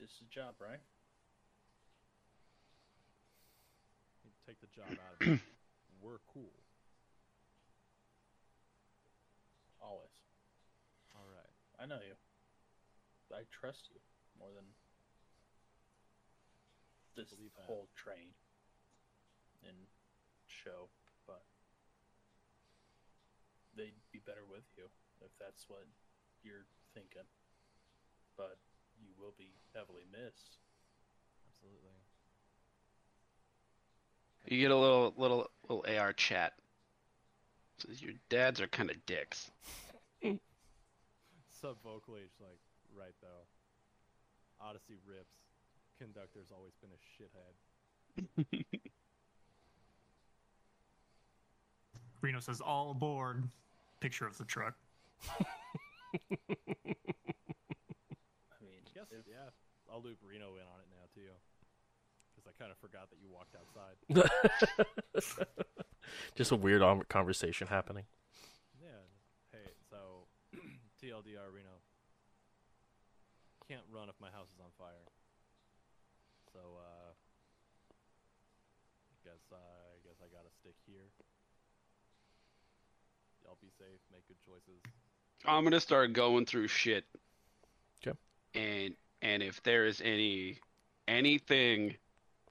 [0.00, 0.80] Just a job, right?
[4.24, 5.40] You Take the job out of it.
[6.00, 6.56] we're cool.
[9.80, 10.16] Always.
[11.14, 11.52] All right.
[11.78, 12.16] I know you.
[13.30, 14.00] I trust you
[14.40, 14.64] more than
[17.14, 17.66] this Believe that.
[17.68, 18.32] whole train
[19.62, 19.76] and
[20.48, 20.88] show,
[21.28, 21.44] but
[23.76, 24.88] they'd be better with you
[25.22, 25.84] if that's what
[26.42, 27.28] you're thinking.
[28.36, 28.58] But
[29.00, 30.58] you will be heavily missed.
[31.48, 31.96] Absolutely.
[34.46, 36.54] You get a little little little AR chat.
[37.78, 39.50] Says your dads are kind of dicks.
[41.60, 42.58] Sub vocally, it's like,
[42.96, 43.46] right though.
[44.60, 45.36] Odyssey rips.
[45.98, 48.84] Conductor's always been a shithead.
[52.22, 53.44] Reno says, all aboard.
[54.00, 54.74] Picture of the truck.
[55.28, 55.44] I
[58.62, 59.50] mean, I guess, if- yeah.
[59.90, 61.26] I'll loop Reno in on it now, too.
[62.30, 63.98] Because I kind of forgot that you walked outside.
[66.36, 68.04] Just a weird conversation happening.
[68.80, 69.02] Yeah.
[69.52, 70.26] Hey, so
[71.02, 71.82] TLDR Reno
[73.68, 75.04] can't run if my house is on fire.
[76.52, 77.12] So uh
[79.10, 81.06] I guess uh, I guess I gotta stick here.
[83.44, 84.80] Y'all be safe, make good choices.
[85.44, 87.04] I'm gonna start going through shit.
[88.02, 88.12] 'Kay.
[88.54, 90.58] And and if there is any
[91.08, 91.96] anything,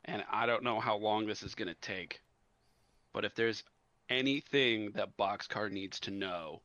[0.05, 2.21] and I don't know how long this is gonna take,
[3.13, 3.63] but if there's
[4.09, 6.61] anything that Boxcar needs to know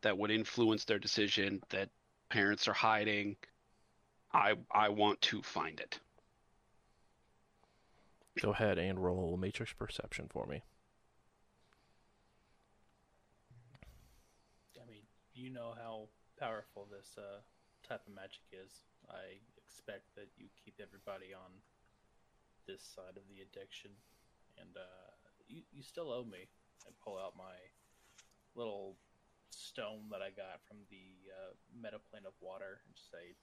[0.00, 1.88] that would influence their decision that
[2.28, 3.36] parents are hiding,
[4.32, 5.98] I I want to find it.
[8.40, 10.62] Go ahead and roll Matrix Perception for me.
[14.76, 15.02] I mean,
[15.34, 16.08] you know how
[16.38, 17.40] powerful this uh,
[17.84, 18.80] type of magic is.
[19.12, 21.60] I expect that you keep everybody on
[22.64, 23.92] this side of the addiction,
[24.56, 25.12] and uh,
[25.44, 26.48] you you still owe me.
[26.88, 27.56] I pull out my
[28.56, 28.96] little
[29.52, 33.36] stone that I got from the uh, meta plane of water and say,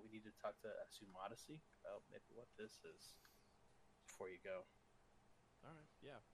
[0.00, 3.20] "We need to talk to Asumodisi about maybe what this is
[4.08, 4.64] before you go."
[5.60, 6.24] Alright, yeah.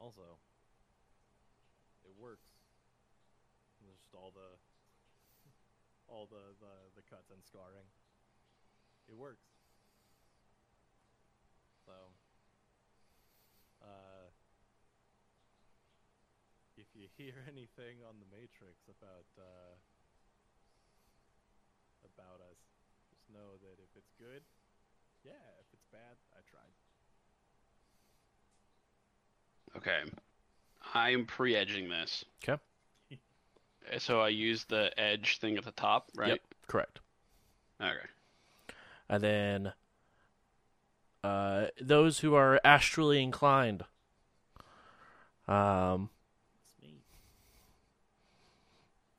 [0.00, 0.40] Also,
[2.02, 2.58] it works.
[3.78, 4.58] There's just all the
[6.12, 7.88] all the, the, the cuts and scarring.
[9.08, 9.48] It works.
[11.88, 11.96] So
[13.82, 14.28] uh
[16.76, 19.74] if you hear anything on the Matrix about uh
[22.04, 22.60] about us,
[23.10, 24.42] just know that if it's good,
[25.24, 26.74] yeah, if it's bad, I tried.
[29.76, 30.02] Okay.
[30.94, 32.24] I'm pre-edging this.
[32.42, 32.58] 'Kay.
[33.98, 36.28] So I use the edge thing at the top, right?
[36.30, 37.00] Yep, correct.
[37.80, 37.96] Okay.
[39.08, 39.72] And then
[41.24, 43.84] uh, those who are astrally inclined.
[45.46, 46.10] Um,
[46.80, 47.02] me.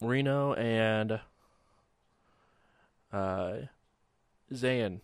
[0.02, 1.20] Reno and
[3.12, 3.54] uh,
[4.52, 5.02] Zayn,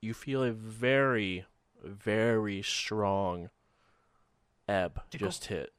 [0.00, 1.44] you feel a very,
[1.82, 3.50] very strong
[4.68, 5.28] ebb Tickle.
[5.28, 5.72] just hit.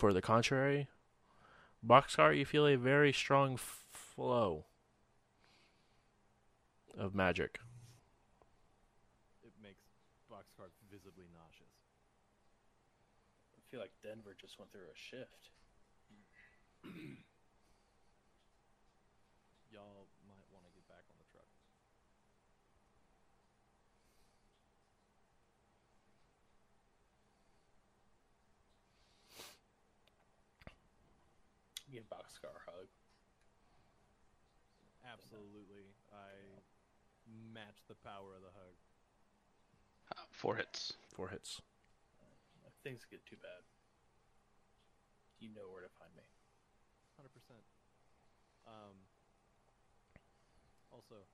[0.00, 0.88] For the contrary,
[1.86, 4.64] Boxcar, you feel a very strong flow
[6.96, 7.60] of magic.
[9.44, 9.84] It makes
[10.32, 11.76] Boxcar visibly nauseous.
[13.52, 15.50] I feel like Denver just went through a shift.
[19.70, 21.44] Y'all might want to get back on the truck.
[31.90, 32.86] Give Boxcar a hug.
[35.02, 35.90] Absolutely.
[36.14, 36.30] I
[37.26, 38.78] match the power of the hug.
[40.14, 40.94] Uh, four hits.
[41.10, 41.58] Four hits.
[42.62, 43.66] If things get too bad,
[45.42, 46.22] you know where to find me.
[47.18, 47.26] 100%.
[48.70, 48.94] Um,
[50.94, 51.26] also,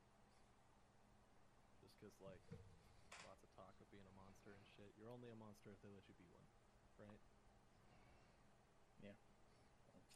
[1.84, 2.40] just because, like,
[3.28, 5.92] lots of talk of being a monster and shit, you're only a monster if they
[5.92, 6.48] let you be one,
[6.96, 7.20] right?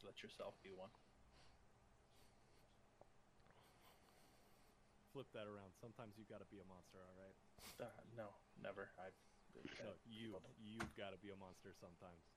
[0.11, 0.91] let yourself be one.
[5.15, 5.71] Flip that around.
[5.79, 7.31] Sometimes you gotta be a monster, alright?
[7.79, 7.87] Uh,
[8.19, 8.91] no, never.
[8.99, 9.15] I.
[9.79, 12.27] No, you, you've gotta be a monster sometimes.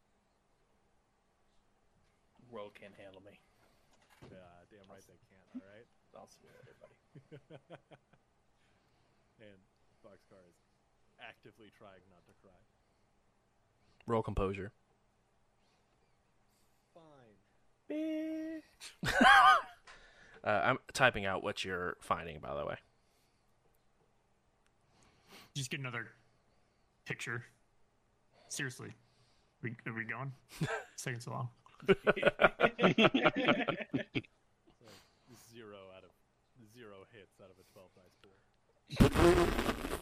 [2.50, 3.34] world can't handle me.
[4.30, 4.38] Yeah,
[4.70, 5.50] damn right they can't.
[5.58, 5.90] All right.
[6.18, 6.94] I'll see you later, buddy.
[9.50, 9.58] and
[10.06, 10.62] Boxcar is
[11.18, 12.62] actively trying not to cry.
[14.06, 14.70] Roll composure.
[17.88, 18.62] Fine.
[20.44, 22.76] Uh, I'm typing out what you're finding, by the way.
[25.54, 26.08] Just get another
[27.06, 27.44] picture.
[28.50, 28.90] Seriously,
[29.62, 30.32] we, are we going?
[30.92, 31.48] It's taking so long.
[35.52, 36.10] Zero out of
[36.72, 40.00] zero hits out of a twelve dice pool.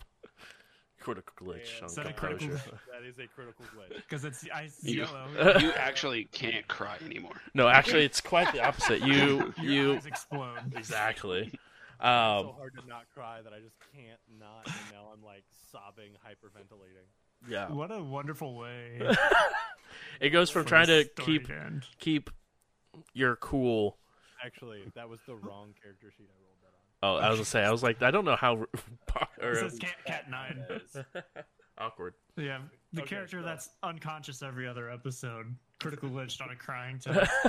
[1.03, 2.49] Critical glitch And, on Is that a critical-
[2.93, 3.97] that is a critical glitch.
[4.09, 5.59] Because it's I it's You- yellow.
[5.61, 7.41] you actually can't cry anymore.
[7.55, 9.01] no, actually, it's quite the opposite.
[9.01, 10.59] You, Your you, eyes explode.
[10.77, 11.51] exactly.
[12.01, 15.45] so Um, hard to not cry that I just can't not, and now I'm like
[15.71, 17.07] sobbing, hyperventilating.
[17.49, 17.71] yeah.
[17.71, 19.01] What a wonderful way.
[20.21, 21.85] It goes from for trying to keep end.
[21.99, 22.31] keep
[23.15, 23.99] your cool.
[24.45, 26.52] Actually, that was the wrong character sheet I rolled that on.
[27.03, 28.63] Oh, I was gonna say, I was like, I don't know how
[29.41, 30.65] It or, says cat, cat nine.
[31.79, 32.15] Awkward.
[32.37, 32.59] Yeah,
[32.93, 35.55] the Okay, character so- that's unconscious every other episode.
[35.81, 37.31] Critical glitch on a crying test.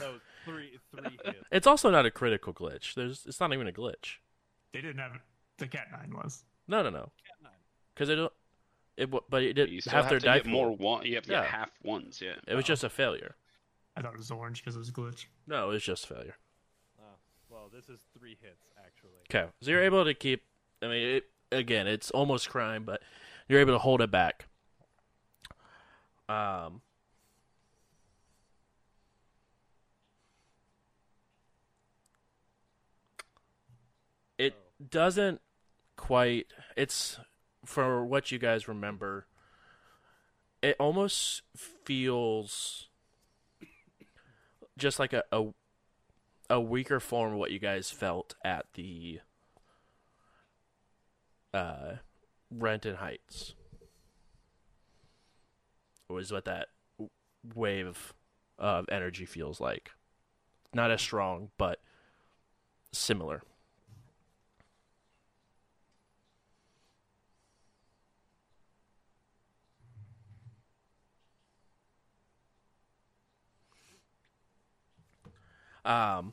[0.00, 1.38] So three, three hits.
[1.52, 2.94] It's also not a critical glitch.
[2.94, 4.16] There's, it's not even a glitch.
[4.74, 5.12] they didn't have
[5.58, 6.42] the cat nine was.
[6.66, 6.98] No, no, no.
[7.24, 7.52] Cat nine.
[7.94, 8.18] Because it,
[8.98, 11.06] it, w- but it did You have have their to die get more one.
[11.06, 11.42] You have to Yeah.
[11.42, 12.20] get half ones.
[12.20, 12.34] Yeah.
[12.48, 13.36] It was just a failure.
[13.96, 15.26] I thought it was orange because it was a glitch.
[15.46, 16.36] No, it was just failure.
[17.66, 19.10] Oh, this is three hits actually.
[19.28, 20.42] Okay, so you're able to keep.
[20.82, 23.02] I mean, it, again, it's almost crime, but
[23.48, 24.46] you're able to hold it back.
[26.28, 26.82] Um.
[34.38, 34.54] It
[34.90, 35.40] doesn't
[35.96, 36.46] quite.
[36.76, 37.18] It's
[37.64, 39.26] for what you guys remember.
[40.62, 42.88] It almost feels
[44.78, 45.46] just like a, a
[46.48, 49.20] a weaker form of what you guys felt at the
[51.52, 51.94] uh,
[52.50, 53.54] Renton Heights.
[56.08, 56.68] Was what that
[57.54, 58.14] wave
[58.58, 59.90] of energy feels like.
[60.72, 61.80] Not as strong, but
[62.92, 63.42] similar.
[75.86, 76.32] Um,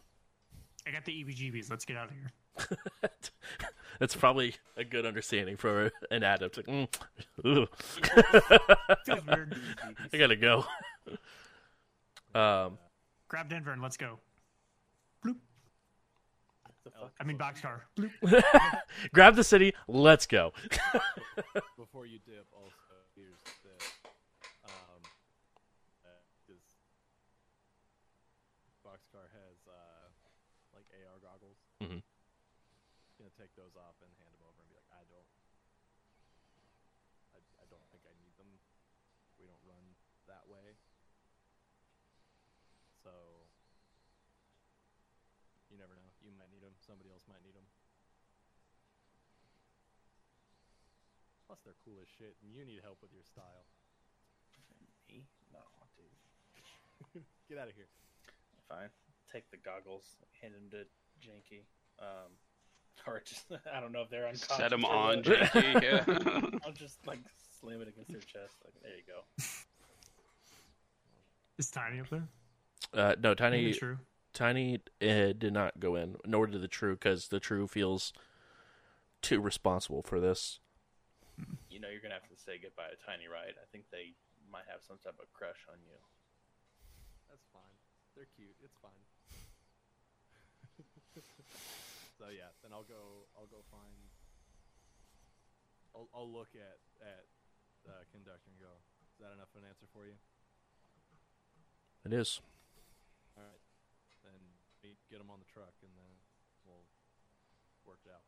[0.87, 1.69] I got the EBGBs.
[1.69, 2.31] Let's get out of here.
[3.99, 6.57] That's probably a good understanding for an adept.
[6.57, 6.87] Like, mm,
[7.43, 7.67] weird.
[10.13, 10.65] I gotta go.
[12.33, 12.77] Um,
[13.27, 14.19] Grab Denver and let's go.
[16.83, 17.15] The fuck?
[17.15, 17.87] I mean, boxcar.
[17.95, 18.11] Bloop.
[19.13, 19.73] grab the city.
[19.87, 20.51] Let's go.
[21.77, 22.75] Before you dip, also
[23.15, 23.83] here's this.
[24.67, 24.99] Um,
[26.43, 26.59] because
[28.83, 30.11] Boxcar has uh,
[30.75, 31.55] like AR goggles.
[31.79, 32.03] Mhm.
[33.15, 35.29] Gonna take those off and hand them over and be like, I don't,
[37.31, 38.51] I, I don't think I need them.
[39.39, 39.87] We don't run
[40.27, 40.75] that way.
[43.07, 43.15] So
[45.71, 46.11] you never know.
[46.23, 46.71] You might need them.
[46.79, 47.65] Somebody else might need them.
[51.47, 53.65] Plus, they're cool as shit, and you need help with your style.
[55.09, 55.25] Me?
[55.51, 55.59] No,
[55.95, 57.23] dude.
[57.49, 57.87] Get out of here.
[58.69, 58.89] Fine.
[59.31, 60.05] Take the goggles,
[60.41, 60.85] hand them to
[61.25, 61.63] Janky.
[61.99, 62.31] Um,
[63.07, 64.57] or just, I don't know if they're unconscious.
[64.57, 66.59] Set them on, Janky, Yeah.
[66.65, 67.19] I'll just like
[67.59, 68.55] slam it against their chest.
[68.63, 69.21] Like, there you go.
[71.57, 72.27] Is Tiny up there?
[72.93, 73.73] Uh, no, Maybe Tiny.
[73.73, 73.97] true.
[74.33, 78.11] Tiny uh, did not go in, nor did the True, because the True feels
[79.21, 80.59] too responsible for this.
[81.69, 83.53] You know, you're gonna have to say goodbye to Tiny, right?
[83.57, 84.13] I think they
[84.45, 85.97] might have some type of crush on you.
[87.29, 87.75] That's fine.
[88.13, 88.53] They're cute.
[88.61, 89.03] It's fine.
[92.21, 93.25] so yeah, then I'll go.
[93.33, 93.97] I'll go find.
[95.97, 97.25] I'll, I'll look at at
[97.89, 98.73] uh, conductor and go.
[99.13, 100.17] Is that enough of an answer for you?
[102.05, 102.41] It is.
[103.37, 103.63] All right.
[104.21, 104.41] Then
[104.83, 106.13] meet, get them on the truck, and then
[106.65, 106.85] we'll
[107.85, 108.25] work it out.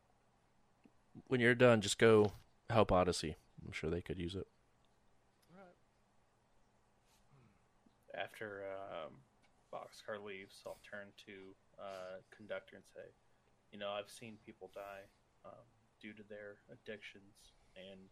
[1.28, 2.32] When you're done, just go
[2.70, 3.36] help Odyssey.
[3.64, 4.46] I'm sure they could use it.
[8.16, 9.12] After um,
[9.68, 13.12] Boxcar leaves, I'll turn to uh, conductor and say,
[13.70, 15.04] "You know, I've seen people die
[15.44, 15.68] um,
[16.00, 18.08] due to their addictions, and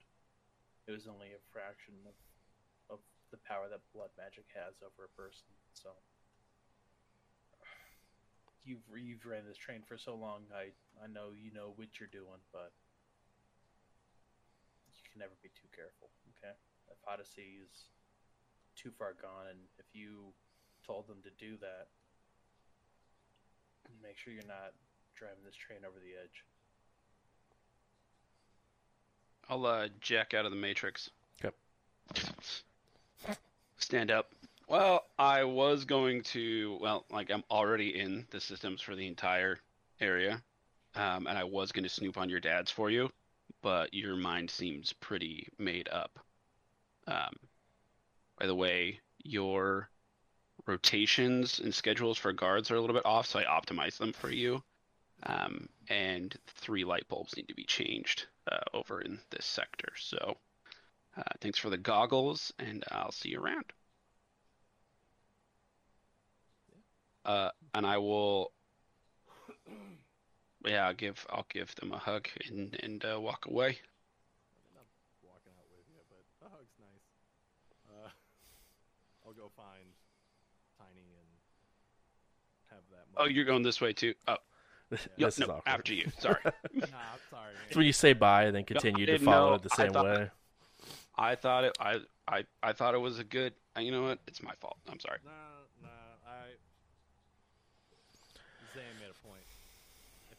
[0.87, 2.17] it was only a fraction of
[2.93, 3.01] of
[3.33, 5.49] the power that blood magic has over a person.
[5.73, 5.97] So
[8.65, 10.45] you've you've ran this train for so long.
[10.53, 12.77] I I know you know what you're doing, but
[15.15, 16.11] can never be too careful.
[16.35, 16.51] Okay,
[16.91, 17.95] if Odyssey is
[18.75, 20.35] too far gone, and if you
[20.87, 21.89] told them to do that.
[24.03, 24.73] Make sure you're not
[25.17, 26.45] driving this train over the edge.
[29.49, 31.11] I'll uh, jack out of the matrix.
[31.43, 31.55] Yep.
[33.79, 34.31] Stand up.
[34.69, 36.79] Well, I was going to.
[36.81, 39.59] Well, like I'm already in the systems for the entire
[40.01, 40.43] area,
[40.95, 43.11] um, and I was going to snoop on your dad's for you,
[43.65, 46.19] but your mind seems pretty made up.
[47.07, 47.35] Um,
[48.39, 49.89] by the way, your
[50.67, 54.31] rotations and schedules for guards are a little bit off, so I optimized them for
[54.31, 54.63] you.
[55.23, 59.89] Um, and three light bulbs need to be changed uh, over in this sector.
[59.97, 60.37] So,
[61.17, 63.65] uh, thanks for the goggles, and I'll see you around.
[67.25, 68.53] Uh, and I will,
[70.71, 73.67] yeah, I'll give I'll give them a hug and and uh, walk away.
[73.67, 74.87] I mean, I'm
[75.23, 77.07] walking out with you, but the hug's nice.
[78.05, 78.09] Uh,
[79.27, 79.89] I'll go find
[80.79, 81.29] Tiny and
[82.71, 83.07] have that.
[83.17, 84.15] Oh, you're going this way too.
[84.29, 84.37] Oh,
[84.91, 85.63] this yep, is no, awkward.
[85.67, 86.11] after you.
[86.19, 86.37] Sorry.
[86.75, 89.55] Nah, I'm sorry, It's when you say bye and then continue to follow know.
[89.55, 90.31] it the I same thought- way.
[91.17, 91.77] I thought it.
[91.79, 93.53] I I I thought it was a good.
[93.77, 94.19] uh, You know what?
[94.27, 94.77] It's my fault.
[94.91, 95.19] I'm sorry.
[95.25, 95.31] Nah,
[95.81, 95.89] nah,
[96.27, 96.47] I.
[98.75, 99.45] Zay made a point.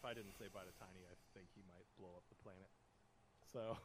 [0.05, 2.69] If I didn't say bye to Tiny, I think he might blow up the planet.
[3.51, 3.75] So,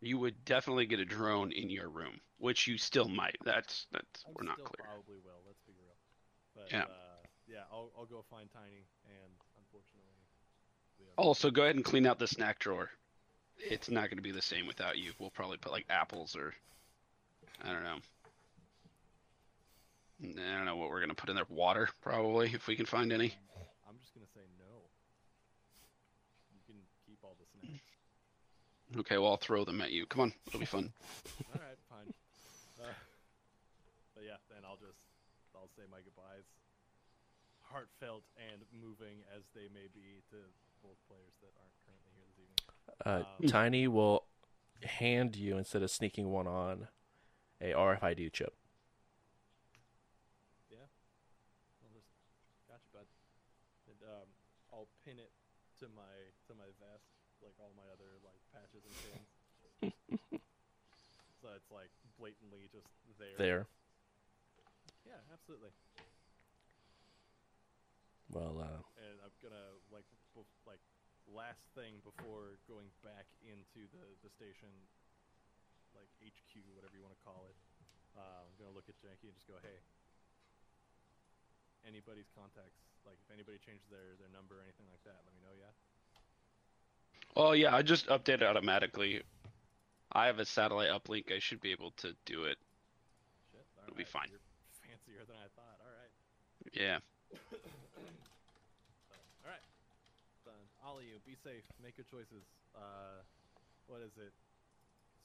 [0.00, 3.34] You would definitely get a drone in your room, which you still might.
[3.44, 4.86] That's that's I we're not still clear.
[4.86, 5.42] probably will.
[5.44, 5.96] Let's be real.
[6.54, 6.84] But Yeah.
[6.84, 7.18] uh,
[7.48, 10.14] yeah, I'll I'll go find Tiny, and unfortunately,
[11.16, 12.88] Also, go ahead and clean out the snack drawer.
[13.58, 15.10] It's not going to be the same without you.
[15.18, 16.54] We'll probably put like apples or
[17.64, 17.98] I don't know.
[20.22, 21.44] I don't know what we're going to put in there.
[21.48, 23.34] Water, probably, if we can find any.
[23.88, 24.90] I'm just gonna say no.
[26.52, 26.76] You can
[27.06, 27.86] keep all the snacks.
[28.98, 30.06] Okay, well, I'll throw them at you.
[30.06, 30.92] Come on, it'll be fun.
[31.52, 32.12] all right, fine.
[32.80, 32.92] Uh,
[34.14, 34.98] but yeah, then I'll just
[35.54, 36.44] I'll say my goodbyes,
[37.62, 40.36] heartfelt and moving as they may be to
[40.82, 42.64] both players that aren't currently here this evening.
[43.04, 44.24] Uh, Um, Tiny will
[44.82, 46.88] hand you instead of sneaking one on
[47.60, 48.54] a RFID chip.
[51.84, 52.08] I'll just
[52.68, 53.06] gotcha, bud.
[53.88, 54.28] And um,
[54.72, 55.32] I'll pin it
[55.80, 57.04] to my vest,
[57.44, 59.92] like all my other like patches and pins.
[61.42, 62.88] so it's like blatantly just
[63.18, 63.36] there.
[63.38, 63.62] There.
[65.06, 65.70] Yeah, absolutely.
[68.32, 70.82] Well, uh, And I'm gonna like bef- like
[71.30, 74.70] last thing before going back into the the station,
[75.94, 77.56] like HQ, whatever you want to call it.
[78.18, 79.78] Uh, I'm gonna look at Janky and just go, hey.
[81.86, 85.42] Anybody's contacts, like if anybody changes their their number or anything like that, let me
[85.46, 85.54] know.
[85.54, 85.70] Yeah.
[87.36, 89.22] Well, yeah, I just update it automatically.
[90.16, 91.28] I have a satellite uplink.
[91.28, 92.56] I should be able to do it.
[93.52, 93.66] Shit.
[93.84, 94.32] It'll be fine.
[94.32, 94.40] You're
[94.80, 95.76] fancier than I thought.
[95.84, 96.12] All right.
[96.72, 96.98] Yeah.
[99.44, 99.60] All right.
[100.48, 100.64] Done.
[100.80, 101.68] All of you, be safe.
[101.84, 102.48] Make your choices.
[102.74, 103.20] Uh,
[103.88, 104.32] what is it?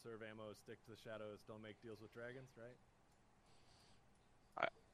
[0.04, 2.76] Serve ammo, stick to the shadows, don't make deals with dragons, right?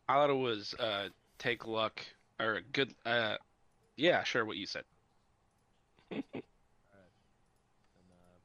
[0.09, 1.09] I thought it was uh,
[1.39, 1.99] take luck
[2.39, 2.93] or good.
[3.05, 3.35] Uh,
[3.95, 4.45] yeah, sure.
[4.45, 4.83] What you said.
[6.11, 6.23] All right.
[6.35, 8.39] And uh,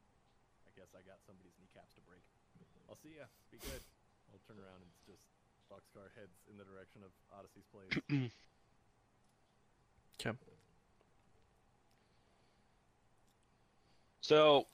[0.67, 2.23] I guess I got somebody's kneecaps to break.
[2.91, 3.31] I'll see ya.
[3.51, 3.81] Be good.
[4.33, 5.23] I'll turn around and it's just
[5.71, 8.31] Boxcar heads in the direction of Odyssey's place.
[10.27, 10.37] okay.
[14.21, 14.67] So,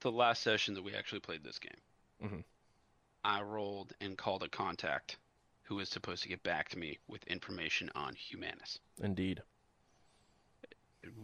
[0.00, 1.80] the last session that we actually played this game,
[2.22, 2.44] Mhm.
[3.24, 5.18] I rolled and called a contact
[5.62, 8.78] who was supposed to get back to me with information on Humanis.
[8.98, 9.42] Indeed.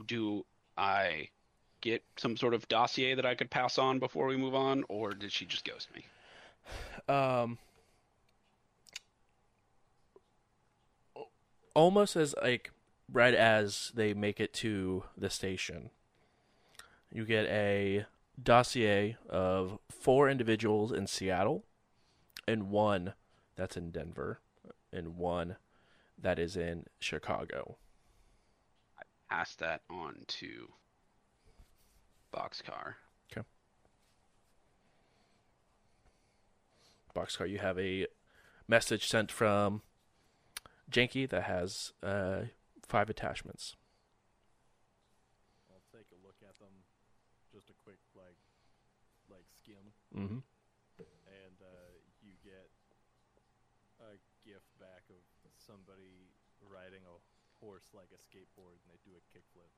[0.06, 0.44] Do
[0.76, 1.30] I
[1.86, 5.14] get some sort of dossier that I could pass on before we move on, or
[5.14, 6.04] did she just ghost me?
[7.08, 7.58] Um,
[11.74, 12.72] almost as like
[13.12, 15.90] right as they make it to the station,
[17.12, 18.06] you get a
[18.42, 21.64] dossier of four individuals in Seattle,
[22.48, 23.14] and one
[23.54, 24.40] that's in Denver,
[24.92, 25.56] and one
[26.20, 27.76] that is in Chicago.
[28.98, 30.68] I pass that on to
[32.36, 32.94] Boxcar.
[33.32, 33.46] Okay.
[37.14, 38.06] Boxcar, you have a
[38.68, 39.80] message sent from
[40.90, 42.42] Janky that has uh,
[42.86, 43.74] five attachments.
[45.70, 46.84] I'll take a look at them,
[47.54, 48.36] just a quick like,
[49.30, 50.38] like skim, Mm-hmm.
[51.00, 51.90] and uh,
[52.22, 52.68] you get
[54.00, 55.24] a gift back of
[55.56, 56.28] somebody
[56.60, 57.16] riding a
[57.64, 59.72] horse like a skateboard, and they do a kickflip.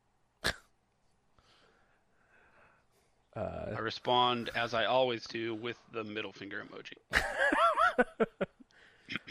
[3.39, 6.99] Uh, I respond as I always do with the middle finger emoji.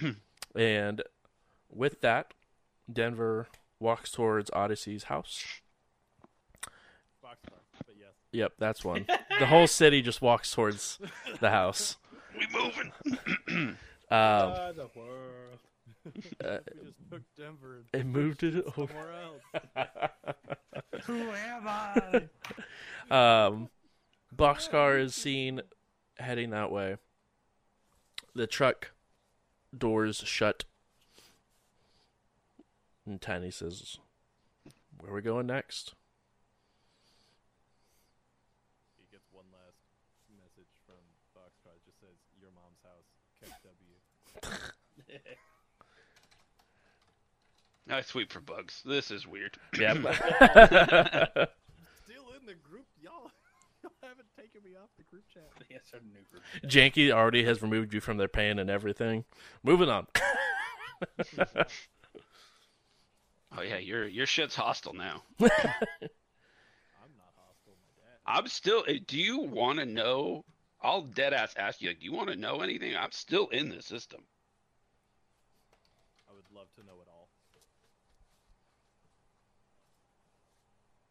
[0.56, 1.02] and
[1.70, 2.34] with that,
[2.92, 3.48] Denver
[3.80, 5.44] walks towards Odyssey's house.
[7.24, 8.12] Boxcar, but yes.
[8.32, 9.06] Yep, that's one.
[9.40, 11.00] the whole city just walks towards
[11.42, 11.98] the house.
[12.38, 13.78] We moving.
[14.10, 15.60] Um, Ah, the world.
[16.42, 18.88] uh, we just took Denver and it moved it over.
[18.88, 19.88] somewhere else.
[21.08, 22.30] Who am I?
[23.12, 23.70] Um,
[24.38, 25.62] boxcar is seen
[26.18, 26.98] heading that way.
[28.36, 28.92] The truck
[29.76, 30.66] doors shut.
[33.06, 33.98] And Tiny says,
[35.00, 35.96] Where are we going next?
[38.98, 39.80] He gets one last
[40.36, 40.96] message from
[41.36, 41.76] Boxcar.
[41.76, 43.08] It just says, "Your mom's house,
[43.40, 45.24] catch W."
[47.90, 48.82] I sweep for bugs.
[48.86, 49.58] This is weird.
[49.80, 49.94] Yeah.
[49.94, 50.04] Still
[52.36, 53.32] in the group, y'all.
[53.82, 55.44] Y'all haven't taken me off the group chat.
[55.70, 56.44] Yes, our new group.
[56.72, 59.26] Janky already has removed you from their pain and everything.
[59.64, 60.08] Moving on.
[63.58, 65.24] Oh yeah, your your shit's hostile now.
[65.40, 67.74] I'm not hostile.
[67.82, 68.20] My dad.
[68.26, 68.84] I'm still.
[68.88, 70.44] eh, Do you want to know?
[70.82, 71.88] I'll dead ass ask you.
[71.90, 72.96] Like, do you want to know anything?
[72.96, 74.22] I'm still in the system.
[76.30, 77.30] I would love to know it all.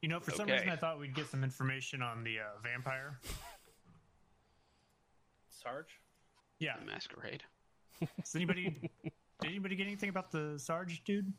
[0.07, 0.53] You know, for some Okay.
[0.53, 3.19] reason I thought we'd get some information on the uh, vampire.
[5.51, 5.99] Sarge?
[6.61, 6.77] Yeah.
[6.79, 7.43] The masquerade.
[8.01, 11.33] Does anybody did anybody get anything about the Sarge dude?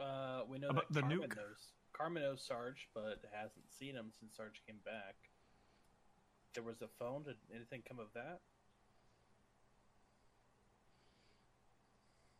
[0.00, 1.34] Uh, we know About that the Carmen nuke?
[1.36, 1.72] knows.
[1.92, 5.16] Carmen knows Sarge, but hasn't seen him since Sarge came back.
[6.54, 7.24] There was a phone.
[7.24, 8.38] Did anything come of that?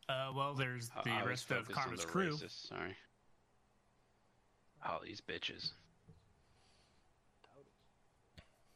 [0.08, 2.30] Uh, well, there's the I rest of focused on Karma's the crew.
[2.36, 2.94] racist, Sorry.
[4.84, 5.72] Oh, these bitches.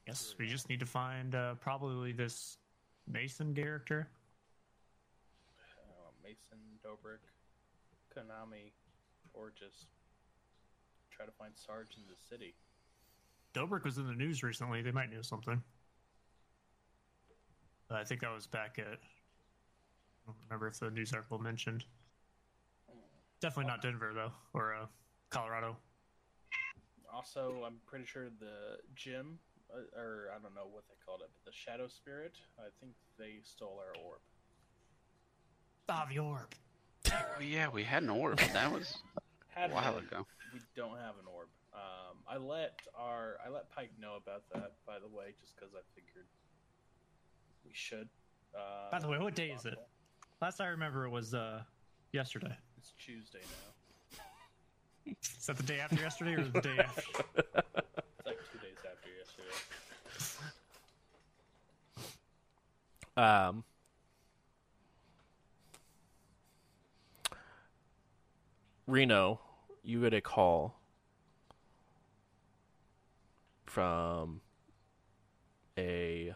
[0.06, 2.58] Yes, we just need to find uh, probably this
[3.06, 4.08] Mason character.
[5.78, 7.20] Uh, Mason, Dobrik,
[8.16, 8.72] Konami,
[9.34, 9.86] or just
[11.10, 12.54] try to find Sarge in the city.
[13.54, 14.82] Dobrik was in the news recently.
[14.82, 15.62] They might know something.
[17.90, 18.86] Uh, I think that was back at.
[18.86, 21.84] I don't remember if the news article mentioned.
[23.40, 24.86] Definitely not Denver though, or uh,
[25.30, 25.76] Colorado.
[27.12, 29.38] Also, I'm pretty sure the gym,
[29.72, 32.92] uh, or I don't know what they called it, but the Shadow Spirit, I think
[33.18, 34.20] they stole our orb.
[35.88, 36.54] Ah, your orb.
[37.12, 38.38] Oh yeah, we had an orb.
[38.52, 38.98] That was
[39.48, 40.04] Had a while one.
[40.04, 40.26] ago.
[40.54, 41.48] We don't have an orb.
[41.74, 45.74] Um, I let our I let Pike know about that, by the way, just because
[45.74, 46.26] I figured
[47.64, 48.08] we should.
[48.54, 49.74] Uh, By the way, what day is it?
[50.40, 51.62] Last I remember it was uh,
[52.12, 52.56] yesterday.
[52.78, 53.72] It's Tuesday now.
[55.22, 57.00] Is that the day after yesterday or the day after?
[57.00, 59.48] It's like two days after yesterday.
[63.16, 63.64] Um,
[68.86, 69.40] Reno,
[69.82, 70.80] you get a call
[73.66, 74.40] from
[75.78, 76.34] a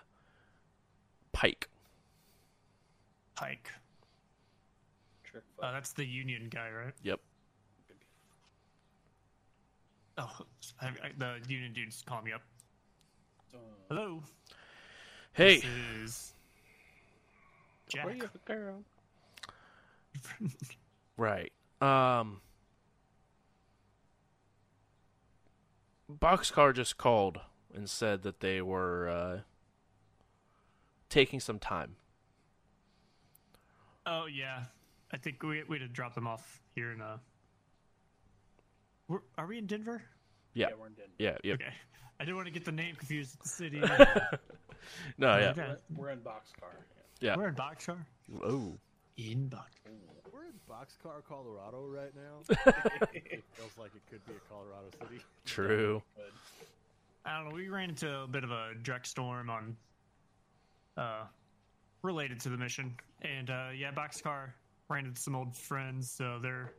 [1.32, 1.68] Pike.
[3.34, 3.68] Pike.
[5.24, 6.94] Trick Uh, that's the Union guy, right?
[7.02, 7.20] Yep.
[10.16, 10.30] Oh,
[10.80, 12.42] I, I, the Union dude's calling me up.
[13.88, 14.22] Hello.
[15.32, 15.64] Hey, This
[16.02, 16.32] is
[17.88, 18.06] Jack.
[18.44, 18.82] girl?
[21.16, 21.52] right.
[21.80, 22.40] Um,
[26.10, 27.40] Boxcar just called
[27.74, 29.38] and said that they were uh,
[31.08, 31.96] taking some time.
[34.06, 34.64] Oh yeah,
[35.12, 37.18] I think we we had to drop them off here in uh.
[39.08, 40.02] We're, are we in Denver?
[40.54, 40.68] Yeah.
[40.68, 41.12] yeah, we're in Denver.
[41.18, 41.36] Yeah.
[41.44, 41.60] Yep.
[41.60, 41.72] Okay.
[42.20, 43.82] I didn't want to get the name confused with the city.
[45.18, 45.38] No.
[45.38, 45.50] Yeah.
[45.50, 45.74] Okay.
[45.96, 46.74] We're in Boxcar.
[47.20, 47.36] Yeah.
[47.36, 47.96] We're in Boxcar.
[48.42, 48.72] Oh.
[49.16, 49.70] In Box.
[50.32, 52.56] We're in Boxcar, Colorado right now.
[53.14, 55.22] it feels like it could be a Colorado city.
[55.44, 56.02] True.
[57.24, 57.54] But I don't know.
[57.54, 59.76] We ran into a bit of a direct storm on,
[60.98, 61.24] uh,
[62.02, 64.50] related to the mission, and uh, yeah, Boxcar
[64.90, 66.70] ran into some old friends, so they're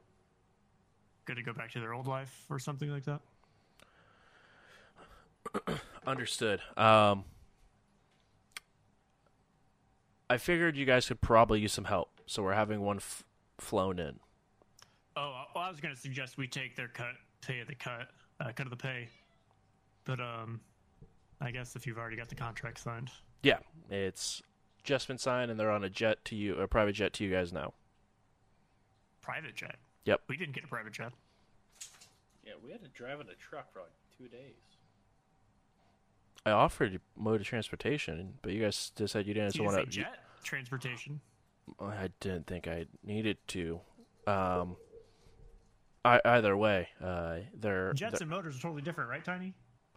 [1.25, 3.21] going to go back to their old life or something like that.
[6.07, 6.59] Understood.
[6.77, 7.23] Um,
[10.29, 13.23] I figured you guys could probably use some help, so we're having one f-
[13.59, 14.19] flown in.
[15.15, 18.09] Oh, well, I was going to suggest we take their cut, pay of the cut,
[18.39, 19.07] uh, cut of the pay,
[20.03, 20.59] but um,
[21.39, 23.11] I guess if you've already got the contract signed,
[23.43, 24.41] Yeah, it's
[24.83, 27.31] just been signed, and they're on a jet to you, a private jet to you
[27.31, 27.73] guys now.
[29.21, 29.77] private jet.
[30.05, 30.21] Yep.
[30.27, 31.11] We didn't get a private jet.
[32.45, 34.53] yeah, we had to drive in a truck for like two days.
[36.45, 39.91] I offered you mode of transportation, but you guys decided you didn't You want didn't
[39.91, 39.99] to.
[40.01, 41.19] jet transportation.
[41.81, 43.79] I didn't think I needed to.
[44.27, 44.75] Um,
[46.03, 49.53] I, either way, uh, they're, Jets they're- and motors are totally different, right, Tiny?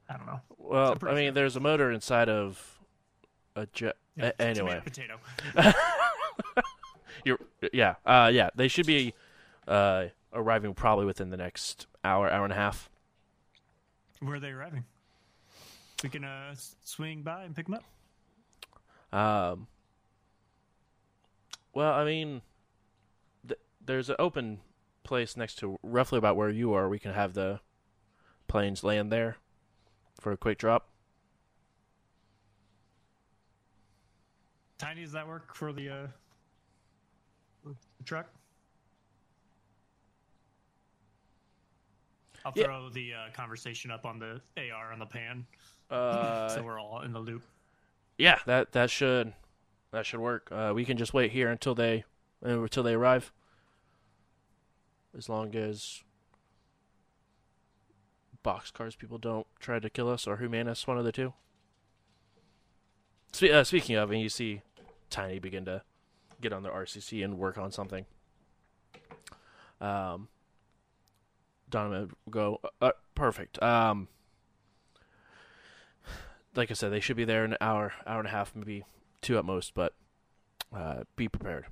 [0.08, 0.40] I don't know.
[0.56, 0.92] well.
[0.92, 1.32] I'm pretty I mean, sure.
[1.34, 2.78] there's a motor inside of
[3.56, 3.96] a jet.
[4.16, 5.18] Yeah, a- anyway, potato.
[7.24, 7.38] you're
[7.74, 8.48] yeah, uh, yeah.
[8.54, 9.12] They should be
[9.68, 12.90] uh, arriving probably within the next hour, hour and a half.
[14.20, 14.84] Where are they arriving?
[16.02, 17.84] We can uh, swing by and pick them up.
[19.12, 19.66] Um,
[21.74, 22.42] well, I mean,
[23.46, 24.60] th- there's an open
[25.04, 26.88] place next to roughly about where you are.
[26.88, 27.60] We can have the
[28.48, 29.36] planes land there
[30.20, 30.88] for a quick drop.
[34.78, 36.06] Tiny, does that work for the, uh,
[37.64, 38.28] the truck?
[42.44, 42.64] I'll Yeah.
[42.64, 45.46] throw the uh, conversation up on the AR on the pan,
[45.90, 47.42] Uh, so we're all in the loop.
[48.16, 49.32] yeah, that that should
[49.90, 50.50] that should work.
[50.52, 52.04] Uh, we can just wait here until they
[52.44, 53.32] uh, until they arrive.
[55.16, 56.02] As long as
[58.44, 61.32] boxcars people don't try to kill us or human us, one of the two.
[63.32, 64.62] Spe- uh, speaking of, and you see
[65.10, 65.82] Tiny begin to
[66.40, 68.04] get on the RCC and work on something.
[69.80, 70.28] Um,
[71.70, 73.62] Donovan will go, uh, perfect.
[73.62, 74.08] Um,
[76.54, 78.84] like I said, they should be there in an hour, hour and a half, maybe
[79.22, 79.94] two at most, but
[80.74, 81.66] uh, be prepared.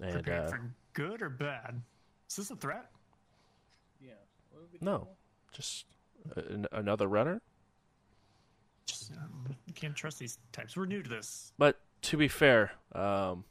[0.00, 0.60] And Prepared uh, for
[0.92, 1.80] good or bad?
[2.28, 2.90] Is this a threat?
[4.00, 4.10] Yeah.
[4.50, 4.98] What would we No.
[4.98, 5.06] do?
[5.52, 5.86] just
[6.34, 7.40] an, another runner.
[8.84, 10.76] Just, um, can't trust these types.
[10.76, 11.52] We're new to this.
[11.56, 13.44] But to be fair, um,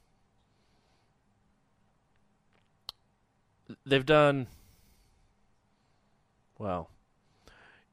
[3.85, 4.47] they've done
[6.57, 6.89] well.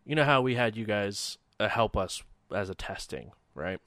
[0.04, 2.22] You know how we had you guys uh, help us
[2.54, 3.80] as a testing, right?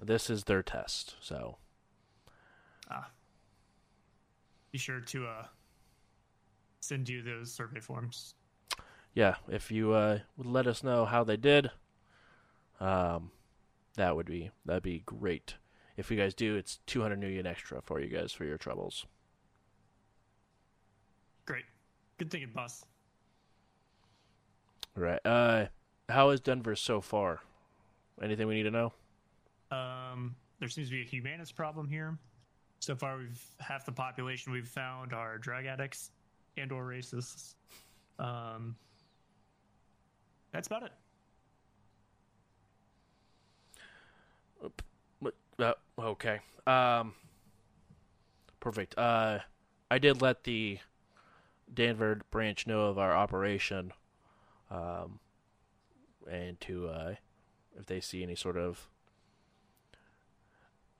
[0.00, 1.58] This is their test, so
[4.72, 5.46] Be sure to uh,
[6.80, 8.34] send you those survey forms.
[9.14, 9.34] yeah.
[9.48, 11.70] If you uh, would let us know how they did,
[12.80, 13.30] um,
[13.96, 15.56] that would be that'd be great.
[15.96, 19.04] If you guys do, it's two hundred nuyen extra for you guys for your troubles.
[21.44, 21.64] Great.
[22.18, 22.84] Good thinking, boss.
[24.94, 25.20] Right.
[25.24, 25.66] Uh,
[26.08, 27.40] how is Denver so far?
[28.22, 28.92] Anything we need to know?
[29.70, 32.16] Um, there seems to be a Humanis problem here.
[32.80, 36.10] So far, we've half the population we've found are drug addicts
[36.56, 37.54] and or racists.
[38.18, 38.76] Um,
[40.52, 40.92] that's about it.
[45.58, 46.40] Uh, okay.
[46.66, 47.14] Um,
[48.60, 48.98] perfect.
[48.98, 49.38] Uh,
[49.90, 50.78] I did let the
[51.72, 53.92] Denver branch know of our operation,
[54.70, 55.20] um,
[56.30, 57.14] and to uh,
[57.78, 58.88] if they see any sort of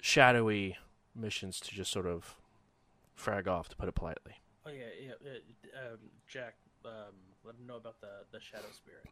[0.01, 0.77] shadowy
[1.15, 2.37] missions, to just sort of
[3.15, 4.35] frag off, to put it politely.
[4.67, 5.13] Oh yeah, yeah.
[5.31, 6.55] Uh, um, Jack,
[6.85, 6.93] um,
[7.45, 9.05] let them know about the the shadow spirit.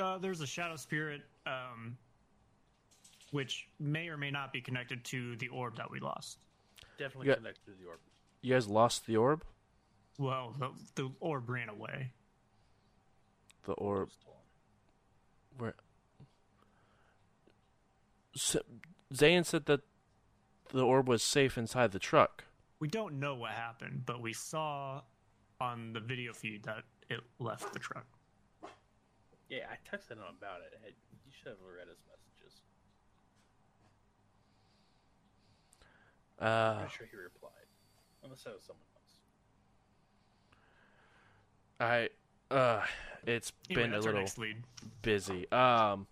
[0.00, 1.96] Uh, there's a shadow spirit, um,
[3.30, 6.38] which may or may not be connected to the orb that we lost.
[6.98, 7.34] Definitely Yeah.
[7.36, 7.98] connected to the orb.
[8.40, 9.44] You guys lost the orb.
[10.18, 12.12] Well, the, the orb ran away.
[13.64, 14.10] The orb.
[15.58, 15.74] Where?
[18.34, 18.56] S
[19.12, 19.80] Zayn said that
[20.72, 22.44] the orb was safe inside the truck.
[22.78, 25.02] We don't know what happened, but we saw
[25.60, 28.06] on the video feed that it left the truck.
[29.48, 30.78] Yeah, I texted him about it.
[30.82, 30.94] Hey,
[31.26, 32.60] You should have read his messages.
[36.40, 37.66] I'm Uh, pretty sure he replied,
[38.24, 39.01] unless that was someone else.
[41.82, 42.08] I
[42.50, 42.82] uh,
[43.26, 44.26] it's Anyway, been a little
[45.02, 45.50] busy.
[45.50, 46.06] Um,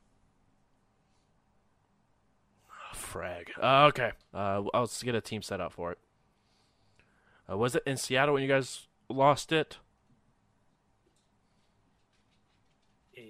[2.92, 3.52] frag.
[3.60, 4.12] Uh, okay.
[4.34, 5.98] Uh, I'll get a team set up for it.
[7.50, 9.78] Uh, was it in Seattle when you guys lost it?
[13.16, 13.22] Yeah.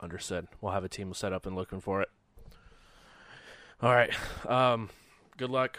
[0.00, 0.48] Understood.
[0.60, 2.08] We'll have a team set up and looking for it.
[3.80, 4.12] All right.
[4.48, 4.90] Um,
[5.36, 5.78] good luck.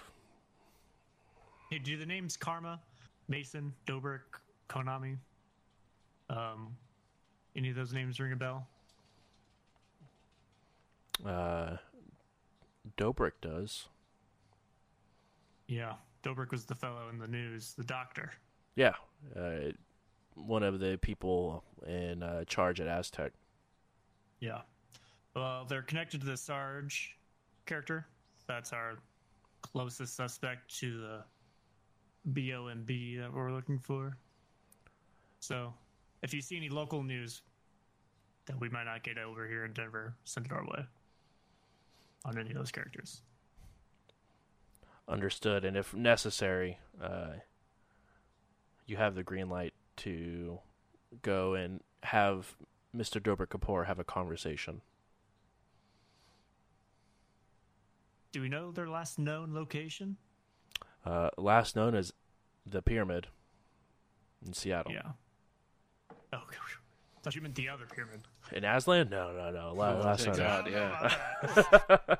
[1.70, 2.82] Hey, do the names Karma,
[3.28, 4.22] Mason, Dobrik,
[4.70, 5.18] Konami?
[6.30, 6.76] Um,
[7.56, 8.68] any of those names ring a bell?
[11.26, 11.78] Uh,
[12.98, 13.88] Dobrik does.
[15.68, 15.94] Yeah,
[16.24, 18.32] Dobrik was the fellow in the news, the doctor.
[18.76, 18.94] Yeah.
[19.36, 19.72] Uh,
[20.36, 23.32] one of the people in uh, charge at Aztec.
[24.40, 24.62] Yeah.
[25.36, 27.16] Well, they're connected to the Sarge
[27.66, 28.06] character.
[28.48, 29.00] That's our
[29.62, 31.24] closest suspect to the
[32.32, 34.18] BOMB that we're looking for.
[35.40, 35.74] So,
[36.22, 37.42] if you see any local news,
[38.46, 40.86] that we might not get over here in Denver send it our way
[42.26, 43.22] on any of those characters.
[45.08, 45.66] Understood.
[45.66, 47.34] And if necessary, uh,
[48.86, 50.60] you have the green light to
[51.22, 52.56] go and have
[52.96, 53.22] Mr.
[53.22, 54.82] Dobrik Kapoor have a conversation.
[58.32, 60.18] Do we know their last known location?
[61.06, 62.14] Uh, last known as
[62.66, 63.28] the Pyramid
[64.46, 64.94] in Seattle.
[64.94, 65.12] Yeah.
[66.34, 66.42] Oh,
[67.22, 68.22] thought you meant the other pyramid.
[68.52, 69.10] In Aztlan?
[69.10, 69.74] No, no, no.
[69.74, 70.48] La- Oh, last thank known.
[70.48, 70.68] God.
[70.68, 72.16] I don't know yeah.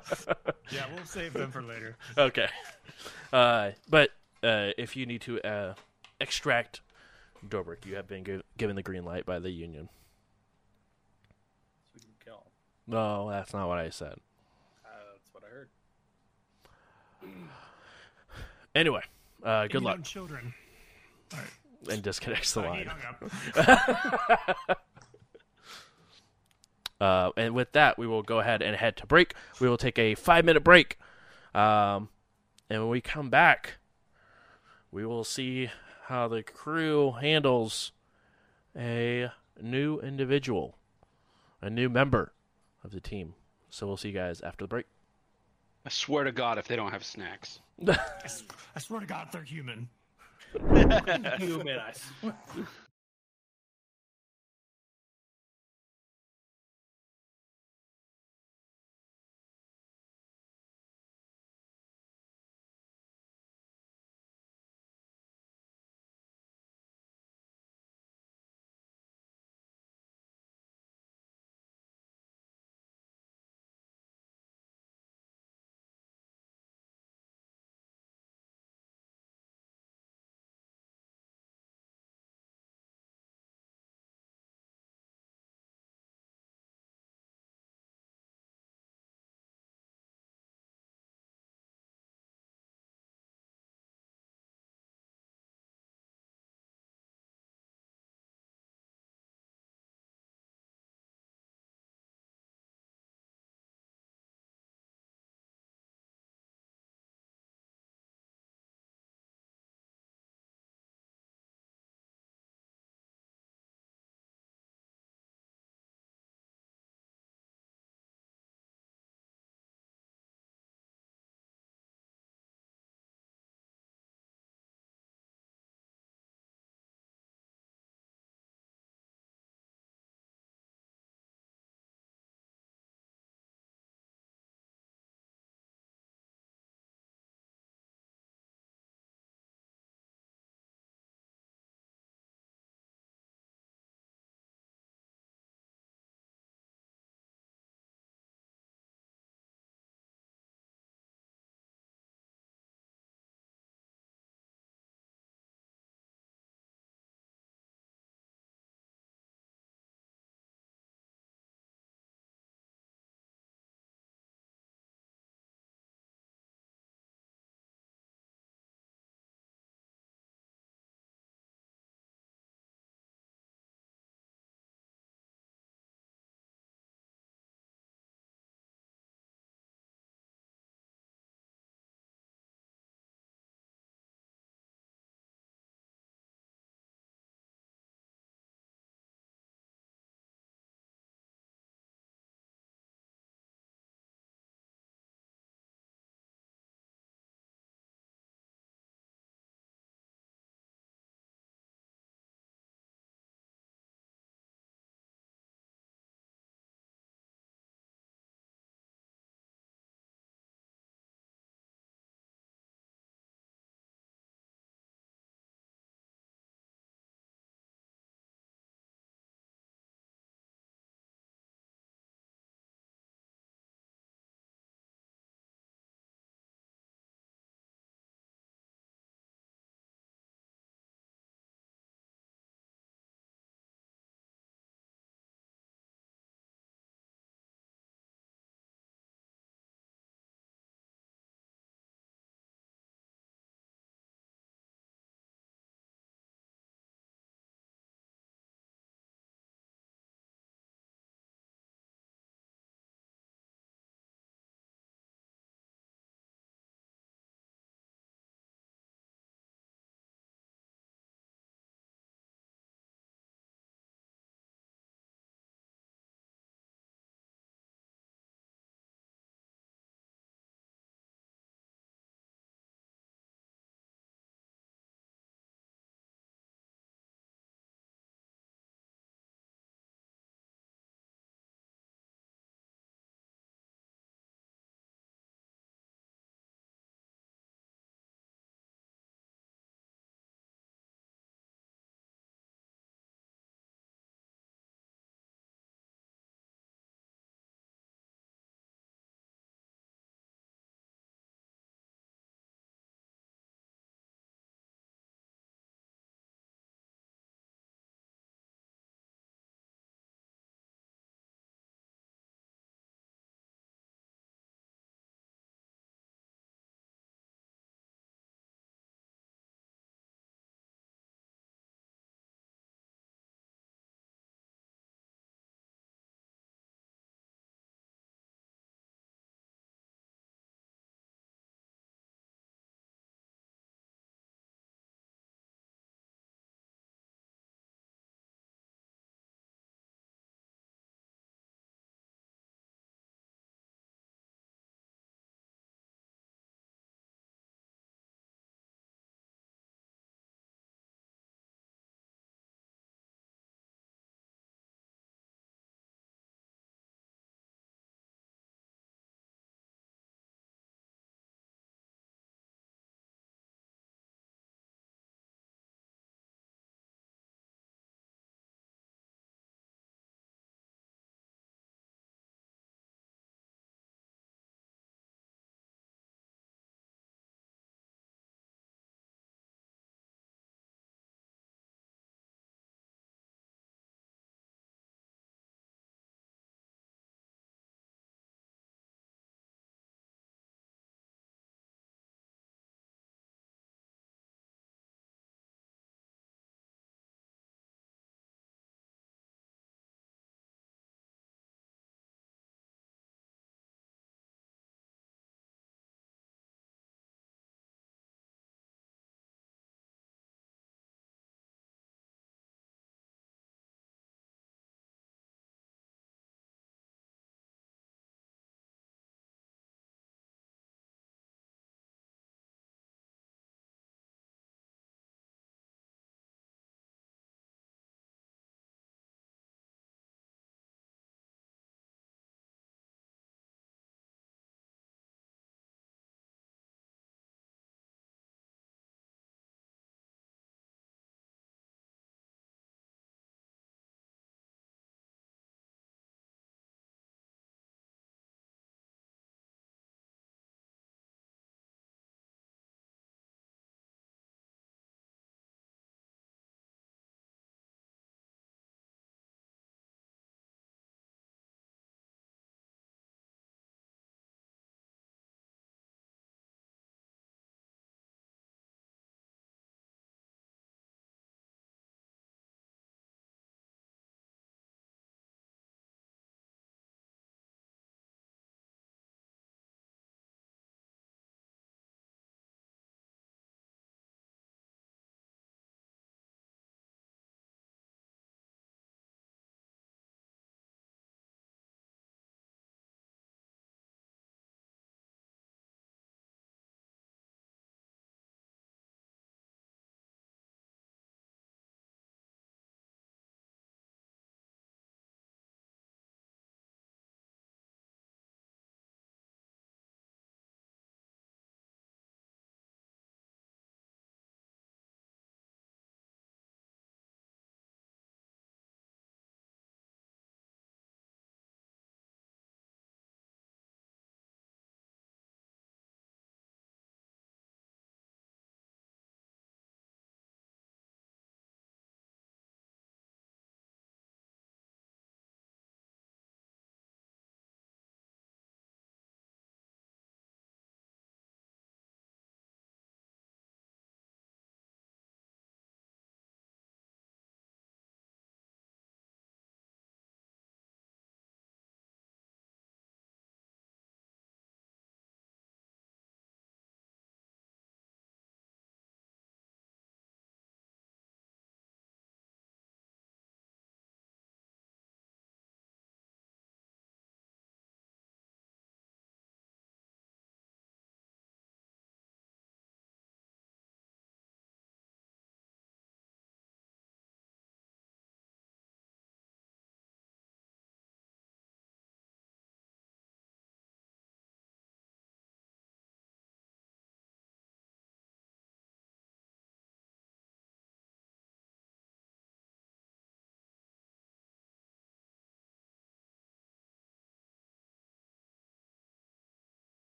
[0.70, 1.96] yeah, we'll save them for later.
[2.18, 2.48] okay.
[3.32, 4.10] Uh, but
[4.44, 5.74] uh, if you need to uh,
[6.20, 6.80] extract
[7.48, 9.88] Dobrik, you have been gi- given the green light by the Union.
[11.74, 12.42] So we can kill him.
[12.86, 14.14] No, that's not what I said.
[14.84, 15.68] Uh, that's what I heard.
[18.74, 19.02] Anyway,
[19.42, 20.02] uh, good luck.
[20.02, 20.52] Children.
[21.32, 21.92] All right.
[21.92, 22.90] And disconnects the line.
[27.00, 29.34] Uh, and with that, we will go ahead and head to break.
[29.60, 30.98] We will take a five minute break.
[31.54, 32.08] Um,
[32.70, 33.74] and when we come back,
[34.90, 35.70] we will see
[36.04, 37.92] how the crew handles
[38.76, 39.30] a
[39.60, 40.78] new individual,
[41.60, 42.32] a new member
[42.82, 43.34] of the team.
[43.70, 44.86] So we'll see you guys after the break.
[45.86, 47.60] I swear to God, if they don't have snacks.
[47.88, 48.44] I s-
[48.74, 49.88] I swear to God, they're human.
[50.58, 52.34] Human, I swear.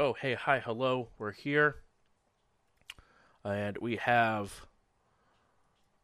[0.00, 1.78] Oh, hey, hi, hello, we're here.
[3.44, 4.64] And we have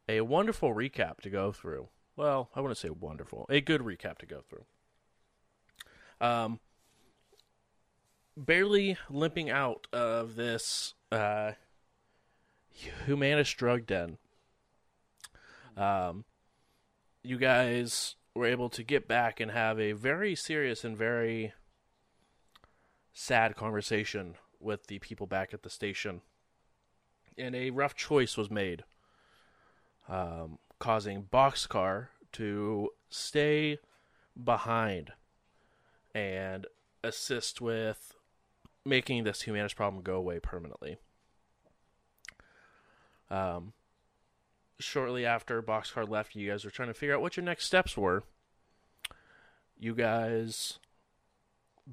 [0.09, 1.87] a wonderful recap to go through.
[2.17, 4.65] Well, I wouldn't say wonderful, a good recap to go through.
[6.19, 6.59] Um,
[8.35, 11.51] barely limping out of this uh,
[13.07, 14.17] Humanis drug den.
[15.77, 16.25] Um,
[17.23, 21.53] you guys were able to get back and have a very serious and very
[23.15, 26.21] sad conversation with the people back at the station.
[27.37, 28.83] And a rough choice was made,
[30.07, 33.79] um, causing Boxcar to stay
[34.41, 35.13] behind
[36.13, 36.67] and
[37.03, 38.15] assist with
[38.85, 40.97] making this Humanis problem go away permanently.
[43.29, 43.73] Um,
[44.79, 47.97] shortly after Boxcar left, you guys were trying to figure out what your next steps
[47.97, 48.23] were.
[49.77, 50.79] You guys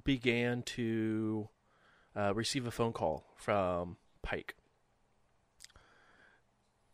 [0.04, 1.48] began to
[2.16, 4.54] uh, receive a phone call from Pike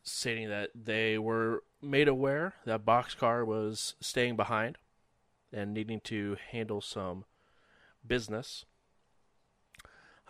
[0.08, 4.78] stating that they were made aware that Boxcar was staying behind
[5.52, 7.24] and needing to handle some
[8.06, 8.64] business.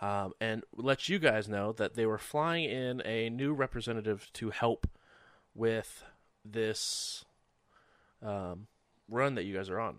[0.01, 4.49] Um, and let you guys know that they were flying in a new representative to
[4.49, 4.87] help
[5.53, 6.05] with
[6.45, 7.25] this
[8.25, 8.67] um,
[9.09, 9.97] run that you guys are on.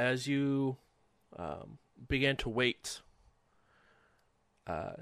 [0.00, 0.78] As you
[1.36, 1.76] um,
[2.08, 3.02] begin to wait,
[4.66, 4.94] uh,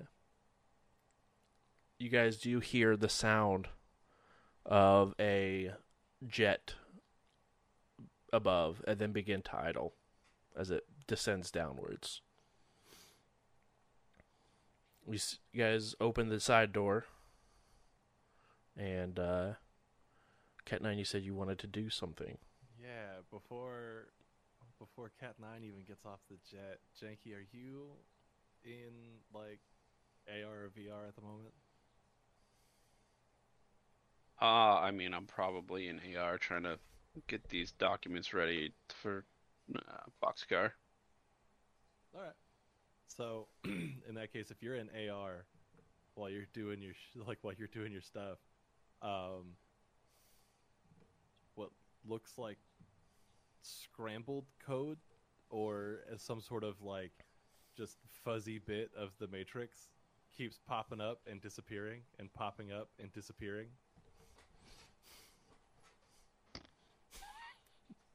[2.00, 3.68] you guys do hear the sound
[4.66, 5.70] of a
[6.26, 6.74] jet
[8.32, 9.92] above and then begin to idle
[10.56, 12.20] as it descends downwards.
[15.06, 15.20] We
[15.52, 17.06] you guys open the side door,
[18.76, 19.50] and uh,
[20.64, 22.38] Cat Nine, you said you wanted to do something.
[22.82, 24.08] Yeah, before
[24.78, 27.90] before Cat Nine even gets off the jet, Janky, are you
[28.64, 29.60] in like
[30.28, 31.54] AR or VR at the moment?
[34.40, 36.78] Uh, I mean, I'm probably in AR trying to
[37.26, 39.24] get these documents ready for
[39.74, 40.72] uh, Boxcar.
[42.14, 42.32] All right.
[43.08, 45.46] So, in that case, if you're in AR
[46.14, 48.38] while you're doing your sh- like while you're doing your stuff,
[49.02, 49.56] um,
[51.54, 51.70] what
[52.08, 52.58] looks like
[53.68, 54.98] scrambled code
[55.50, 57.12] or as some sort of like
[57.76, 59.88] just fuzzy bit of the matrix
[60.36, 63.68] keeps popping up and disappearing and popping up and disappearing.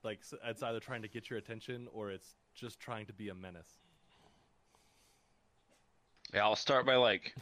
[0.04, 3.36] Like it's either trying to get your attention or it's just trying to be a
[3.36, 3.80] menace.
[6.34, 7.34] Yeah, I'll start by like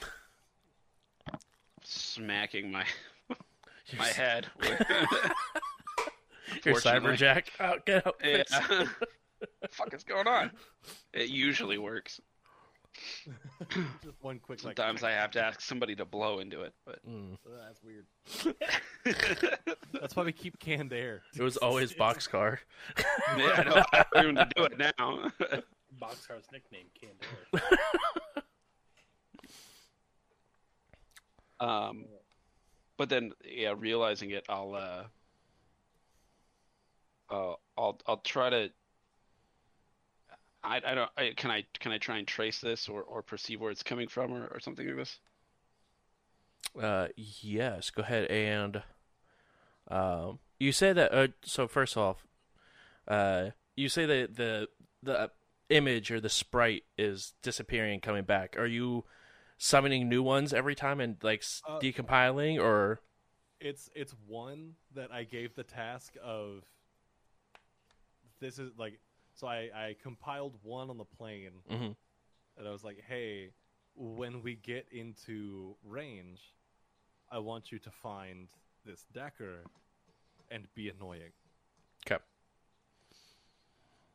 [1.83, 2.85] smacking my
[3.97, 4.47] my head.
[4.59, 4.81] with-
[6.65, 8.15] Your cyberjack Oh, get out.
[8.23, 8.43] yeah.
[8.43, 8.89] fix
[9.71, 10.51] fuck is going on?
[11.13, 12.19] It usually works.
[14.03, 14.75] Just one quick like.
[14.77, 17.37] Sometimes I have to ask somebody to blow into it, but Mm.
[17.45, 18.05] "Ugh, that's weird.
[19.99, 21.21] That's why we keep canned air.
[21.37, 22.57] It was always Boxcar.
[23.37, 25.31] yeah, I know I have room to do it now.
[26.01, 27.61] Boxcar's nickname, Candor.
[31.59, 32.05] um,
[32.97, 35.03] but then yeah, realizing it, I'll uh,
[37.31, 38.69] uh, I'll I'll try to.
[40.63, 43.61] I, I don't I, can I can I try and trace this or, or perceive
[43.61, 45.19] where it's coming from or, or something like this?
[46.79, 47.89] Uh, yes.
[47.89, 48.83] Go ahead and
[49.89, 51.13] um, you say that.
[51.13, 52.25] Uh, so first off,
[53.07, 54.67] uh, you say that the
[55.03, 55.31] the
[55.69, 58.57] image or the sprite is disappearing and coming back.
[58.57, 59.05] Are you
[59.57, 63.01] summoning new ones every time and like Uh, decompiling, or
[63.61, 66.65] It's it's one that I gave the task of.
[68.41, 68.99] This is like
[69.35, 71.95] so I I compiled one on the plane Mhm.
[72.57, 73.53] and I was like, hey,
[73.95, 76.41] when we get into range,
[77.31, 78.49] I want you to find
[78.85, 79.63] this Decker
[80.49, 81.31] and be annoying.
[82.05, 82.21] Okay.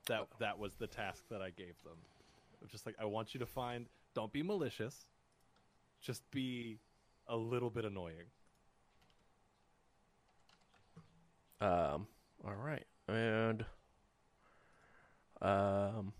[0.06, 1.96] That that was the task that I gave them.
[2.60, 3.86] Was just like I want you to find.
[4.14, 5.06] Don't be malicious.
[6.00, 6.78] Just be
[7.28, 8.26] a little bit annoying.
[11.60, 12.06] um,
[12.44, 13.64] all right, and
[15.40, 16.12] um,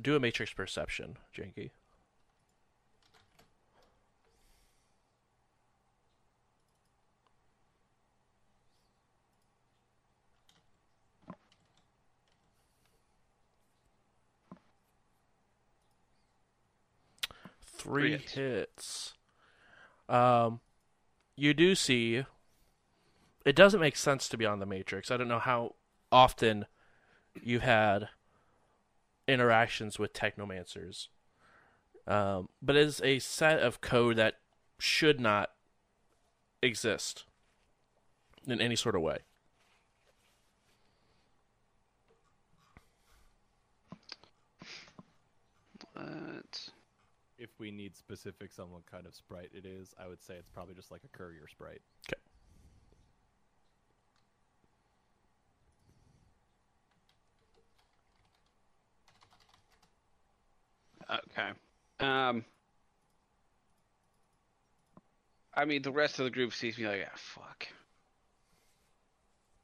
[0.00, 1.70] do a matrix perception, Janky.
[17.78, 18.32] Three Three hits.
[18.32, 19.14] hits.
[20.08, 20.60] Um,
[21.36, 22.24] you do see.
[23.44, 25.10] It doesn't make sense to be on the Matrix.
[25.10, 25.76] I don't know how
[26.10, 26.66] often
[27.40, 28.08] you had
[29.28, 31.08] interactions with technomancers.
[32.06, 34.36] Um, but it is a set of code that
[34.78, 35.50] should not
[36.62, 37.24] exist
[38.46, 39.18] in any sort of way.
[45.94, 46.70] But
[47.38, 50.48] If we need specifics on what kind of sprite it is, I would say it's
[50.48, 51.82] probably just like a courier sprite.
[52.08, 52.20] okay.
[62.00, 62.44] Um.
[65.54, 67.66] I mean, the rest of the group sees me like, ah, fuck.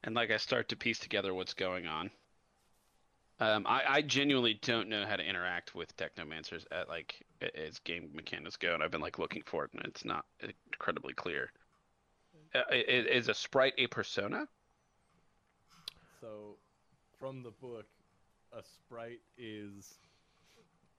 [0.03, 2.11] And like, I start to piece together what's going on.
[3.41, 7.21] Um, I, I genuinely don't know how to interact with technomancers at like
[7.57, 10.25] as game mechanics go, and I've been like looking for it, and it's not
[10.73, 11.51] incredibly clear.
[12.55, 14.47] Uh, is a sprite a persona?
[16.21, 16.57] So,
[17.19, 17.87] from the book,
[18.57, 19.95] a sprite is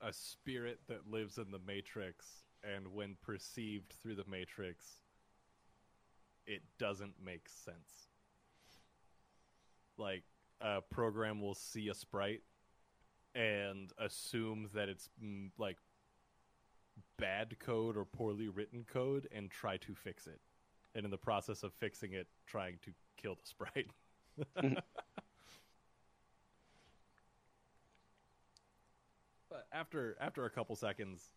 [0.00, 2.26] a spirit that lives in the Matrix,
[2.62, 4.84] and when perceived through the Matrix,
[6.46, 8.08] it doesn't make sense.
[9.98, 10.24] Like,
[10.60, 12.42] a program will see a sprite
[13.34, 15.76] and assume that it's mm, like
[17.18, 20.40] bad code or poorly written code and try to fix it.
[20.94, 23.90] And in the process of fixing it, trying to kill the sprite.
[29.78, 31.30] after after a couple seconds,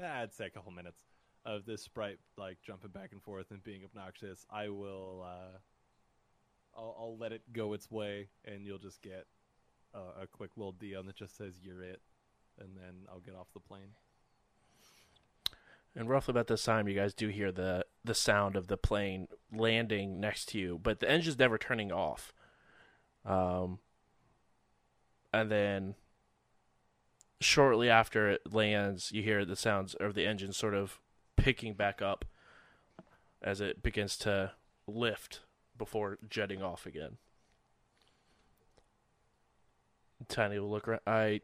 [0.00, 1.00] eh, I'd say a couple minutes
[1.44, 5.58] of this sprite like jumping back and forth and being obnoxious, I will uh,
[6.76, 9.26] I'll, I'll let it go its way, and you'll just get
[9.94, 12.00] a quick little DM that just says "You're it,"
[12.58, 13.94] and then I'll get off the plane.
[15.96, 19.28] And roughly about this time, you guys do hear the the sound of the plane
[19.52, 22.32] landing next to you, but the engine's never turning off.
[23.24, 23.78] Um,
[25.32, 25.94] and then
[27.40, 30.98] shortly after it lands, you hear the sounds of the engine sort of
[31.36, 32.24] picking back up
[33.42, 34.52] as it begins to
[34.86, 35.40] lift
[35.76, 37.16] before jetting off again.
[40.28, 41.00] Tiny will look around.
[41.06, 41.40] I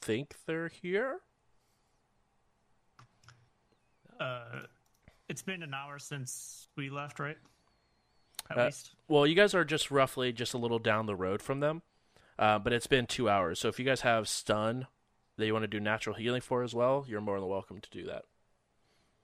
[0.00, 1.20] think they're here.
[4.20, 4.60] Uh,
[5.28, 7.38] it's been an hour since we left, right?
[8.50, 8.94] At Uh, least.
[9.08, 11.82] Well, you guys are just roughly just a little down the road from them,
[12.40, 13.60] uh, but it's been two hours.
[13.60, 14.88] So if you guys have stun
[15.36, 17.90] that you want to do natural healing for as well, you're more than welcome to
[17.90, 18.24] do that.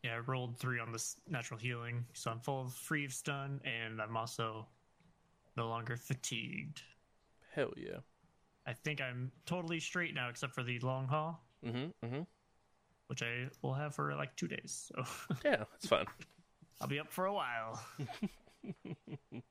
[0.05, 3.61] Yeah, I rolled three on this natural healing, so I'm full of free of stun,
[3.65, 4.69] and I'm also
[5.57, 6.83] no longer fatigued.
[7.55, 7.99] Hell yeah.
[8.67, 12.07] I think I'm totally straight now, except for the long haul, Mm-hmm.
[12.07, 12.21] Mm-hmm.
[13.09, 14.91] which I will have for like two days.
[14.95, 15.05] So
[15.45, 16.07] Yeah, it's fun.
[16.81, 17.83] I'll be up for a while.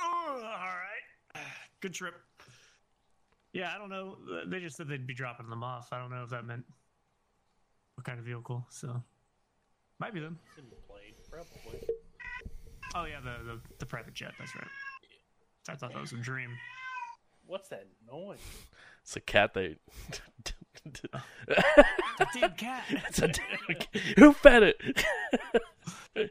[0.00, 1.42] Oh, all right,
[1.80, 2.14] good trip.
[3.52, 4.16] Yeah, I don't know.
[4.46, 5.88] They just said they'd be dropping them off.
[5.92, 6.64] I don't know if that meant
[7.94, 8.66] what kind of vehicle.
[8.70, 9.02] So
[9.98, 10.38] might be them.
[10.48, 11.80] It's in the plane, probably.
[12.94, 14.32] Oh yeah, the the, the private jet.
[14.38, 14.68] That's right.
[15.68, 16.50] I thought that was a dream.
[17.46, 18.38] What's that noise?
[19.08, 19.76] It's a cat They.
[20.84, 21.22] that.
[22.18, 22.84] The damn cat.
[22.90, 23.36] it's a damn
[23.78, 23.86] cat.
[24.18, 24.76] Who fed it?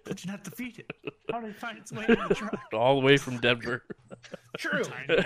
[0.06, 0.92] But you have to feed it.
[1.32, 2.60] How did it find its way in the truck?
[2.74, 3.82] All the way from Denver.
[4.60, 4.84] True.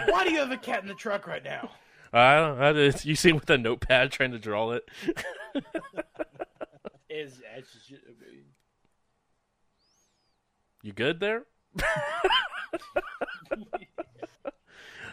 [0.07, 1.72] Why do you have a cat in the truck right now?
[2.14, 2.69] I don't know.
[2.69, 4.88] I just, you see him with a notepad trying to draw it.
[7.10, 7.98] Is as ju-
[10.84, 11.44] You good there?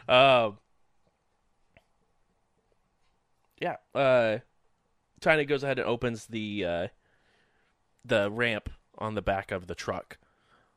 [0.08, 0.58] um,
[3.60, 3.76] yeah.
[3.94, 4.38] Uh,
[5.20, 6.88] Tiny goes ahead and opens the uh,
[8.04, 10.18] the ramp on the back of the truck,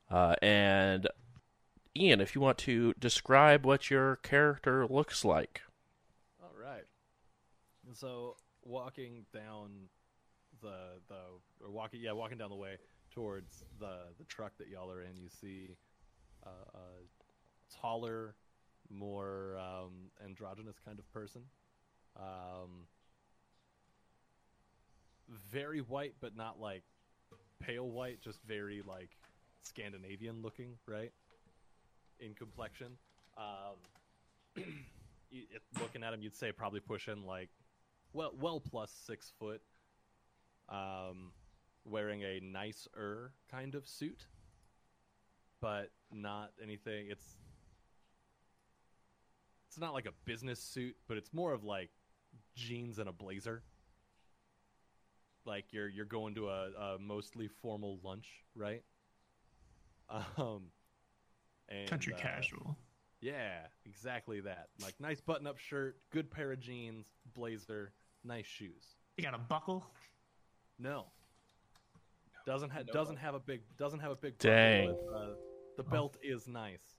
[0.09, 1.07] uh, and
[1.95, 5.61] Ian, if you want to describe what your character looks like.
[6.41, 6.85] All right.
[7.93, 9.89] So walking down
[10.61, 12.77] the the or walking yeah walking down the way
[13.11, 15.75] towards the the truck that y'all are in, you see
[16.45, 18.35] uh, a taller,
[18.89, 21.41] more um, androgynous kind of person.
[22.17, 22.87] Um,
[25.51, 26.83] very white, but not like
[27.59, 29.09] pale white, just very like
[29.61, 31.11] Scandinavian looking, right?
[32.19, 32.97] In complexion.
[33.37, 34.63] Um,
[35.31, 37.49] it, looking at him, you'd say probably pushing like
[38.13, 39.61] well, well plus six foot.
[40.69, 41.31] Um,
[41.83, 44.27] wearing a nicer kind of suit,
[45.59, 47.07] but not anything.
[47.09, 47.37] It's
[49.67, 51.89] it's not like a business suit, but it's more of like
[52.55, 53.63] jeans and a blazer.
[55.45, 58.83] Like you're you're going to a, a mostly formal lunch, right?
[60.37, 60.63] Um,
[61.69, 62.77] and, Country uh, casual.
[63.21, 64.67] Yeah, exactly that.
[64.83, 68.95] Like nice button-up shirt, good pair of jeans, blazer, nice shoes.
[69.17, 69.85] You got a buckle.
[70.79, 71.05] No.
[72.45, 73.25] Doesn't have No doesn't buckle.
[73.25, 74.95] have a big doesn't have a big buckle, Dang.
[75.11, 75.27] but, uh,
[75.77, 76.97] the belt is nice.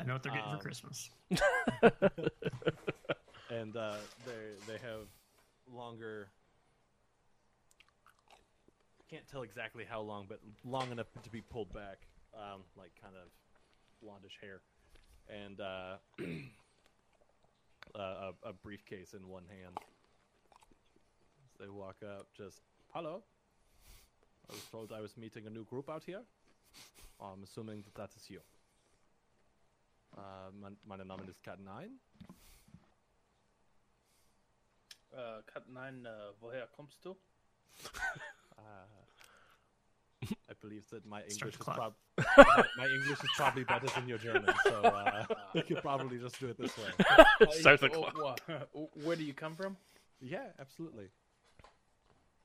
[0.00, 1.10] I know what they're getting Um, for Christmas.
[3.58, 5.06] and uh, they they have
[5.72, 6.28] longer.
[9.00, 11.98] I can't tell exactly how long, but long enough to be pulled back,
[12.34, 13.28] um, like kind of
[14.04, 14.60] blondish hair,
[15.28, 15.96] and uh,
[18.00, 19.76] a, a briefcase in one hand.
[21.58, 22.60] They walk up, just
[22.92, 23.22] hello.
[24.48, 26.22] I was told I was meeting a new group out here.
[27.20, 28.40] I'm assuming that that is you.
[30.16, 31.88] Uh, Name is Cat9.
[35.12, 37.10] Øh, äh, nine, äh, øh, woher kommst du?
[37.10, 37.16] uh,
[38.56, 38.86] ah.
[40.48, 44.18] I believe that my English, is prob- my, my, English is probably better than your
[44.18, 45.24] German, so uh,
[45.54, 46.90] we could probably just do it this way.
[47.52, 48.40] Start the clock.
[48.94, 49.76] Where do you come from?
[50.20, 51.08] Yeah, absolutely.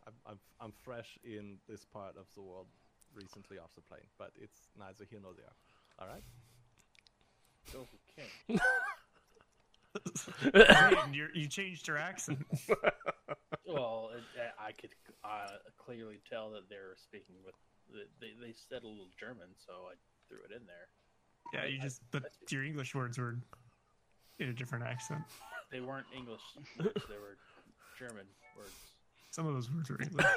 [0.05, 2.67] I'm, I'm, I'm fresh in this part of the world
[3.15, 5.53] recently off the plane, but it's neither here nor there.
[5.99, 6.23] All right?
[7.75, 8.59] Okay.
[10.53, 12.39] Man, you're, you changed your accent.
[13.65, 14.21] Well, it,
[14.59, 14.91] I could
[15.23, 15.47] uh,
[15.83, 17.55] clearly tell that they're speaking with.
[18.19, 19.95] They, they said a little German, so I
[20.27, 20.87] threw it in there.
[21.53, 23.37] Yeah, you I- just but your English words were
[24.39, 25.21] in a different accent.
[25.71, 26.41] They weren't English
[26.77, 27.37] words, they were
[27.97, 28.25] German
[28.55, 28.71] words.
[29.31, 30.25] Some of those words were English.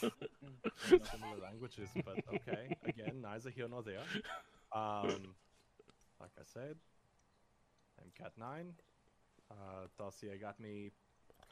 [0.88, 2.76] Similar languages, but okay.
[2.84, 4.02] Again, neither here nor there.
[4.74, 5.34] Um,
[6.20, 6.76] like I said,
[8.00, 8.72] I'm Cat Nine.
[9.50, 10.90] Uh, Dossier got me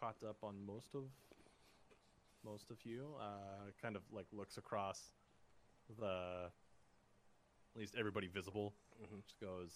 [0.00, 1.04] caught up on most of
[2.44, 3.14] most of you.
[3.20, 5.10] Uh, kind of like looks across
[5.98, 6.50] the
[7.74, 8.74] at least everybody visible.
[9.02, 9.22] Mhm.
[9.26, 9.72] Just goes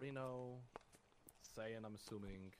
[0.00, 0.58] Reno,
[1.56, 2.52] saying I'm assuming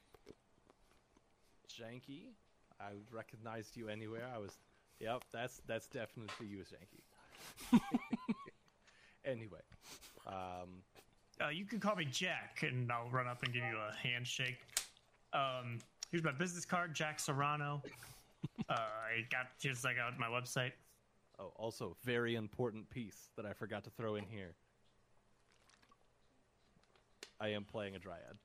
[1.68, 2.34] Janky.
[2.80, 4.28] I recognized you anywhere.
[4.34, 4.52] I was
[5.00, 7.80] Yep, that's that's definitely you, Janky.
[9.24, 9.60] anyway,
[10.26, 10.82] um,
[11.42, 14.58] Uh, you can call me Jack, and I'll run up and give you a handshake.
[15.32, 15.78] Um,
[16.10, 17.82] here's my business card, Jack Serrano.
[18.68, 20.72] Uh, I got here's I got my website.
[21.38, 24.54] oh, also very important piece that I forgot to throw in here.
[27.40, 28.36] I am playing a dryad,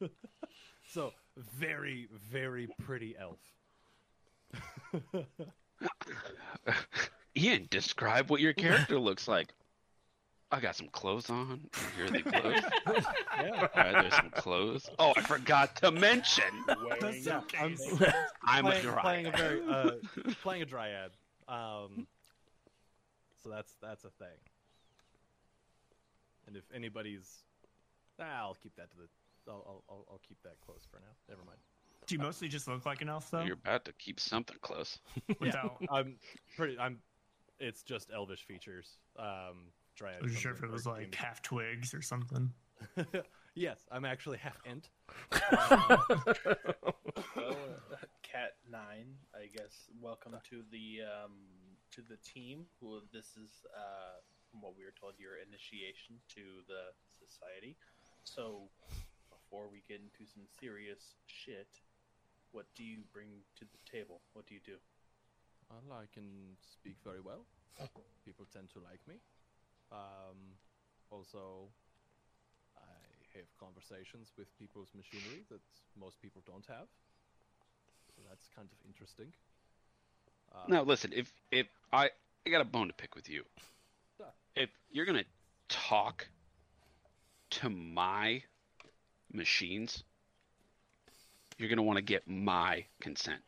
[0.88, 3.40] so very very pretty elf.
[7.36, 9.52] Ian, describe what your character looks like.
[10.52, 11.60] I got some clothes on.
[11.96, 12.62] Here are the clothes.
[13.40, 14.90] yeah, Are there some clothes?
[14.98, 16.44] Oh, I forgot to mention.
[17.00, 17.40] Wearing- yeah.
[17.58, 17.76] I'm
[18.44, 19.00] I'm a playing, dryad.
[19.00, 19.90] playing a very uh,
[20.42, 21.12] playing a dryad.
[21.48, 22.06] Um,
[23.42, 24.38] so that's that's a thing.
[26.46, 27.44] And if anybody's,
[28.20, 29.08] ah, I'll keep that to the.
[29.48, 31.12] I'll, I'll, I'll, I'll keep that close for now.
[31.28, 31.58] Never mind.
[32.06, 33.42] Do you mostly just look like an elf though?
[33.42, 34.98] You're about to keep something close.
[35.40, 36.16] yeah, I'm
[36.56, 36.76] pretty.
[36.78, 36.98] I'm.
[37.60, 38.88] It's just elvish features.
[39.18, 39.68] Um,
[40.00, 40.16] dryad.
[40.20, 41.12] I was comes sure if it was like gaming.
[41.12, 42.50] half twigs or something.
[43.54, 44.88] yes, I'm actually half ent.
[47.36, 47.56] Well,
[47.92, 49.90] uh, Cat Nine, I guess.
[50.00, 51.36] Welcome to the um,
[51.92, 52.64] to the team.
[52.80, 57.76] Who this is, uh, from what we were told, your initiation to the society.
[58.24, 58.70] So,
[59.28, 61.68] before we get into some serious shit,
[62.52, 63.28] what do you bring
[63.58, 64.22] to the table?
[64.32, 64.80] What do you do?
[65.68, 67.44] Well, I can speak very well.
[68.24, 69.20] People tend to like me.
[69.92, 70.38] Um,
[71.10, 71.68] also,
[72.76, 75.60] I have conversations with people's machinery that
[75.98, 76.86] most people don't have.
[78.14, 79.32] So that's kind of interesting.
[80.52, 81.12] Uh, Now, listen.
[81.12, 82.10] If if I
[82.46, 83.44] I got a bone to pick with you.
[84.56, 85.24] If you're gonna
[85.68, 86.26] talk
[87.50, 88.42] to my
[89.32, 90.02] machines,
[91.56, 93.40] you're gonna want to get my consent.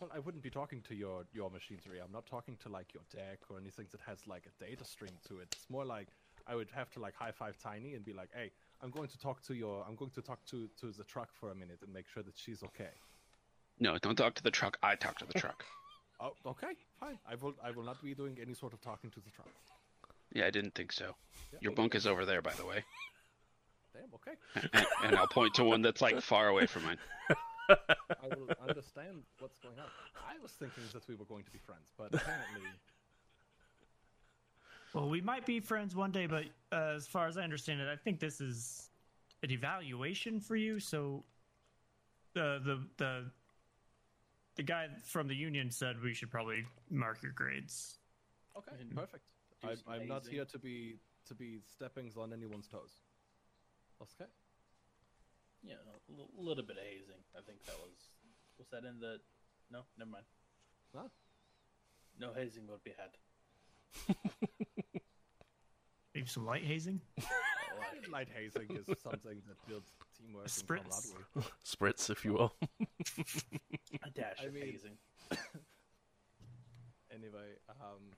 [0.00, 2.00] Well, I wouldn't be talking to your your machinery.
[2.02, 5.12] I'm not talking to like your deck or anything that has like a data stream
[5.28, 5.48] to it.
[5.52, 6.08] It's more like
[6.46, 8.50] I would have to like high five Tiny and be like, "Hey,
[8.82, 11.50] I'm going to talk to your I'm going to talk to to the truck for
[11.50, 12.94] a minute and make sure that she's okay."
[13.78, 14.78] No, don't talk to the truck.
[14.82, 15.64] I talk to the truck.
[16.22, 17.18] Oh, okay, fine.
[17.26, 17.54] I will.
[17.64, 19.48] I will not be doing any sort of talking to the truck.
[20.34, 21.16] Yeah, I didn't think so.
[21.50, 22.84] Yeah, Your bunk is over there, by the way,
[23.94, 24.12] Damn.
[24.16, 24.36] Okay.
[24.74, 26.98] and, and I'll point to one that's like far away from mine.
[27.70, 29.86] I will understand what's going on.
[30.16, 32.62] I was thinking that we were going to be friends, but apparently,
[34.94, 37.88] Well, we might be friends one day, but uh, as far as I understand it,
[37.88, 38.90] I think this is
[39.42, 40.80] an evaluation for you.
[40.80, 41.22] So,
[42.34, 43.30] the the the
[44.56, 47.98] the guy from the union said we should probably mark your grades.
[48.56, 49.24] okay, And perfect.
[49.62, 50.96] I, I'm not here to be
[51.28, 53.02] to be steppings on anyone's toes.
[54.02, 54.28] Okay.
[55.62, 57.20] Yeah, a l- little bit of hazing.
[57.36, 58.08] I think that was
[58.58, 59.18] was that in the
[59.70, 60.24] no, never mind.
[60.94, 61.08] Huh?
[62.18, 64.16] No hazing would be had.
[66.14, 67.00] Maybe some light hazing.
[67.18, 71.12] Like, Light hazing is something that builds teamwork and Spritz.
[71.34, 71.52] camaraderie.
[71.64, 72.52] Spritz, if you will.
[74.04, 74.98] a dash I of mean- hazing.
[77.12, 78.14] Anyway, um,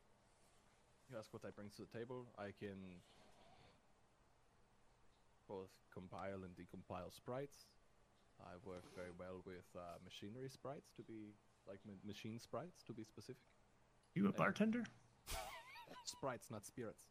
[1.11, 2.27] you ask what I bring to the table.
[2.39, 3.01] I can
[5.49, 7.67] both compile and decompile sprites.
[8.41, 11.35] I work very well with uh, machinery sprites to be
[11.69, 13.43] like ma- machine sprites to be specific.
[14.15, 14.85] You a bartender?
[16.05, 17.05] Sprites, not spirits.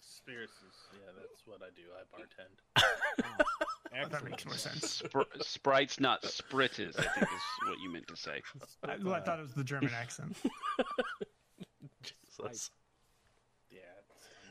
[0.00, 1.82] Spirits is yeah, that's what I do.
[1.92, 4.04] I bartend.
[4.04, 5.02] Oh, that makes more sense.
[5.02, 6.98] Spr- sprites, not spritzes.
[6.98, 8.42] I think is what you meant to say.
[8.84, 10.36] I, well, I thought it was the German accent.
[12.02, 12.70] Jesus.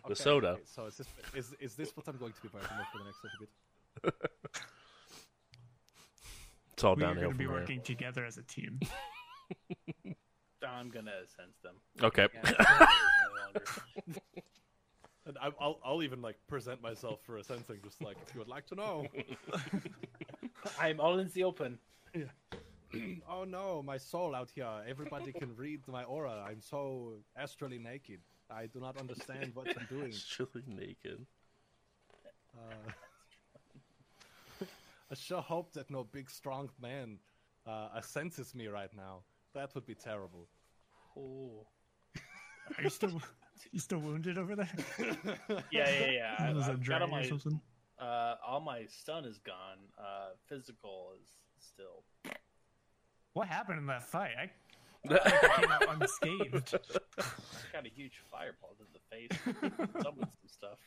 [0.07, 0.11] Yeah.
[0.13, 0.47] it's- The soda.
[0.49, 2.97] okay, so is this is is this what I'm going to be working with for
[2.99, 4.13] the next little bit?
[6.73, 7.27] It's all down here.
[7.29, 7.61] we are going to be from there.
[7.61, 8.79] working together as a team.
[10.67, 11.75] I'm gonna sense them.
[12.03, 12.27] Okay.
[12.34, 13.63] Can't stay no longer.
[15.25, 18.39] And I, I'll I'll even like present myself for a sensing, just like if you
[18.39, 19.05] would like to know.
[20.79, 21.79] I'm all in the open.
[23.29, 24.69] oh no, my soul out here.
[24.88, 26.45] Everybody can read my aura.
[26.49, 28.21] I'm so astrally naked.
[28.49, 30.11] I do not understand what I'm doing.
[30.11, 31.25] Chili naked.
[32.55, 32.91] Uh,
[35.11, 37.19] I sure hope that no big strong man
[37.65, 39.21] uh, senses me right now.
[39.53, 40.47] That would be terrible.
[41.17, 41.65] Oh.
[42.77, 43.21] Are you still
[43.71, 44.69] you still wounded over there?
[45.71, 46.35] Yeah, yeah, yeah.
[46.39, 47.59] I, Was that I've got all or my something?
[47.99, 49.77] uh, all my stun is gone.
[49.97, 51.29] Uh, physical is
[51.59, 52.03] still.
[53.33, 54.31] What happened in that fight?
[54.37, 54.49] I, I
[55.09, 56.71] came out unscathed.
[57.73, 59.31] Got a huge fireball to the face.
[60.03, 60.79] Summoned some stuff.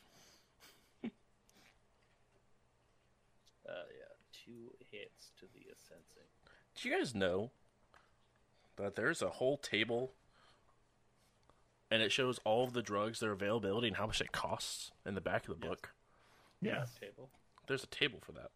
[3.69, 6.29] Uh, yeah, two hits to the sensing.
[6.75, 7.51] Do you guys know
[8.77, 10.13] that there's a whole table
[11.91, 15.15] and it shows all of the drugs, their availability, and how much it costs in
[15.15, 15.69] the back of the Yes.
[15.69, 15.93] book?
[16.63, 17.31] Yeah, Table.
[17.67, 18.51] There's a table for that.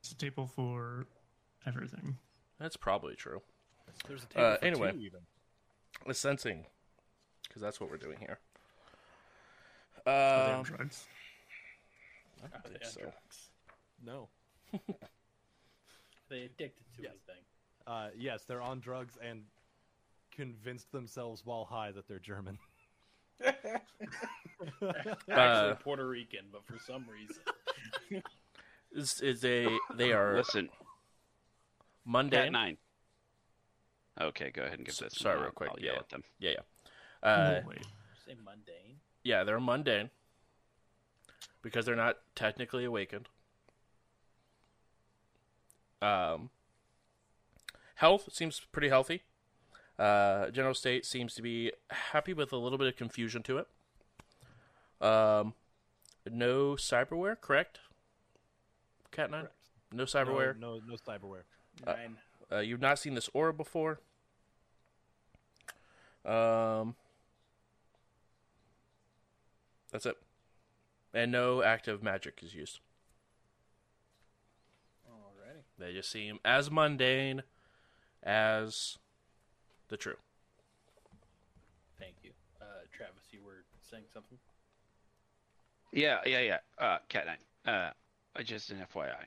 [0.00, 1.06] it's a table for
[1.66, 2.18] everything.
[2.58, 3.42] That's probably true.
[4.06, 4.92] There's a Uh, table for anyway.
[4.92, 5.20] two even.
[6.06, 6.66] The sensing,
[7.46, 8.38] because that's what we're doing here.
[10.06, 11.06] Are they on Um, drugs.
[12.38, 13.00] I don't Are think on so.
[13.00, 13.50] drugs?
[14.02, 14.28] No.
[16.30, 17.12] They addicted to Yes.
[17.26, 17.44] anything.
[17.86, 19.46] Uh, yes, they're on drugs and
[20.30, 22.58] convinced themselves while high that they're German.
[23.42, 23.82] Actually,
[25.30, 27.42] Uh, Puerto Rican, but for some reason.
[28.92, 30.76] Is is a they are Listen, Cat
[32.04, 32.52] mundane.
[32.52, 32.78] nine.
[34.20, 35.14] Okay, go ahead and give S- this.
[35.14, 35.44] sorry, one.
[35.44, 35.98] real quick, I'll yell yeah.
[36.00, 36.24] at them.
[36.38, 37.28] Yeah, yeah.
[37.28, 37.86] Uh, no, wait.
[38.26, 38.96] Say mundane.
[39.22, 40.10] yeah, they're mundane
[41.62, 43.28] because they're not technically awakened.
[46.00, 46.50] Um,
[47.96, 49.22] health seems pretty healthy.
[49.98, 53.66] Uh, general state seems to be happy with a little bit of confusion to it.
[55.04, 55.54] Um,
[56.30, 57.80] no cyberware, correct?
[59.10, 59.54] Cat nine, Correct.
[59.92, 60.58] no cyberware.
[60.58, 61.42] No, no, no cyberware.
[61.86, 62.16] Uh, Nine.
[62.16, 62.20] Uh,
[62.56, 64.00] you've not seen this aura before.
[66.24, 66.94] Um,
[69.92, 70.16] that's it.
[71.14, 72.80] And no active magic is used.
[75.10, 75.62] Alrighty.
[75.78, 77.42] They just seem as mundane
[78.22, 78.98] as
[79.88, 80.16] the true.
[81.98, 82.30] Thank you.
[82.60, 84.38] Uh, Travis, you were saying something?
[85.92, 86.58] Yeah, yeah, yeah.
[86.78, 87.74] Uh, Cat nine.
[87.74, 87.90] Uh,
[88.36, 89.24] uh, just an FYI.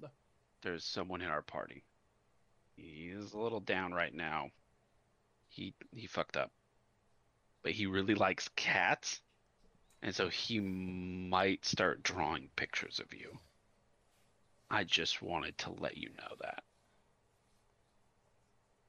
[0.00, 0.08] No.
[0.62, 1.82] There's someone in our party.
[2.76, 4.50] He's a little down right now.
[5.48, 6.50] He he fucked up,
[7.62, 9.20] but he really likes cats,
[10.02, 13.38] and so he might start drawing pictures of you.
[14.70, 16.64] I just wanted to let you know that.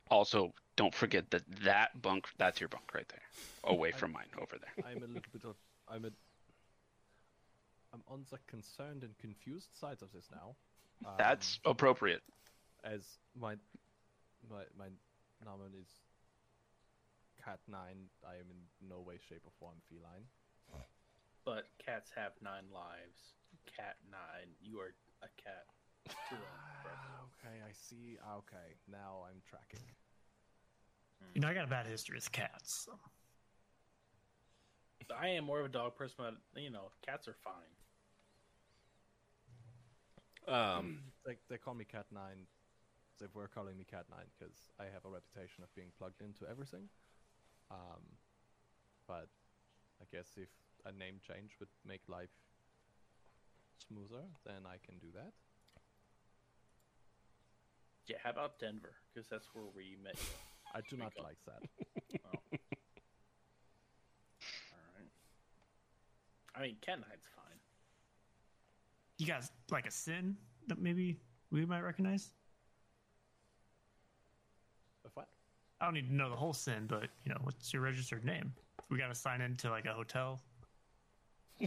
[0.10, 3.22] Also, don't forget that that bunk, that's your bunk right there.
[3.64, 4.86] Away from mine, over there.
[4.92, 5.56] I'm a little bit of.
[5.88, 6.12] I'm a.
[7.94, 10.56] I'm on the concerned and confused side of this now.
[11.06, 12.22] Um, That's appropriate.
[12.88, 13.56] As my
[14.50, 14.88] my my
[15.44, 15.88] nomen is
[17.44, 18.08] Cat Nine.
[18.26, 20.26] I am in no way, shape, or form feline.
[21.46, 23.40] But cats have nine lives.
[23.66, 24.52] Cat nine.
[24.62, 24.94] You are
[25.24, 25.64] a cat.
[26.30, 26.50] Two of them,
[26.84, 26.92] bro.
[27.32, 28.18] okay, I see.
[28.20, 29.80] Okay, now I'm tracking.
[31.34, 32.86] You know, I got a bad history with cats.
[32.86, 33.00] So.
[35.18, 36.16] I am more of a dog person,
[36.54, 37.74] but you know, cats are fine.
[40.54, 42.46] Um, They they call me Cat Nine.
[43.20, 46.46] They were calling me Cat Nine because I have a reputation of being plugged into
[46.50, 46.90] everything.
[47.72, 48.04] Um,
[49.08, 49.28] but
[50.02, 50.50] I guess if
[50.86, 52.30] a name change would make life
[53.88, 55.34] smoother, then I can do that.
[58.08, 58.94] Yeah, how about Denver?
[59.14, 60.30] Because that's where we met you.
[60.74, 61.62] I do not like that.
[62.26, 62.40] Oh.
[64.72, 65.10] All right.
[66.56, 67.60] I mean, Ken Knight's fine.
[69.18, 70.38] You guys like a SIN
[70.68, 71.20] that maybe
[71.52, 72.32] we might recognize?
[75.08, 75.28] If what?
[75.80, 78.54] I don't need to know the whole SIN, but you know, what's your registered name?
[78.90, 80.42] We got to sign into like a hotel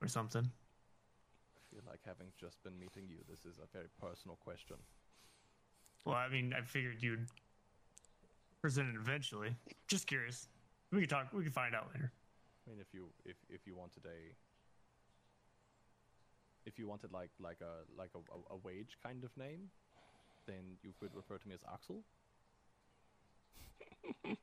[0.00, 0.42] or something.
[0.42, 4.76] I feel like having just been meeting you, this is a very personal question.
[6.04, 7.26] Well, I mean, I figured you'd
[8.60, 9.54] present it eventually.
[9.86, 10.48] Just curious.
[10.90, 11.28] We could talk.
[11.32, 12.10] We could find out later.
[12.66, 14.34] I mean, if you if if you wanted a
[16.66, 19.68] if you wanted like like a like a, a, a wage kind of name,
[20.48, 22.02] then you could refer to me as Axel.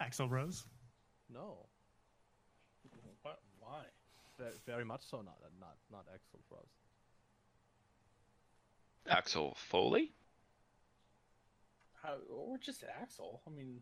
[0.00, 0.64] Axl Rose.
[1.32, 1.66] No,
[3.22, 3.40] What?
[3.58, 3.82] Why?
[4.38, 5.16] very, very much so.
[5.22, 6.76] Not not not Axl Rose.
[9.08, 10.12] Axel Foley?
[12.02, 13.40] How, or just Axel?
[13.46, 13.80] I mean.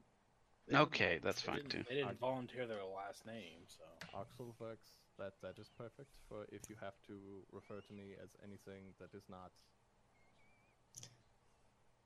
[0.72, 1.84] Okay, that's fine didn't- too.
[1.88, 3.84] They didn't volunteer their last name, so.
[4.18, 4.88] Axel works.
[5.18, 7.14] That that is perfect for if you have to
[7.52, 9.52] refer to me as anything that is not.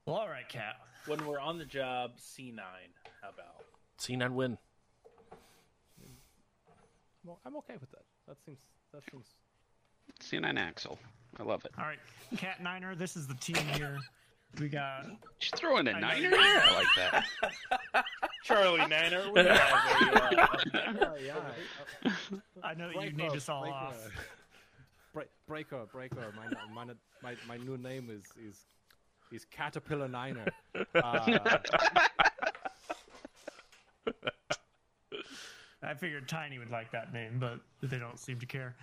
[0.09, 0.77] Well, all right, Cat.
[1.05, 2.57] When we're on the job, C9.
[3.21, 3.63] How about?
[4.01, 4.57] C9 win.
[7.45, 8.05] I'm, okay with that.
[8.27, 8.59] That seems
[8.95, 9.27] that seems.
[10.23, 10.99] C9 Axel.
[11.39, 11.73] I love it.
[11.77, 11.99] All right,
[12.39, 12.95] Cat Niner.
[12.95, 13.99] This is the team here.
[14.59, 15.05] We got.
[15.41, 16.31] Just throw in a I niner?
[16.35, 17.23] I like
[17.93, 18.05] that.
[18.45, 21.35] Charlie Niner, we have a, uh, yeah,
[22.03, 22.13] yeah.
[22.63, 23.95] I know you need us all off.
[25.13, 26.33] Bre- breaker, breaker.
[26.35, 28.57] My, my, my my new name is is
[29.33, 30.47] is Caterpillar Niner.
[30.95, 31.39] Uh,
[35.83, 38.75] I figured Tiny would like that name, but they don't seem to care.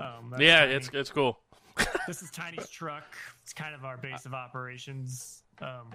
[0.00, 0.72] Um, Yeah, Tiny.
[0.74, 1.38] it's it's cool.
[2.06, 3.04] this is Tiny's truck.
[3.42, 5.42] It's kind of our base of operations.
[5.60, 5.90] Um,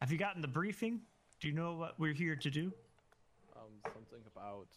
[0.00, 1.00] have you gotten the briefing?
[1.40, 2.72] Do you know what we're here to do?
[3.56, 4.68] um, something about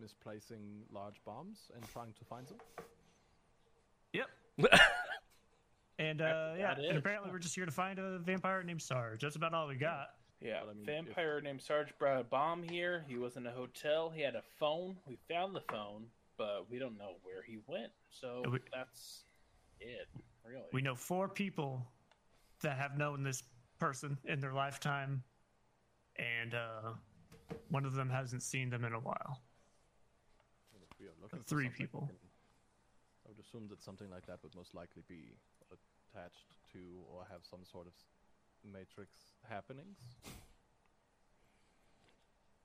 [0.00, 2.58] misplacing large bombs and trying to find them.
[4.12, 4.28] Yep.
[5.98, 9.22] and uh, yeah, and apparently we're just here to find a vampire named Sarge.
[9.22, 10.08] That's about all we got.
[10.40, 13.04] Yeah, But I mean, if- vampire named Sarge brought a bomb here.
[13.08, 14.10] He was in a hotel.
[14.14, 14.96] He had a phone.
[15.06, 16.06] We found the phone,
[16.36, 17.92] but we don't know where he went.
[18.10, 19.24] So we- that's
[19.80, 20.08] it,
[20.44, 20.64] really.
[20.72, 21.86] We know four people
[22.60, 23.42] that have known this
[23.78, 25.22] person in their lifetime,
[26.16, 26.92] and uh,
[27.70, 29.40] one of them hasn't seen them in a while.
[30.74, 32.10] And we are looking for Three something, people.
[33.26, 35.36] I would assume that something like that would most likely be
[36.14, 36.78] attached to
[37.12, 37.92] or have some sort of
[38.70, 39.10] matrix
[39.48, 39.98] happenings.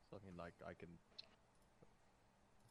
[0.10, 0.90] So I mean, like I can.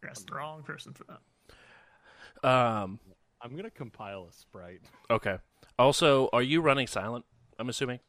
[0.03, 2.49] That's the wrong person for that.
[2.49, 3.01] Um,
[3.41, 4.81] I'm gonna compile a sprite.
[5.11, 5.39] okay.
[5.79, 7.25] Also, are you running silent?
[7.59, 8.01] I'm assuming.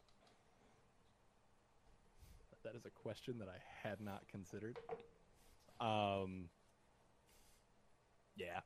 [2.63, 4.77] That is a question that I had not considered.
[5.79, 6.49] Um.
[8.35, 8.59] Yeah.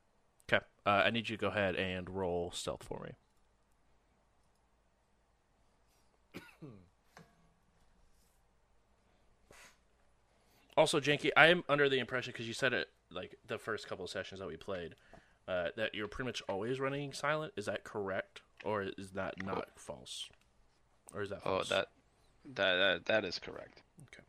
[0.50, 0.64] Okay.
[0.86, 3.12] Uh, I need you to go ahead and roll stealth for me.
[10.78, 14.06] Also, Janky, I am under the impression because you said it like the first couple
[14.06, 14.96] of sessions that we played
[15.48, 17.54] uh, that you're pretty much always running silent.
[17.56, 20.30] Is that correct, or is that not false?
[21.14, 21.70] Or is that Oh, false?
[21.70, 21.88] that,
[22.56, 23.82] that that that is correct.
[24.14, 24.24] Okay.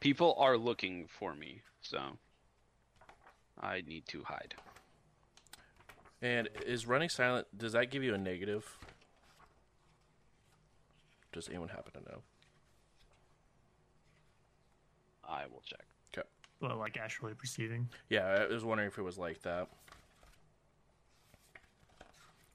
[0.00, 2.18] People are looking for me, so
[3.60, 4.54] I need to hide.
[6.22, 7.46] And is running silent?
[7.56, 8.78] Does that give you a negative?
[11.32, 12.22] Does anyone happen to know?
[15.28, 15.84] I will check.
[16.16, 16.26] Okay.
[16.60, 17.88] Well, like actually perceiving.
[18.08, 19.68] Yeah, I was wondering if it was like that.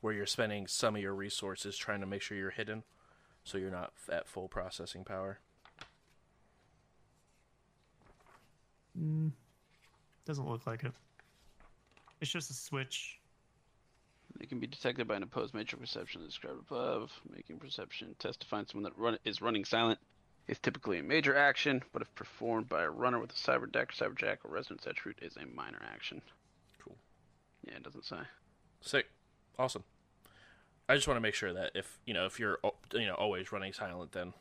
[0.01, 2.83] Where you're spending some of your resources trying to make sure you're hidden,
[3.43, 5.39] so you're not at full processing power.
[8.97, 9.31] Mm,
[10.25, 10.93] doesn't look like it.
[12.21, 13.19] It's just a switch.
[14.39, 17.11] They can be detected by an opposed matrix perception described above.
[17.29, 19.99] Making perception test to find someone that run, is running silent
[20.49, 23.91] is typically a major action, but if performed by a runner with a cyber deck,
[23.93, 26.21] cyberjack, or resonance attribute, is a minor action.
[26.83, 26.97] Cool.
[27.67, 28.17] Yeah, it doesn't say.
[28.81, 29.05] Sick,
[29.59, 29.83] awesome.
[30.89, 32.57] I just want to make sure that if you know if you're
[32.93, 34.33] you know always running silent, then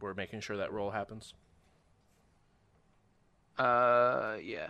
[0.00, 1.34] we're making sure that roll happens.
[3.58, 4.68] Uh, yeah.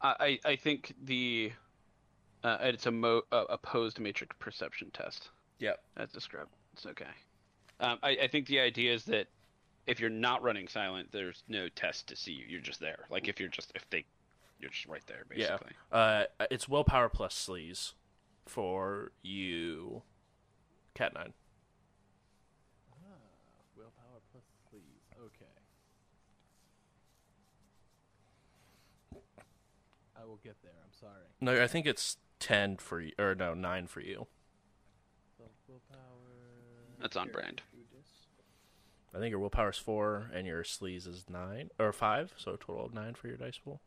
[0.00, 1.52] I I I think the
[2.42, 5.28] uh, it's a mo- uh, opposed matrix perception test
[5.58, 5.78] Yep.
[5.98, 6.48] as described.
[6.72, 7.04] It's okay.
[7.80, 9.28] Um, I I think the idea is that
[9.86, 12.44] if you're not running silent, there's no test to see you.
[12.48, 13.06] You're just there.
[13.10, 14.04] Like if you're just if they,
[14.58, 15.42] you're just right there basically.
[15.42, 15.56] Yeah.
[15.56, 15.76] basically.
[16.40, 17.92] Uh, it's willpower plus sleaze
[18.46, 20.02] for you,
[20.94, 21.32] Cat Nine.
[22.92, 23.16] Ah,
[23.76, 24.84] willpower plus sleeves.
[25.18, 25.46] Okay.
[30.20, 30.72] I will get there.
[30.84, 31.24] I'm sorry.
[31.40, 34.26] No, I think it's ten for you, or no, nine for you.
[37.00, 37.08] So willpower.
[37.08, 37.62] That's on brand.
[39.14, 42.56] I think your willpower is four and your sleaze is nine or five, so a
[42.56, 43.80] total of nine for your dice pool.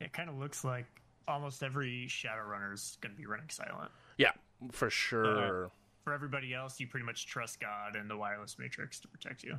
[0.00, 0.84] It kind of looks like
[1.26, 3.90] almost every Shadowrunner's going to be running silent.
[4.18, 4.32] Yeah,
[4.70, 5.70] for sure.
[6.04, 9.56] For everybody else, you pretty much trust God and the wireless matrix to protect you.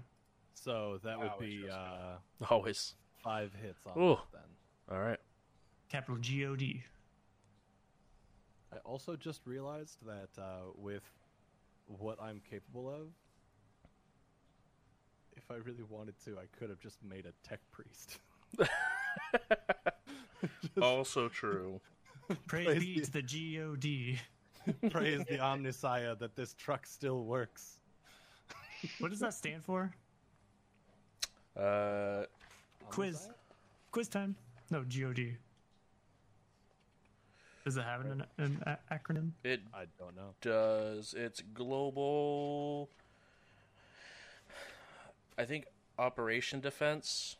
[0.53, 2.93] So that would Wow, be uh, Always.
[3.23, 4.17] five hits on Ooh.
[4.33, 4.41] then.
[4.91, 5.19] All right.
[5.89, 6.83] Capital G O D.
[8.73, 11.03] I also just realized that uh, with
[11.99, 13.07] what I'm capable of,
[15.35, 18.19] if I really wanted to, I could have just made a tech priest.
[20.81, 21.79] also true.
[22.47, 24.19] Praise Praise be the- to the G O D.
[24.89, 27.79] Praise the Omnissiah that this truck still works.
[28.99, 29.91] What does that stand for?
[31.57, 32.23] Uh,
[32.89, 33.15] Quiz.
[33.17, 33.33] Omnissiah?
[33.91, 34.35] Quiz time.
[34.71, 35.35] No, G O D.
[37.65, 39.31] Does it have an, an a- acronym?
[39.43, 40.33] it I don't know.
[40.41, 41.13] does.
[41.17, 42.89] It's global.
[45.37, 45.65] I think
[45.97, 47.37] Operation Defense.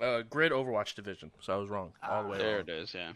[0.00, 1.30] Uh, Grid Overwatch Division.
[1.40, 2.38] So I was wrong all the way.
[2.38, 2.68] There along.
[2.68, 2.94] it is.
[2.94, 3.12] Yeah.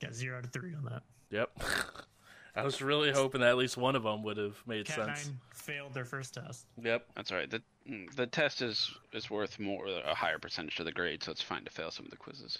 [0.00, 1.02] Got zero out of three on that.
[1.30, 1.62] Yep.
[2.56, 5.26] I was really hoping that at least one of them would have made Cat sense.
[5.26, 6.66] nine failed their first test.
[6.82, 7.06] Yep.
[7.14, 7.48] That's all right.
[7.50, 11.30] The mm, the test is is worth more a higher percentage of the grade, so
[11.30, 12.58] it's fine to fail some of the quizzes.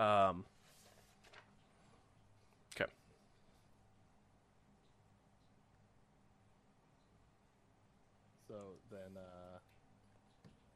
[0.00, 0.44] Um.
[2.74, 2.90] Okay.
[8.48, 8.54] So
[8.90, 9.58] then, uh,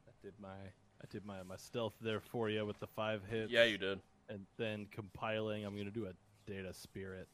[0.07, 3.51] I did my I did my my stealth there for you with the five hits.
[3.51, 4.01] Yeah, you did.
[4.29, 7.27] And then compiling, I'm gonna do a data spirit.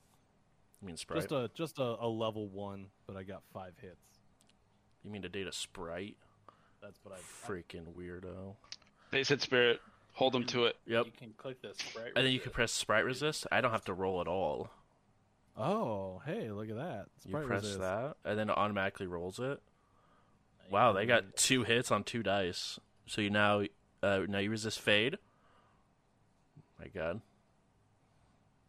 [0.80, 1.22] You mean Sprite?
[1.22, 4.20] Just a just a, a level one, but I got five hits.
[5.02, 6.16] You mean to date a Sprite?
[6.80, 7.18] That's what I.
[7.48, 8.54] Freaking weirdo.
[9.10, 9.80] They said spirit.
[10.20, 10.76] Hold them to it.
[10.86, 11.06] Yep.
[11.06, 12.12] You can click this right.
[12.14, 13.46] And then you can press Sprite Resist.
[13.50, 14.68] I don't have to roll at all.
[15.56, 17.06] Oh, hey, look at that!
[17.26, 17.80] You press resist.
[17.80, 19.60] that, and then it automatically rolls it.
[20.70, 22.78] Wow, they got two hits on two dice.
[23.06, 23.62] So you now,
[24.02, 25.16] uh, now you resist fade.
[26.78, 27.22] My God,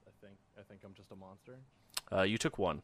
[0.08, 1.58] I think I think I'm just a monster.
[2.14, 2.82] uh, you took one,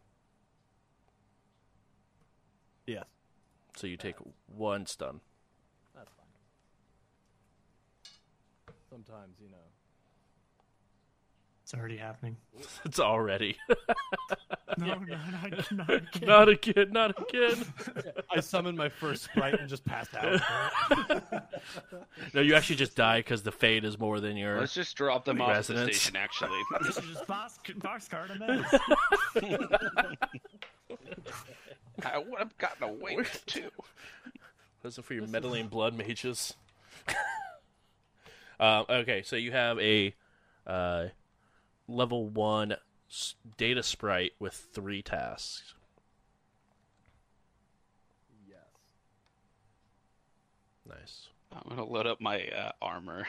[2.86, 3.06] Yes,
[3.78, 4.16] so you take
[4.46, 5.22] one stun.
[5.96, 6.26] that's fine.
[8.90, 9.58] Sometimes you know.
[11.64, 12.38] It's already happening.
[12.86, 13.58] It's already
[14.78, 16.28] No, no, not, not again.
[16.28, 17.66] not again, not again.
[18.30, 20.40] I summoned my first sprite and just passed out.
[22.34, 24.60] No, you actually just die because the fade is more than your.
[24.60, 26.16] Let's just drop them off at the station.
[26.16, 28.82] Actually, This is just box, box card a.
[32.06, 33.70] I would have gotten away with it too.
[34.84, 36.54] Those are for your meddling blood mages.
[38.60, 40.14] Um, okay, so you have a
[40.66, 41.08] uh,
[41.88, 42.76] level one
[43.58, 45.74] data sprite with three tasks.
[48.48, 48.60] yes.
[50.88, 51.28] Nice.
[51.54, 53.26] I'm gonna load up my uh, armor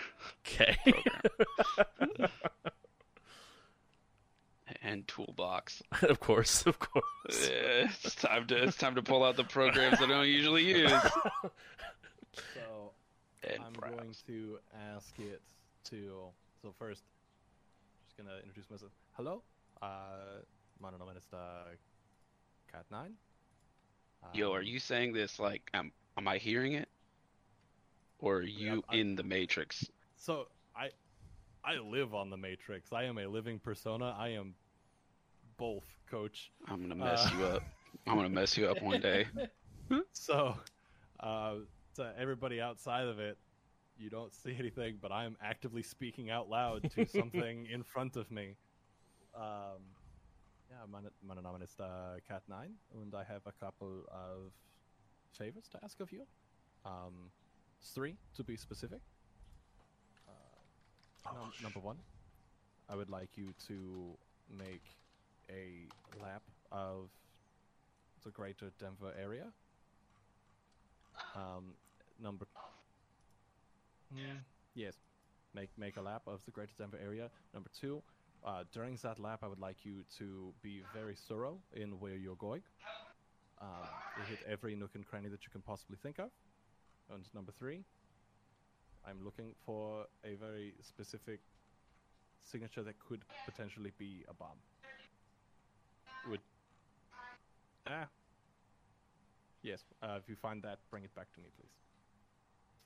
[0.47, 0.77] Okay.
[0.85, 2.31] program
[4.83, 5.83] and toolbox.
[6.03, 7.05] of course, of course.
[7.29, 10.65] Uh, it's time to it's time to pull out the programs that I don't usually
[10.65, 10.91] use.
[12.55, 12.61] So
[13.43, 13.93] And I'm browse.
[13.93, 14.59] going to
[14.95, 15.41] ask it
[15.91, 16.23] to.
[16.63, 17.03] So first,
[18.07, 18.93] just gonna introduce myself.
[19.13, 19.43] Hello,
[19.83, 20.43] uh,
[20.81, 21.71] my name is uh,
[22.73, 23.15] Cat Nine.
[24.35, 26.89] Yo, are Um, you saying this like am am I hearing it?
[28.19, 29.85] Or are you I'm- in the Matrix?
[30.17, 30.91] So I,
[31.65, 32.93] I live on the Matrix.
[32.93, 34.17] I am a living persona.
[34.19, 34.55] I am
[35.57, 36.51] both, Coach.
[36.67, 37.63] I'm gonna mess Uh, you up.
[38.09, 39.27] I'm gonna mess you up one day.
[40.13, 40.55] So,
[41.21, 41.55] uh,
[41.99, 43.37] to everybody outside of it,
[43.99, 48.17] you don't see anything, but I am actively speaking out loud to something in front
[48.17, 48.55] of me.
[49.35, 49.83] Um,
[50.71, 52.71] yeah, meine, meine Name ist uh, Cat9
[53.03, 54.53] and I have a couple of
[55.33, 56.23] favors to ask of you.
[56.85, 57.33] Um,
[57.95, 59.01] three, to be specific.
[60.29, 61.97] Uh, num- number one,
[62.89, 64.17] I would like you to
[64.57, 64.85] make
[65.51, 65.89] a
[66.23, 67.11] lap of
[68.25, 69.47] the greater Denver area.
[71.35, 71.75] Um,
[72.19, 72.47] number.
[74.15, 74.41] Mm,
[74.75, 74.95] yes,
[75.55, 77.31] make make a lap of the greater Denver area.
[77.55, 78.03] Number two,
[78.45, 82.37] uh, during that lap, I would like you to be very thorough in where you're
[82.37, 82.63] going.
[83.61, 83.69] Um,
[84.21, 86.31] it hit every nook and cranny that you can possibly think of.
[87.13, 87.85] And number three,
[89.07, 91.41] I'm looking for a very specific
[92.43, 94.59] signature that could potentially be a bomb.
[96.31, 96.41] Would
[97.87, 98.07] ah
[99.63, 99.83] yes.
[100.03, 101.88] Uh, if you find that, bring it back to me, please.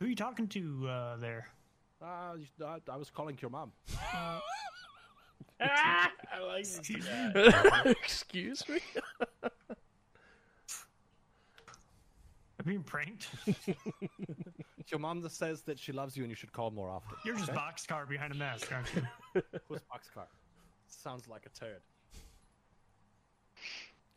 [0.03, 1.47] Who are you talking to uh, there?
[2.01, 3.71] You I, I was calling your mom.
[4.13, 4.41] I
[6.45, 7.85] like that.
[8.03, 8.81] Excuse me.
[9.45, 9.47] I'm
[12.67, 13.29] being pranked.
[14.89, 17.17] Your mom that says that she loves you and you should call more often.
[17.25, 17.59] You're just okay?
[17.61, 19.05] boxcar behind a mask, aren't you?
[19.69, 20.27] Who's Boxcar?
[20.89, 21.83] Sounds like a turd.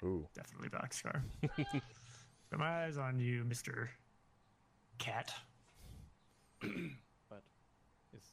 [0.04, 0.28] Ooh.
[0.34, 1.22] Definitely boxcar.
[2.50, 3.92] Got my eyes on you, Mister
[4.98, 5.32] Cat.
[7.30, 7.44] But
[8.16, 8.24] is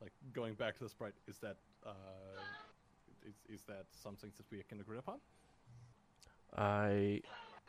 [0.00, 1.14] like going back to the sprite.
[1.26, 1.90] Is that uh,
[3.26, 5.18] is, is that something that we can agree upon?
[6.56, 7.22] I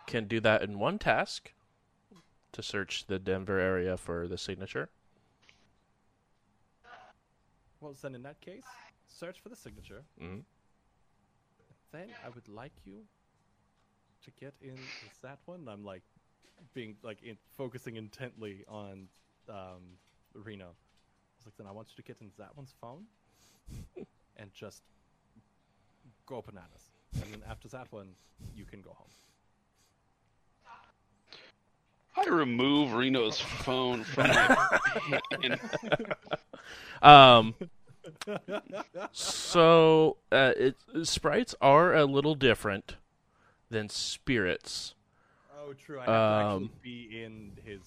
[0.05, 1.51] can do that in one task
[2.53, 4.89] to search the Denver area for the signature.
[7.79, 8.65] Well, then in that case,
[9.07, 10.03] search for the signature.
[10.19, 10.43] Mhm.
[11.91, 13.07] Then I would like you
[14.23, 15.67] to get in with that one.
[15.67, 16.03] I'm like
[16.73, 19.09] being like in, focusing intently on
[19.49, 19.81] um,
[20.33, 20.65] Reno.
[20.65, 20.67] I
[21.37, 23.03] was like, then I want you to get in that one's phone
[24.37, 24.81] and just
[26.25, 26.91] go bananas.
[27.15, 28.09] And then after that one,
[28.55, 29.07] you can go home.
[32.19, 34.67] I remove Reno's phone from my
[35.41, 35.59] hand.
[37.01, 37.53] Um.
[39.11, 42.95] so uh, it, sprites are a little different
[43.69, 44.95] than spirits.
[45.61, 45.99] Oh, true.
[45.99, 47.81] I have to Um, actually be in his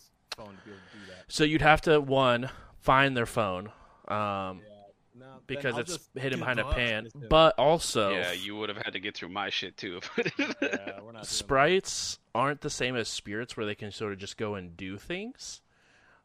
[0.45, 1.25] phone to be able to do that.
[1.29, 3.69] So you'd have to one find their phone,
[4.09, 4.63] um,
[5.15, 7.09] No, because it's hidden behind a pan.
[7.29, 10.01] But also, Yeah, you would have had to get through my shit too.
[10.39, 14.37] yeah, we're not sprites aren't the same as spirits where they can sort of just
[14.37, 15.61] go and do things.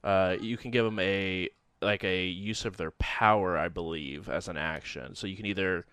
[0.04, 1.50] Uh, you can give them a
[1.82, 5.16] like a use of their power, I believe, as an action.
[5.16, 5.86] So you can either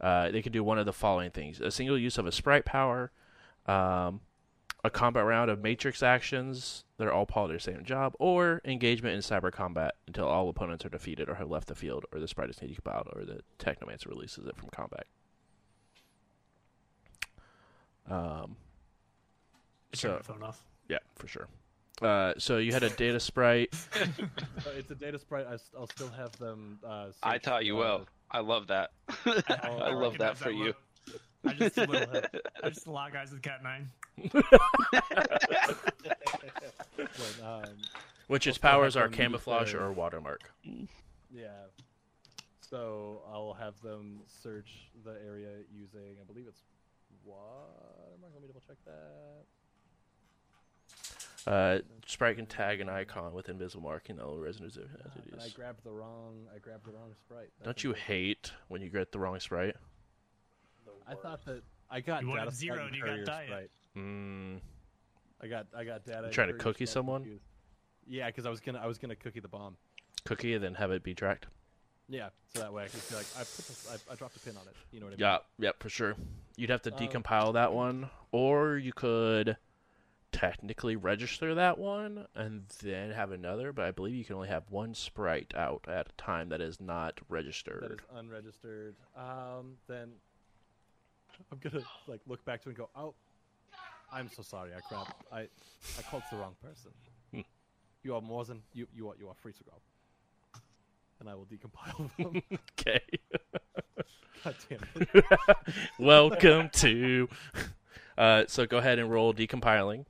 [0.00, 2.64] uh, they can do one of the following things: a single use of a sprite
[2.64, 3.10] power,
[3.66, 4.20] um,
[4.84, 8.60] a combat round of matrix actions that are all part of their same job, or
[8.64, 12.20] engagement in cyber combat until all opponents are defeated or have left the field, or
[12.20, 15.06] the sprite is decomposed, or the technomancer releases it from combat.
[18.10, 18.56] Um,
[19.92, 20.62] Turn so my phone off.
[20.88, 21.48] yeah, for sure.
[22.00, 23.74] Uh, so you had a data sprite.
[23.90, 25.46] But it's a data sprite.
[25.46, 26.78] I, will still have them.
[26.86, 28.06] Uh, I search, taught you uh, well.
[28.30, 28.90] I love that.
[29.26, 30.64] I love that recognize for you.
[30.66, 30.76] look.
[31.46, 33.88] I just, I just lock eyes with Cat Nine.
[36.96, 37.62] But, um,
[38.26, 40.50] Which its We'll still powers have are camouflage or watermark.
[41.30, 41.48] yeah.
[42.60, 46.16] So I'll have them search the area using.
[46.20, 46.62] I believe it's
[47.24, 48.32] watermark.
[48.34, 49.44] Let me double check that.
[51.50, 55.48] Uh, sprite can tag an icon with invisible marking all residents of Ah, and I
[55.48, 56.46] grabbed the wrong.
[56.54, 57.48] I grabbed the wrong sprite.
[57.58, 59.76] That's Don't you hate when you get the wrong sprite?
[61.06, 63.46] I thought that I got You wanted data zero and and you got courier diet.
[63.48, 63.70] sprite.
[63.98, 64.60] Mm,
[65.42, 66.24] I got I got data.
[66.24, 67.22] and trying to cookie someone?
[67.22, 67.44] confused.
[68.06, 69.76] Yeah, because I was gonna I was gonna cookie the bomb.
[70.24, 71.46] cookie and then have it be tracked.
[72.08, 74.40] Yeah, so that way I could be like I put this, I, I dropped a
[74.40, 74.74] pin on it.
[74.92, 75.20] You know what I mean?
[75.20, 76.14] Yeah, yeah, for sure.
[76.56, 79.56] You'd have to Uh, decompile that one, or you could
[80.32, 83.72] technically register that one and then have another.
[83.74, 86.80] But I believe you can only have one sprite out at a time that is
[86.80, 87.82] not registered.
[87.82, 88.94] that is unregistered.
[89.16, 90.12] Um, then
[91.52, 93.14] I'm gonna like look back to it and go, "Oh,
[94.12, 94.70] I'm so sorry.
[94.72, 95.12] I grabbed.
[95.32, 95.40] I
[95.98, 96.90] I called the wrong person.
[97.32, 97.40] Hmm.
[98.02, 98.86] you are more than you.
[98.94, 99.72] You are you are free to go."
[101.20, 102.42] And I will decompile them.
[102.78, 103.00] okay.
[104.44, 105.24] God damn it!
[105.98, 107.28] Welcome to.
[108.16, 110.04] Uh, so go ahead and roll decompiling.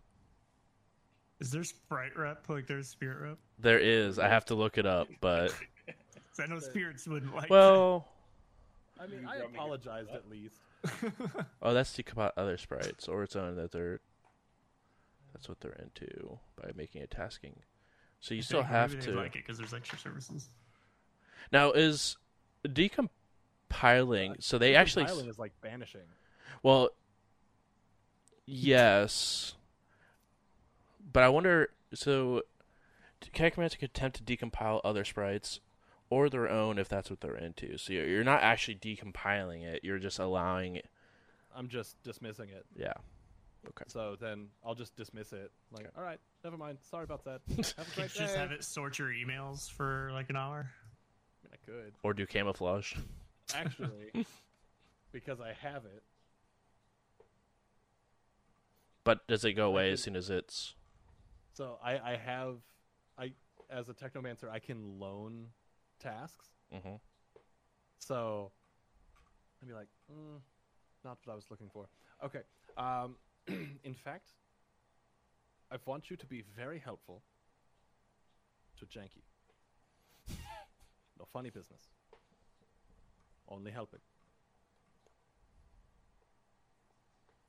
[1.41, 3.39] Is there sprite rep like there's spirit rep?
[3.59, 4.19] There is.
[4.19, 5.55] I have to look it up, but.
[6.41, 7.51] I know spirits wouldn't like.
[7.51, 8.07] well,
[9.01, 9.49] I mean, I brought me here.
[9.55, 10.61] apologized at least.
[10.83, 11.47] That.
[11.63, 14.01] oh, that's decompile other sprites or its own that they're.
[15.33, 17.61] That's what they're into by making it tasking.
[18.21, 19.13] So you I still have to.
[19.13, 20.49] like it because there's extra services.
[21.53, 22.17] Now is
[22.67, 23.11] decompiling.
[24.31, 25.05] Uh, so they actually.
[25.05, 26.01] Decompiling is like banishing.
[26.63, 26.91] Well,
[28.47, 29.55] yes,
[31.13, 31.71] but I wonder.
[31.95, 32.43] So,
[33.33, 35.61] Kakamats can attempt to decompile other sprites
[36.11, 37.77] or their own if that's what they're into.
[37.79, 40.87] So you're you're not actually decompiling it; you're just allowing it.
[41.55, 42.65] I'm just dismissing it.
[42.77, 42.93] Yeah.
[43.69, 43.85] Okay.
[43.89, 45.51] So then I'll just dismiss it.
[45.73, 46.79] Like, all right, never mind.
[46.91, 47.41] Sorry about that.
[47.77, 48.41] Have a great you just day.
[48.41, 50.71] have it sort your emails for like an hour.
[50.71, 52.95] I mean, I could Or do camouflage.
[53.55, 54.13] actually
[55.13, 56.03] because I have it.
[59.05, 60.75] But does it go away can- as soon as it's?
[61.55, 62.57] So I, I have,
[63.19, 63.33] I
[63.69, 65.47] as a technomancer, I can loan
[65.99, 66.51] tasks.
[66.73, 66.97] hmm
[67.99, 68.53] So
[69.63, 70.41] I'd be like, mm,
[71.05, 71.89] not what I was looking for.
[72.25, 72.43] Okay.
[72.77, 73.17] Um,
[73.85, 74.31] in fact,
[75.71, 77.23] I want you to be very helpful
[78.79, 79.23] to Janky.
[81.19, 81.89] no funny business.
[83.49, 84.01] Only helping.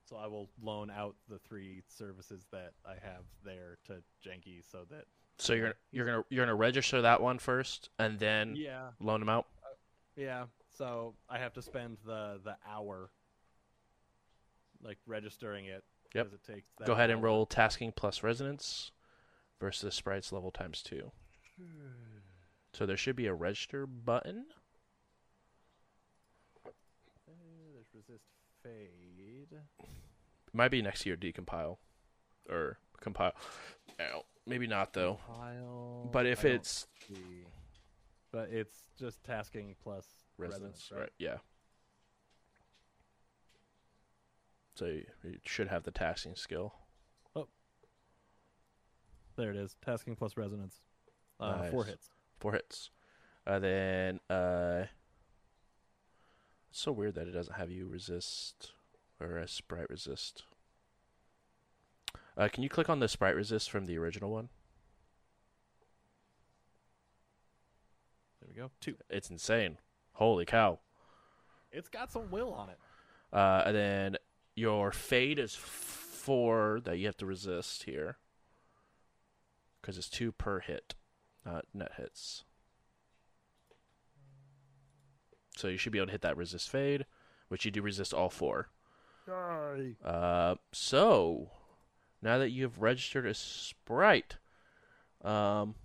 [0.09, 4.85] So I will loan out the three services that I have there to Janky so
[4.89, 5.05] that
[5.39, 9.29] So you're you're gonna you're gonna register that one first, and then yeah, loan them
[9.29, 9.47] out.
[10.17, 10.45] Yeah,
[10.77, 13.09] so I have to spend the the hour
[14.83, 15.83] like registering it.
[16.13, 16.33] Yep.
[16.33, 18.91] It takes that Go ahead and roll tasking plus resonance
[19.59, 21.11] versus sprites level times two.
[22.71, 24.45] So there should be a register button.
[26.63, 26.69] Uh,
[27.73, 28.25] There's resist
[28.61, 29.47] fade.
[29.51, 31.77] It might be next to your decompile
[32.47, 33.33] or compile.
[33.99, 34.23] Ow.
[34.49, 35.19] Maybe not though.
[35.25, 37.45] Compile, But if it's see.
[38.31, 40.05] but it's just tasking plus
[40.37, 41.09] resonance, resonance, right?
[41.19, 41.37] Yeah.
[44.75, 46.73] So you, you should have the tasking skill.
[47.35, 47.47] Oh.
[49.35, 49.75] There it is.
[49.85, 50.77] Tasking plus resonance.
[51.39, 52.09] Uh, Four hits.
[52.39, 52.89] Four hits.
[53.45, 54.85] Uh, then uh,
[56.69, 58.71] it's so weird that it doesn't have you resist
[59.19, 60.43] or a sprite resist.
[62.39, 64.47] Uh, can you click on the sprite resist from the original one?
[68.39, 68.71] There we go.
[68.79, 68.95] Two.
[69.09, 69.77] It's insane.
[70.13, 70.79] Holy cow!
[71.71, 72.77] It's got some will on it.
[73.33, 74.17] Uh, and then
[74.55, 78.17] your fade is four that you have to resist here,
[79.81, 80.95] because it's two per hit,
[81.45, 82.45] not net hits.
[85.57, 87.05] So you should be able to hit that resist fade,
[87.49, 88.69] which you do resist all four.
[89.25, 89.97] Sorry.
[90.03, 91.51] Uh, so
[92.21, 94.37] now that you've registered a sprite,
[95.23, 95.75] um,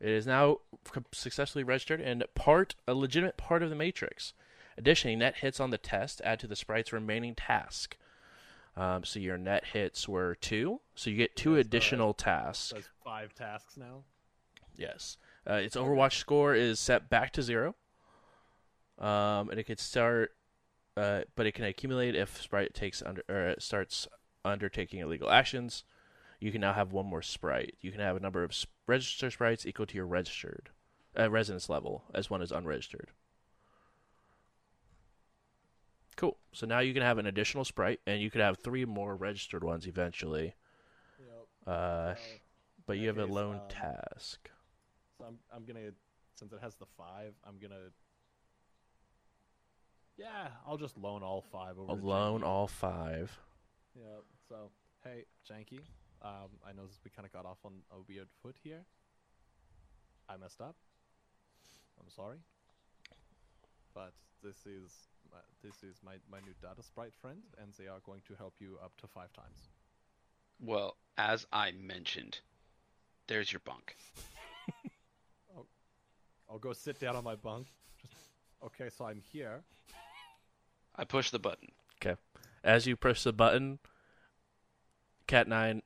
[0.00, 0.58] it is now
[1.12, 4.32] successfully registered and part a legitimate part of the matrix.
[4.78, 7.96] Additionally, net hits on the test add to the sprite's remaining task.
[8.76, 12.72] Um, so your net hits were two, so you get two That's, additional tasks.
[12.74, 14.04] Does five tasks now.
[14.76, 15.18] Yes.
[15.48, 17.74] Uh, its Overwatch score is set back to zero.
[18.98, 20.32] Um, and it can start,
[20.96, 24.06] uh, but it can accumulate if Sprite takes under or starts
[24.44, 25.84] undertaking illegal actions.
[26.40, 27.74] You can now have one more Sprite.
[27.80, 28.54] You can have a number of
[28.86, 30.70] registered sprites equal to your registered
[31.18, 33.10] uh, resonance level, as one is unregistered.
[36.16, 36.36] Cool.
[36.52, 39.64] So now you can have an additional Sprite, and you could have three more registered
[39.64, 40.54] ones eventually.
[41.18, 41.46] Yep.
[41.66, 42.14] Uh,
[42.86, 44.50] but you have that a case, lone um, task.
[45.18, 45.90] So I'm I'm gonna
[46.34, 47.90] since it has the five, I'm gonna
[50.16, 51.92] Yeah, I'll just loan all five over.
[52.42, 52.46] Janky.
[52.46, 53.38] all five.
[53.94, 54.20] Yeah.
[54.48, 54.70] So
[55.04, 55.80] hey, Janky,
[56.22, 58.84] um, I know we kind of got off on a weird foot here.
[60.28, 60.76] I messed up.
[62.00, 62.38] I'm sorry.
[63.94, 64.12] But
[64.42, 64.92] this is
[65.30, 68.54] my, this is my my new data sprite friend, and they are going to help
[68.60, 69.68] you up to five times.
[70.60, 72.40] Well, as I mentioned,
[73.26, 73.96] there's your bunk.
[76.50, 77.68] I'll go sit down on my bunk.
[78.00, 78.14] Just
[78.64, 79.62] okay, so I'm here.
[80.96, 81.68] I push the button.
[82.62, 83.78] As you push the button,
[85.26, 85.82] Cat Nine,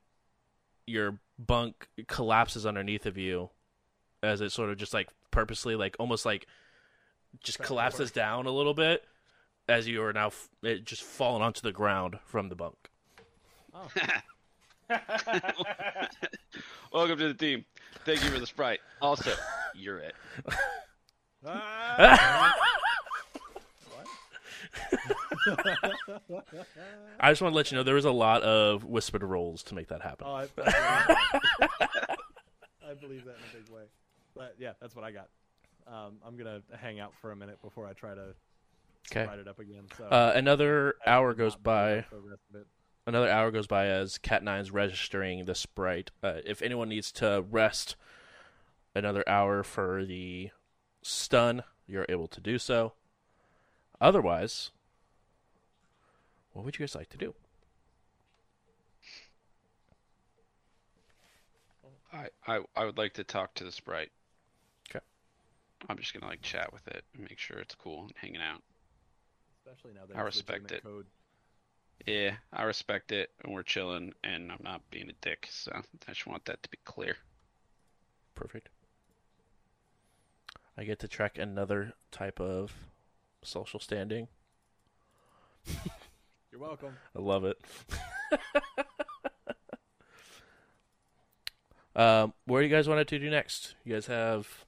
[0.85, 3.49] your bunk collapses underneath of you,
[4.21, 6.47] as it sort of just like purposely, like almost like
[7.41, 8.19] just Back collapses over.
[8.19, 9.03] down a little bit,
[9.67, 12.75] as you are now f- it just falling onto the ground from the bunk.
[13.73, 13.87] Oh,
[16.93, 17.65] Welcome to the team.
[18.05, 18.79] Thank you for the sprite.
[19.01, 19.31] Also,
[19.73, 20.15] you're it.
[27.19, 29.75] I just want to let you know there was a lot of whispered rolls to
[29.75, 30.27] make that happen.
[30.29, 30.73] Oh, I, I, believe
[31.59, 31.69] that.
[32.89, 33.83] I believe that in a big way.
[34.35, 35.29] But yeah, that's what I got.
[35.87, 38.33] Um, I'm gonna hang out for a minute before I try to
[39.11, 39.25] Okay.
[39.25, 39.83] write it up again.
[39.97, 41.85] So Uh, another hour goes by.
[41.91, 42.67] there for the rest of it.
[43.05, 46.09] another hour goes by as Cat Nine's registering the sprite.
[46.23, 47.95] Uh, if anyone needs to rest
[48.95, 50.49] another hour for the
[51.03, 52.93] stun, you're able to do so.
[54.05, 54.69] Otherwise,
[56.53, 57.33] what would you guys like to do?
[62.13, 64.11] I, I I would like to talk to the sprite.
[64.89, 64.99] 'Kay.
[65.89, 68.61] I'm just gonna like chat with it and make sure it's cool and hanging out.
[69.65, 70.83] Especially now that I respect it.
[70.83, 71.07] Code.
[72.05, 75.47] Yeah, I respect it, and we're chilling, and I'm not being a dick.
[75.49, 77.17] So I just want that to be clear.
[78.35, 78.69] Perfect.
[80.77, 82.71] I get to track another type of
[83.45, 84.27] social standing.
[86.51, 86.95] You're welcome.
[87.15, 87.57] I love it.
[91.95, 93.75] um, where do you guys want to do next?
[93.83, 94.65] You guys have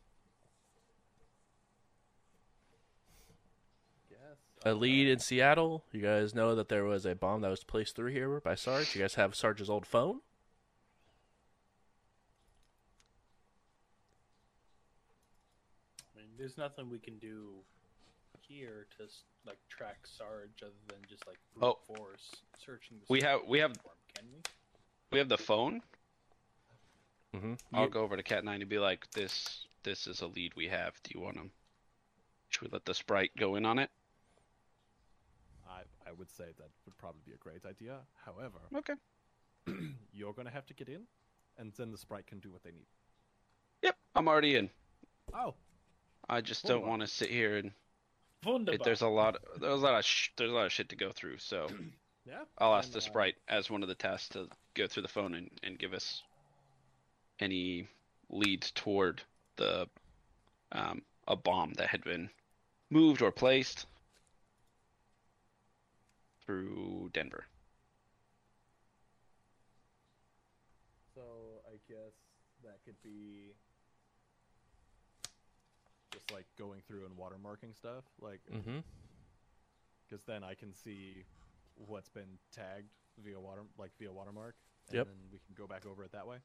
[4.68, 5.84] a lead in Seattle.
[5.92, 8.96] You guys know that there was a bomb that was placed through here by Sarge.
[8.96, 10.20] You guys have Sarge's old phone.
[16.16, 17.62] I mean, there's nothing we can do
[18.48, 19.06] here to
[19.46, 21.80] like track Sarge other than just like brute Oh.
[21.96, 23.00] force searching.
[23.00, 24.42] The We have- we have- for him, Can we?
[25.12, 25.82] We have the phone.
[27.36, 27.54] Mm-hmm.
[27.74, 30.68] I'll go over to Cat Nine and be like, "This, this is a lead we
[30.68, 31.02] have.
[31.04, 31.52] Do you want him?
[32.50, 33.90] Should we let the sprite go in on it?"
[35.70, 38.00] I, I would say that would probably be a great idea.
[38.26, 38.96] However, Okay.
[40.14, 41.04] you're going to have to get in,
[41.58, 42.88] and then the sprite can do what they need.
[43.84, 44.70] Yep, I'm already in.
[45.34, 45.54] Oh,
[46.30, 47.72] I just don't want to sit here and
[48.46, 48.76] Wunderbar.
[48.76, 49.38] it, there's a lot.
[49.60, 51.38] There's a lot of sh- there's a lot of shit to go through.
[51.40, 51.68] So
[52.26, 52.44] yeah.
[52.58, 55.10] I'll ask then, the uh, sprite as one of the tasks to go through the
[55.10, 56.22] phone and, and give us
[57.40, 57.88] any
[58.30, 59.22] leads toward
[59.56, 59.88] the
[60.72, 62.30] um, a bomb that had been
[62.90, 63.86] moved or placed
[66.46, 67.46] through Denver.
[71.16, 71.22] So
[71.68, 72.14] I guess
[72.64, 73.52] that could be
[76.28, 78.80] just like going through and watermarking stuff, like Mm-hmm.
[80.08, 81.24] because then I can see
[81.76, 82.90] what's been tagged
[83.24, 84.56] via water, like via watermark,
[84.90, 85.08] and Yep.
[85.08, 86.38] then we can go back over it that way.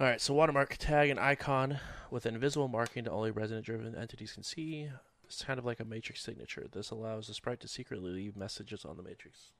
[0.00, 1.78] All right, so watermark tag an icon
[2.10, 4.90] with invisible marking to only resonance-driven entities can see.
[5.24, 6.66] It's kind of like a matrix signature.
[6.70, 9.52] This allows the sprite to secretly leave messages on the matrix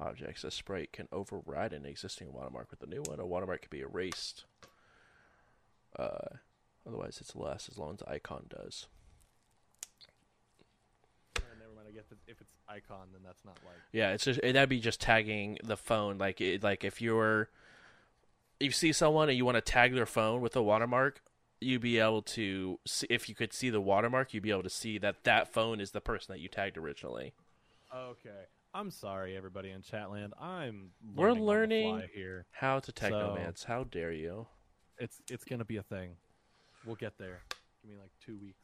[0.00, 0.42] objects.
[0.42, 3.20] A sprite can override an existing watermark with a new one.
[3.20, 4.44] A watermark can be erased.
[5.96, 6.36] Uh,
[6.86, 8.86] otherwise, it's less as long as icon does.
[11.36, 11.88] Uh, never mind.
[11.88, 15.00] I guess if, it's icon, then that's not like Yeah, it's just that'd be just
[15.00, 16.18] tagging the phone.
[16.18, 17.48] Like it, like if you're
[18.60, 21.20] if you see someone and you want to tag their phone with a watermark,
[21.60, 24.70] you'd be able to see, if you could see the watermark, you'd be able to
[24.70, 27.32] see that that phone is the person that you tagged originally.
[27.94, 28.46] Okay.
[28.74, 30.30] I'm sorry, everybody in Chatland.
[30.40, 32.46] I'm We're learning the fly here.
[32.52, 33.64] How to So- technomance?
[33.64, 34.46] How dare you?
[34.98, 36.16] It's it's gonna be a thing.
[36.84, 37.40] We'll get there.
[37.82, 38.62] Give me like two weeks.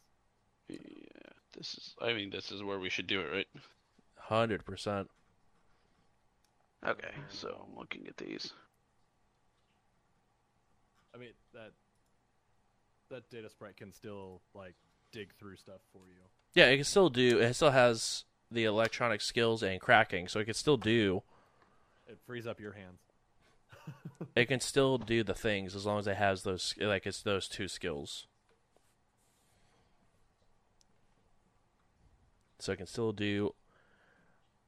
[0.69, 1.95] Yeah, this is.
[2.01, 3.49] I mean, this is where we should do it, right?
[4.17, 5.09] Hundred percent.
[6.87, 8.53] Okay, so I'm looking at these.
[11.15, 11.73] I mean that
[13.11, 14.75] that data sprite can still like
[15.13, 16.21] dig through stuff for you.
[16.55, 17.41] Yeah, it can still do.
[17.41, 21.23] It still has the electronic skills and cracking, so it can still do.
[22.07, 23.01] It frees up your hands.
[24.34, 27.49] It can still do the things as long as it has those like it's those
[27.49, 28.26] two skills.
[32.58, 33.55] So it can still do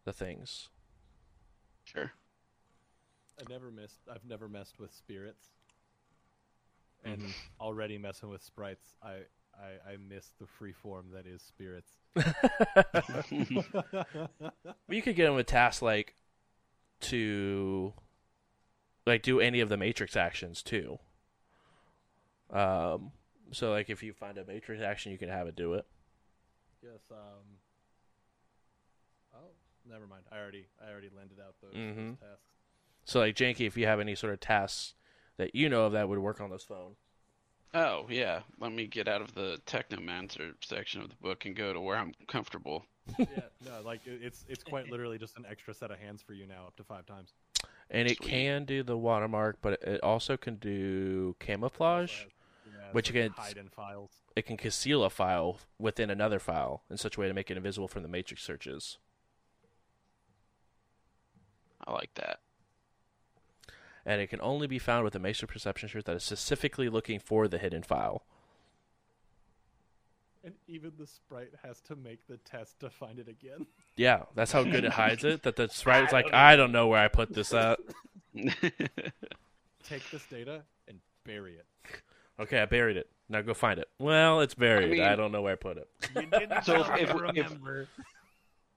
[0.05, 0.69] the things.
[1.85, 2.13] Sure.
[3.39, 4.01] I never missed.
[4.13, 5.49] I've never messed with spirits,
[7.05, 7.31] and mm-hmm.
[7.61, 9.23] already messing with sprites, I
[9.55, 11.91] I, I miss the free form that is spirits.
[14.89, 16.17] You could get them a task like
[17.03, 17.93] to
[19.07, 20.99] like do any of the matrix actions too.
[22.51, 23.13] Um
[23.53, 25.87] so like if you find a matrix action you can have it do it.
[26.83, 27.01] yes.
[27.11, 27.59] Um.
[29.35, 29.39] Oh,
[29.89, 30.23] never mind.
[30.31, 31.97] I already I already landed out those, Mhm.
[32.11, 32.45] those tasks.
[33.05, 34.95] So like Janky if you have any sort of tasks
[35.37, 36.97] that you know of that would work on this phone.
[37.73, 41.73] Oh yeah, let me get out of the technomancer section of the book and go
[41.73, 42.85] to where I'm comfortable.
[43.19, 43.27] yeah.
[43.65, 46.67] No, like it's it's quite literally just an extra set of hands for you now,
[46.67, 47.33] up to five times.
[47.91, 52.25] And it can do the watermark, but it also can do camouflage.
[52.67, 54.11] Yeah, Which you can- hide in files.
[54.37, 57.57] It can conceal a file within another file in such a way to make it
[57.57, 58.99] invisible from the matrix searches.
[61.87, 62.41] I like that.
[64.07, 67.19] and it can only be found with a matrix perception shirt that is specifically looking
[67.21, 68.25] for the hidden file.
[70.43, 73.67] And even the sprite has to make the test to find it again.
[73.97, 75.43] Yeah, that's how good it hides it.
[75.43, 77.79] That the sprite is like, I don't know where I put this at.
[79.85, 81.67] Take this data and bury it.
[82.39, 83.11] Okay, I buried it.
[83.29, 83.87] Now go find it.
[83.99, 84.99] Well, it's buried.
[84.99, 85.89] I, mean- don't know where I put it.
[86.17, 87.89] You didn't So if- tell if-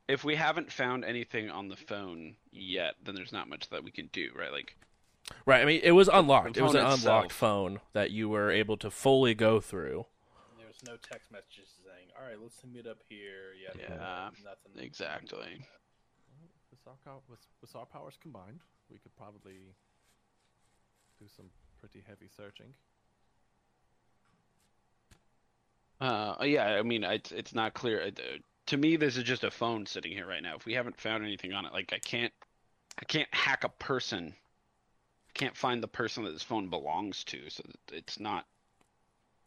[0.09, 3.89] if- we haven't found anything on the phone yet, then there's not much that we
[3.91, 4.51] can do, right?
[4.51, 4.75] Like,
[5.45, 5.61] Right.
[5.61, 6.57] I mean, it was unlocked.
[6.57, 10.07] It was an phone unlocked phone that you were able to fully go through.
[10.83, 14.83] There was no text messages saying, "All right, let's meet up here." Yeah, Yeah, nothing.
[14.83, 15.65] exactly.
[16.71, 19.75] With our, with, with our powers combined, we could probably
[21.19, 21.45] do some
[21.79, 22.73] pretty heavy searching.
[26.01, 28.01] Uh, yeah, I mean, it's it's not clear.
[28.07, 28.11] uh,
[28.65, 30.55] to me, this is just a phone sitting here right now.
[30.55, 32.33] If we haven't found anything on it, like I can't,
[32.99, 34.33] I can't hack a person.
[35.29, 38.45] I can't find the person that this phone belongs to, so it's not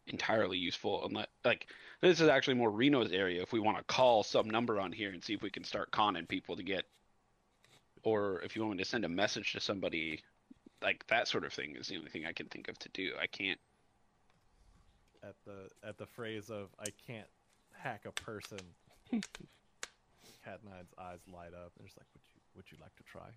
[0.07, 1.05] entirely useful.
[1.05, 1.67] Unless, like,
[2.01, 3.41] this is actually more Reno's area.
[3.41, 5.91] If we want to call some number on here and see if we can start
[5.91, 6.85] conning people to get,
[8.03, 10.21] or if you want me to send a message to somebody,
[10.81, 13.11] like that sort of thing is the only thing I can think of to do.
[13.19, 13.59] I can't.
[15.23, 17.27] At the at the phrase of "I can't
[17.73, 18.59] hack a person,"
[19.11, 21.71] Cat Nine's eyes light up.
[21.77, 23.27] and it's like, "Would you would you like to try?"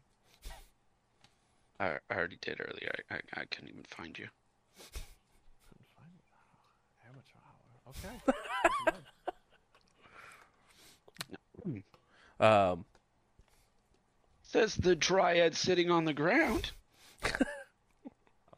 [1.81, 2.93] I, I already did earlier.
[3.11, 4.29] I, I, I couldn't even find you.
[4.77, 6.25] Couldn't find it.
[6.29, 7.80] Oh, amateur hour.
[7.91, 8.09] Okay.
[12.41, 12.85] Um,
[14.43, 16.73] Says the dryad sitting on the ground.
[17.23, 17.31] I'll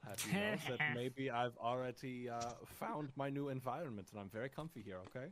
[0.09, 4.49] have you know that maybe I've already uh, found my new environment and I'm very
[4.49, 4.99] comfy here.
[5.09, 5.27] Okay,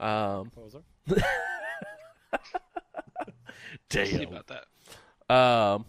[0.00, 0.82] um, poser.
[4.04, 4.28] See damn.
[4.28, 5.34] about that.
[5.34, 5.84] Um,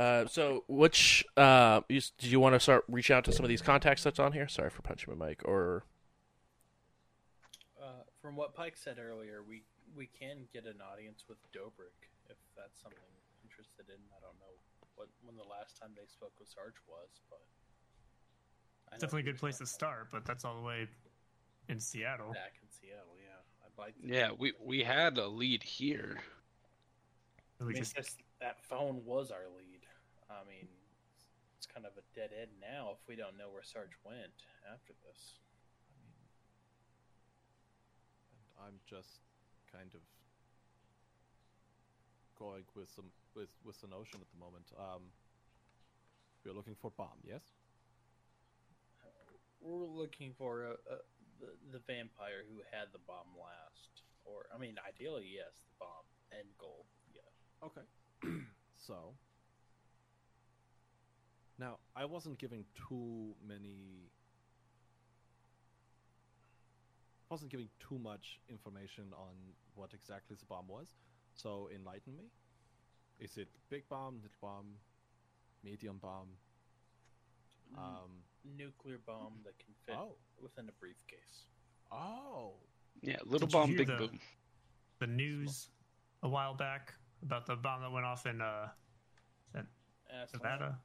[0.00, 3.50] Uh, so which uh, you, do you want to start reaching out to some of
[3.50, 4.48] these contacts that's on here?
[4.48, 5.42] Sorry for punching my mic.
[5.44, 5.84] Or
[7.78, 9.62] Uh, from what Pike said earlier, we
[9.94, 14.00] we can get an audience with Dobrik if that's something you're interested in.
[14.16, 14.56] I don't know
[14.94, 17.44] what when the last time they spoke with Sarge was, but
[18.88, 20.88] I know Definitely a good place to start, but that's all the way
[21.68, 22.32] in Seattle.
[22.32, 23.36] Back in Seattle, yeah.
[23.66, 24.00] I'd like.
[24.00, 26.20] To Yeah, we we had a lead here.
[27.58, 29.79] So I mean, just just that phone was our lead.
[30.30, 30.70] I mean,
[31.58, 34.94] it's kind of a dead end now if we don't know where Sarge went after
[35.02, 35.42] this.
[35.90, 36.14] I mean,
[38.38, 39.26] and I'm just
[39.66, 40.00] kind of
[42.38, 44.70] going with some with with the notion at the moment.
[44.78, 45.10] Um,
[46.46, 47.42] we're looking for bomb, yes?
[49.60, 50.96] We're looking for a, a,
[51.36, 56.08] the, the vampire who had the bomb last, or I mean, ideally, yes, the bomb
[56.32, 56.86] end goal.
[57.12, 57.28] Yeah.
[57.60, 57.84] Okay.
[58.78, 59.12] so
[61.60, 64.10] now I wasn't giving too many
[67.30, 69.34] wasn't giving too much information on
[69.76, 70.88] what exactly the bomb was.
[71.34, 72.24] So enlighten me.
[73.20, 74.66] Is it big bomb, little bomb,
[75.62, 76.28] medium bomb?
[77.76, 78.10] Um
[78.56, 80.16] Nuclear bomb that can fit oh.
[80.42, 81.44] within a briefcase.
[81.92, 82.54] Oh.
[83.02, 84.18] Yeah, little Did bomb, big the- boom.
[84.98, 85.68] the news
[86.22, 88.68] a while back about the bomb that went off in uh
[89.54, 90.34] Aztlan.
[90.34, 90.78] Nevada,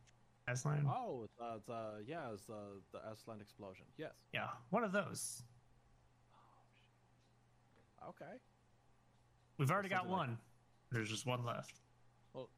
[0.49, 0.85] Aztlan.
[0.87, 2.53] Oh, the, uh, the uh, yeah, it's uh,
[2.91, 3.85] the the Aztlan explosion.
[3.97, 4.13] Yes.
[4.33, 5.41] Yeah, one of those.
[8.01, 8.37] Oh, okay.
[9.57, 10.37] We've already got Something like one.
[10.91, 11.81] There's just one left.
[12.33, 12.49] Well,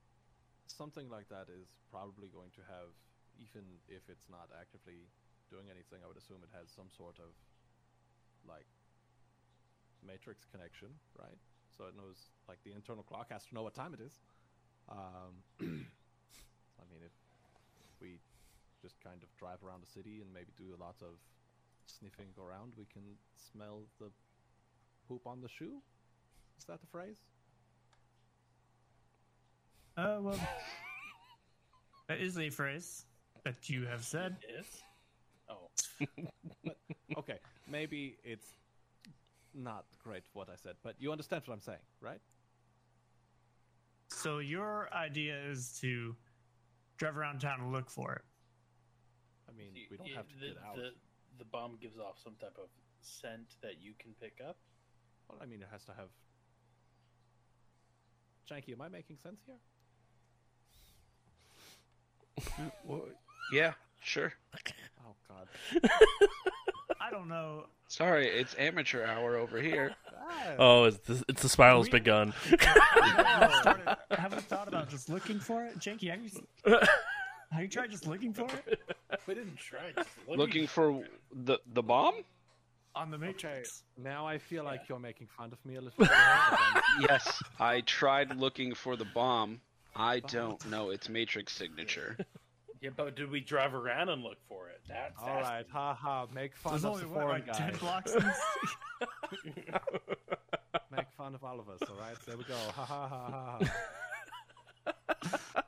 [0.68, 2.92] something like that is probably going to have,
[3.40, 5.08] even if it's not actively
[5.50, 7.32] doing anything, I would assume it has some sort of
[8.48, 8.68] like
[10.06, 11.38] matrix connection, right?
[11.78, 14.20] So it knows, like, the internal clock has to know what time it is.
[14.90, 17.14] Um, I mean, if
[18.02, 18.20] we
[18.82, 21.18] just kind of drive around the city and maybe do a lot of
[21.86, 23.04] sniffing around, we can
[23.36, 24.10] smell the
[25.08, 25.82] poop on the shoe.
[26.60, 27.18] Is that the phrase?
[29.96, 30.40] Uh, well,
[32.08, 33.06] that is a phrase
[33.44, 34.36] that you have said.
[34.48, 34.84] Yes.
[35.50, 35.70] Oh,
[37.18, 38.48] okay, maybe it's
[39.54, 42.20] not great what I said, but you understand what I'm saying, right?
[44.10, 46.16] So your idea is to
[46.98, 48.22] drive around town and look for it.
[49.50, 50.76] I mean, y- we don't y- have to the, get out.
[50.76, 50.90] The,
[51.38, 52.70] the bomb gives off some type of
[53.02, 54.58] scent that you can pick up.
[55.30, 56.10] Well, I mean, it has to have.
[58.50, 59.56] Janky, am I making sense here?
[63.52, 64.34] Yeah, sure.
[65.06, 65.48] Oh God.
[67.02, 67.66] I don't know.
[67.88, 69.96] Sorry, it's amateur hour over here.
[70.60, 72.34] Oh, it's the, it's the spiral's We- begun.
[72.60, 76.10] Started- haven't thought about just looking for it, Janky?
[76.10, 76.80] Have you,
[77.52, 78.80] have you tried just looking for it
[79.26, 79.80] We didn't try.
[79.96, 81.02] Just Looking for
[81.34, 82.16] the the bomb?
[82.94, 83.84] on the okay, Matrix?
[83.98, 86.10] now I feel like you're making fun of me a little bit.
[87.10, 89.62] Yes, I tried looking for the bomb.
[89.96, 92.18] I don't know its matrix signature.
[92.82, 94.82] Yeah, but did we drive around and look for it?
[94.88, 97.54] That's All right, haha, make fun There's of only the what, like guy.
[97.54, 98.14] ten blocks.
[98.14, 98.40] In this?
[100.96, 101.80] Make fun of all of us.
[101.90, 102.56] All right, there we go.
[102.76, 103.60] Ha ha ha ha.
[104.86, 105.64] ha.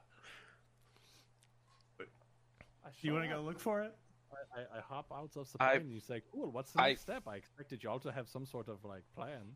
[2.86, 3.94] I Do you want to go look for it?
[4.32, 6.82] I, I, I hop out of the I- plane and you say, cool, what's the
[6.82, 7.24] I- next step?
[7.28, 9.56] I expected y'all to have some sort of like plan.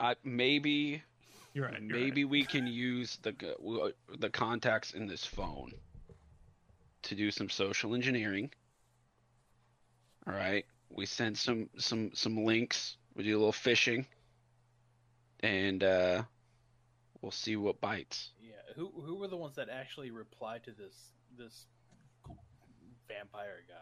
[0.00, 1.02] I maybe
[1.54, 1.80] You're right.
[1.80, 3.54] You're Maybe we can use the
[4.18, 5.70] the contacts in this phone
[7.02, 8.50] to do some social engineering.
[10.26, 12.96] All right, we send some some some links.
[13.14, 14.04] We do a little phishing,
[15.40, 16.22] and uh,
[17.22, 18.30] we'll see what bites.
[18.42, 21.66] Yeah, who who were the ones that actually replied to this this
[23.06, 23.74] vampire guy?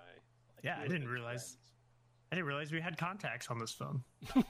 [0.57, 1.43] Like, Yeah, I didn't realize.
[1.43, 1.59] friends?
[2.31, 4.03] I didn't realize we had contacts on this phone.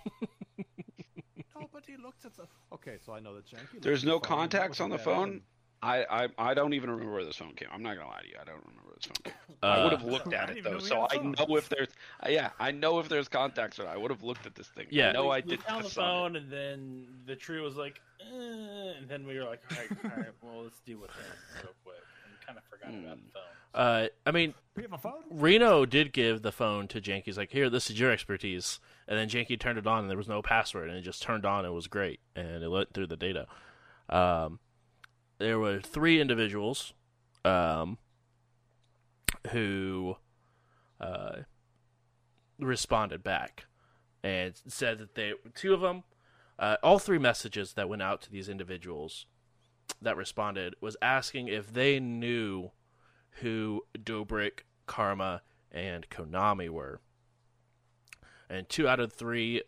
[1.89, 2.47] Nobody looked at the.
[2.73, 3.81] Okay, so I know that Janky.
[3.83, 5.43] There's no the phone, and that contacts on the phone?
[5.85, 7.67] I, I I don't even remember where this phone came.
[7.73, 8.37] I'm not gonna lie to you.
[8.41, 9.57] I don't remember where this phone came.
[9.65, 11.35] I Uh, would have looked at it though, so had a I phone.
[11.49, 11.89] know if there's.
[12.25, 13.95] uh, Yeah, I know if there's contacts or not.
[13.95, 14.87] I would have looked at this thing.
[14.91, 15.09] Yeah.
[15.09, 15.95] I know we, I we found the cuss it.
[15.97, 18.25] phone, and then the tree was like, eh,
[18.99, 21.25] and then we were like, all right, all right, well, let's deal with him
[21.65, 21.97] real quick,
[22.27, 23.25] and kind of forgot about Hmm.
[23.27, 23.43] the phone.
[23.75, 25.23] Uh, I mean, We have a phone.
[25.31, 27.25] Reno did give the phone to Janky.
[27.27, 30.17] He's like, "Here, this is your expertise." And then Janky turned it on, and there
[30.17, 31.65] was no password, and it just turned on.
[31.67, 33.47] It was great, and it went through the data.
[34.09, 34.61] Um,
[35.39, 36.95] there were three individuals,
[37.45, 37.99] um,
[39.51, 40.17] who,
[41.01, 41.43] uh,
[42.59, 43.67] responded back,
[44.23, 46.05] and said that they two of them,
[46.59, 49.27] uh, all three messages that went out to these individuals
[50.01, 52.71] that responded was asking if they knew
[53.41, 57.01] who Dobrik, Karma, and Konami were.
[58.49, 59.63] And two out of three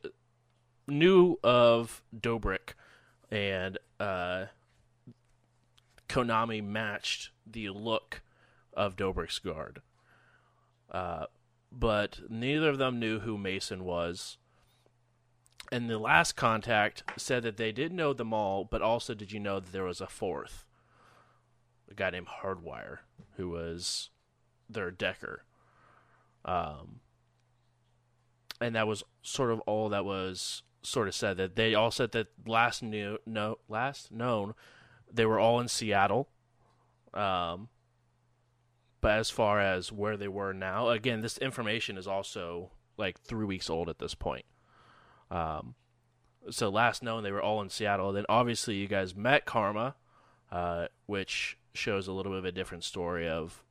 [0.86, 2.74] knew of Dobrik,
[3.30, 4.46] and uh,
[6.08, 8.22] Konami matched the look
[8.74, 9.80] of Dobrik's guard.
[10.90, 11.26] Uh,
[11.72, 14.36] but neither of them knew who Mason was.
[15.72, 19.40] And the last contact said that they did know them all, but also did you
[19.40, 20.64] know that there was a fourth?
[21.90, 22.98] A guy named Hardwire,
[23.36, 24.10] who was
[24.68, 25.44] their decker.
[26.44, 27.00] Um,
[28.60, 31.36] and that was sort of all that was sort of said.
[31.36, 34.54] That they all said that last knew no last known,
[35.12, 36.28] they were all in Seattle.
[37.12, 37.68] Um,
[39.00, 43.44] but as far as where they were now, again, this information is also like three
[43.44, 44.46] weeks old at this point.
[45.30, 45.74] Um,
[46.50, 48.12] so last known they were all in Seattle.
[48.12, 49.94] Then obviously you guys met Karma,
[50.50, 53.62] uh, which shows a little bit of a different story of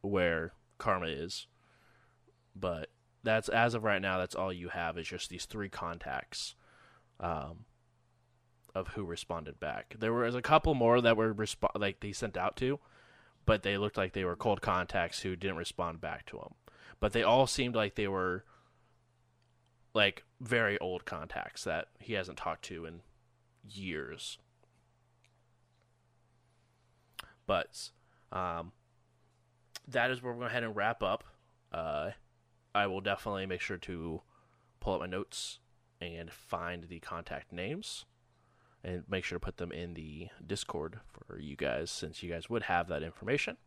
[0.00, 1.46] where Karma is.
[2.54, 2.90] But
[3.22, 4.18] that's as of right now.
[4.18, 6.54] That's all you have is just these three contacts,
[7.20, 7.64] um,
[8.74, 9.94] of who responded back.
[9.98, 12.80] There was a couple more that were resp- like they sent out to,
[13.46, 16.54] but they looked like they were cold contacts who didn't respond back to them.
[17.00, 18.44] But they all seemed like they were
[19.94, 23.00] like very old contacts that he hasn't talked to in
[23.68, 24.38] years.
[27.52, 27.90] But
[28.32, 28.72] um,
[29.86, 31.22] that is where we're going to head and wrap up.
[31.70, 32.12] Uh,
[32.74, 34.22] I will definitely make sure to
[34.80, 35.58] pull up my notes
[36.00, 38.06] and find the contact names
[38.82, 42.48] and make sure to put them in the Discord for you guys since you guys
[42.48, 43.58] would have that information.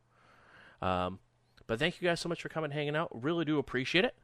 [0.82, 1.20] Um,
[1.68, 3.10] but thank you guys so much for coming and hanging out.
[3.14, 4.16] Really do appreciate it.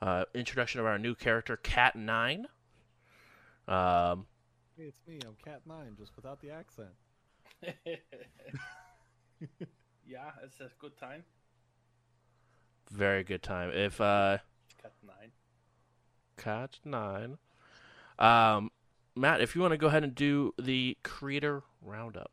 [0.00, 2.46] Uh, introduction of our new character, Cat Nine.
[3.66, 4.26] Um,
[4.76, 5.18] Hey, it's me.
[5.26, 6.90] I'm Cat Nine, just without the accent.
[10.06, 11.24] yeah, it's a good time.
[12.90, 13.70] very good time.
[13.72, 14.38] If uh,
[14.82, 15.30] Cut nine.
[16.36, 17.36] Cat Nine,
[18.18, 18.70] um,
[19.16, 22.30] Matt, if you want to go ahead and do the creator roundup.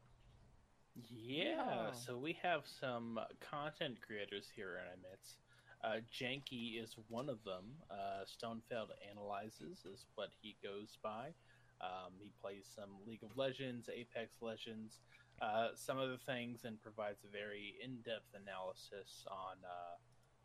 [0.95, 1.91] Yeah, Yeah.
[1.91, 5.37] so we have some content creators here in our midst.
[5.83, 7.65] Uh, Janky is one of them.
[7.89, 11.33] Uh, Stonefeld Analyzes is what he goes by.
[11.81, 14.99] Um, he plays some League of Legends, Apex Legends,
[15.41, 19.95] uh, some the things, and provides a very in depth analysis on uh,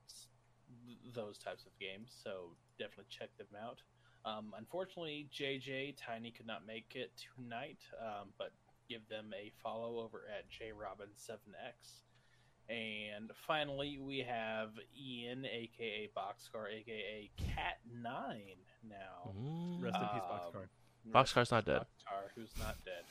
[0.09, 0.27] s-
[1.15, 2.11] those types of games.
[2.25, 3.79] So definitely check them out.
[4.25, 8.53] Um, unfortunately, JJ Tiny could not make it tonight, um, but
[8.89, 12.03] give them a follow over at jrobin7x.
[12.69, 18.57] And finally, we have Ian, aka Boxcar, aka Cat9
[18.89, 19.33] now.
[19.81, 20.69] Rest in peace, Um, Boxcar.
[21.09, 21.81] Boxcar's not dead.
[21.81, 23.05] Boxcar, who's not dead.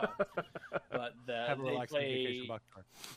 [0.00, 0.08] Um,
[0.90, 2.50] but the, Have a they play,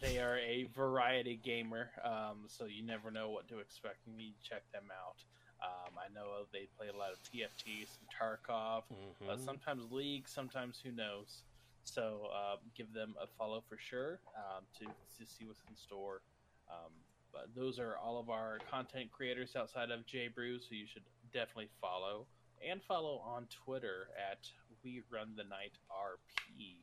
[0.02, 3.98] they are a variety gamer, um, so you never know what to expect.
[4.06, 5.24] You need to check them out.
[5.62, 8.84] Um, I know they play a lot of TFT, some Tarkov,
[9.28, 9.44] uh, Mhm.
[9.44, 11.44] sometimes League, sometimes who knows.
[11.84, 16.22] So uh, give them a follow for sure um, to, to see what's in store.
[16.70, 16.92] Um,
[17.34, 21.04] but those are all of our content creators outside of J Brews, who you should
[21.34, 22.26] definitely follow
[22.68, 24.40] and follow on Twitter at
[24.84, 26.78] We Run the Night RP.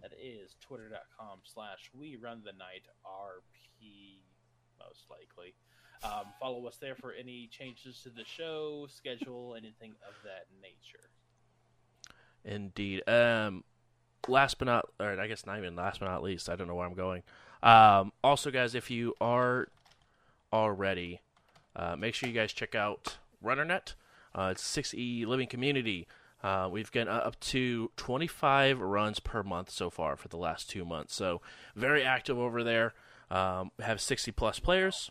[0.00, 4.18] That is twitter.com slash We Run the Night RP,
[4.78, 5.54] most likely.
[6.04, 11.08] Um, follow us there for any changes to the show, schedule, anything of that nature.
[12.44, 13.08] Indeed.
[13.08, 13.62] Um,
[14.26, 16.74] last but not, or I guess not even last but not least, I don't know
[16.74, 17.22] where I'm going.
[17.62, 19.68] Um, also, guys, if you are
[20.52, 21.20] already,
[21.76, 23.94] uh, make sure you guys check out RunnerNet.
[24.34, 26.06] Uh, it's 6E living community.
[26.42, 30.84] Uh, we've gotten up to 25 runs per month so far for the last two
[30.84, 31.14] months.
[31.14, 31.40] So
[31.76, 32.94] very active over there.
[33.30, 35.10] Um, have 60 plus players.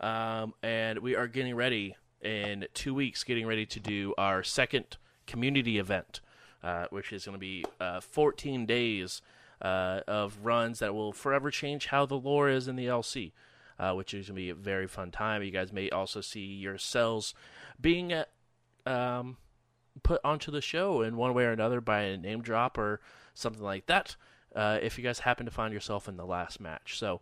[0.00, 4.96] Um, and we are getting ready in two weeks, getting ready to do our second
[5.26, 6.20] community event,
[6.62, 9.22] uh, which is going to be uh, 14 days
[9.60, 13.32] uh, of runs that will forever change how the lore is in the LC,
[13.78, 15.42] uh, which is going to be a very fun time.
[15.42, 17.34] You guys may also see yourselves
[17.80, 18.24] being uh,
[18.86, 19.36] um,
[20.02, 23.00] put onto the show in one way or another by a name drop or
[23.34, 24.16] something like that.
[24.54, 27.20] Uh, if you guys happen to find yourself in the last match, so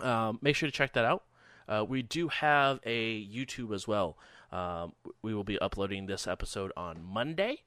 [0.00, 1.24] um, make sure to check that out.
[1.68, 4.16] Uh, we do have a YouTube as well.
[4.52, 4.92] Um,
[5.22, 7.62] we will be uploading this episode on Monday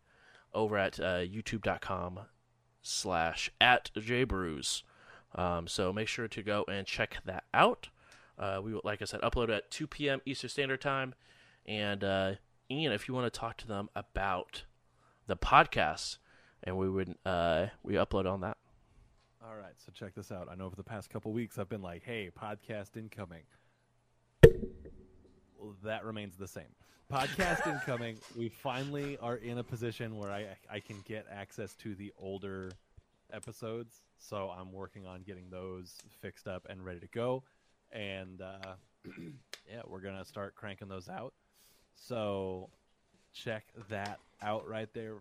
[0.54, 2.22] over at uh, youtube.com
[2.82, 4.84] slash at jbrews.
[5.36, 7.90] Um, so make sure to go and check that out.
[8.38, 10.22] Uh, we will, like I said, upload at 2 p.m.
[10.26, 11.14] Eastern Standard Time.
[11.70, 12.32] And uh,
[12.72, 14.64] Ian, if you want to talk to them about
[15.28, 16.18] the podcast,
[16.64, 18.58] and we would uh, we upload on that.
[19.46, 20.50] All right, so check this out.
[20.52, 23.44] I know for the past couple weeks I've been like, "Hey, podcast incoming."
[24.44, 26.74] Well, that remains the same.
[27.14, 28.18] Podcast incoming.
[28.36, 32.72] We finally are in a position where I I can get access to the older
[33.32, 34.02] episodes.
[34.18, 37.44] So I'm working on getting those fixed up and ready to go.
[37.92, 38.74] And uh,
[39.72, 41.36] yeah, we're gonna start cranking those out.
[42.08, 42.70] So
[43.34, 45.16] check that out right there.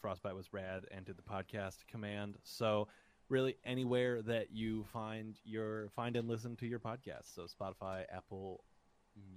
[0.00, 2.36] Frostbite was rad and did the podcast command.
[2.42, 2.88] So
[3.28, 7.34] really anywhere that you find your find and listen to your podcast.
[7.34, 8.62] So Spotify, Apple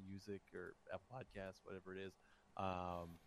[0.07, 2.13] Music or Apple Podcasts, whatever it is.
[2.57, 3.19] Um,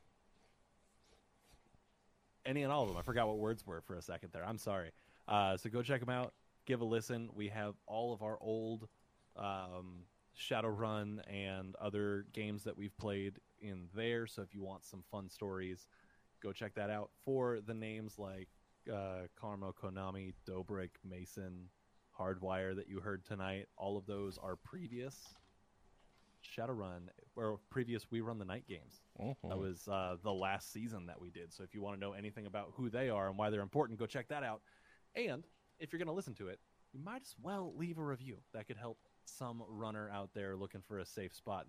[2.45, 2.97] any and all of them.
[2.97, 4.45] I forgot what words were for a second there.
[4.45, 4.91] I'm sorry.
[5.27, 6.33] Uh, so go check them out.
[6.67, 7.31] Give a listen.
[7.35, 8.89] We have all of our old
[9.37, 10.05] um,
[10.39, 14.27] Shadowrun and other games that we've played in there.
[14.27, 15.89] So if you want some fun stories,
[16.43, 17.11] go check that out.
[17.25, 18.49] For the names like
[18.93, 21.69] uh, Karma, Konami, Dobrik, Mason,
[22.19, 25.35] Hardwire that you heard tonight, all of those are previous
[26.57, 29.03] Shadowrun or previous We Run the Night games.
[29.49, 31.53] That was uh, the last season that we did.
[31.53, 33.99] So if you want to know anything about who they are and why they're important,
[33.99, 34.63] go check that out.
[35.15, 35.45] And
[35.79, 36.61] if you're going to listen to it,
[36.93, 38.39] you might as well leave a review.
[38.55, 41.67] That could help some runner out there looking for a safe spot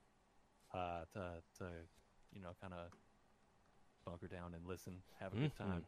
[0.74, 1.66] uh, to, to,
[2.34, 2.92] you know, kind of
[4.06, 5.58] bunker down and listen, have a good Mhm.
[5.58, 5.86] time.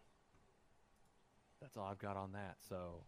[1.61, 2.57] That's all I've got on that.
[2.67, 3.03] So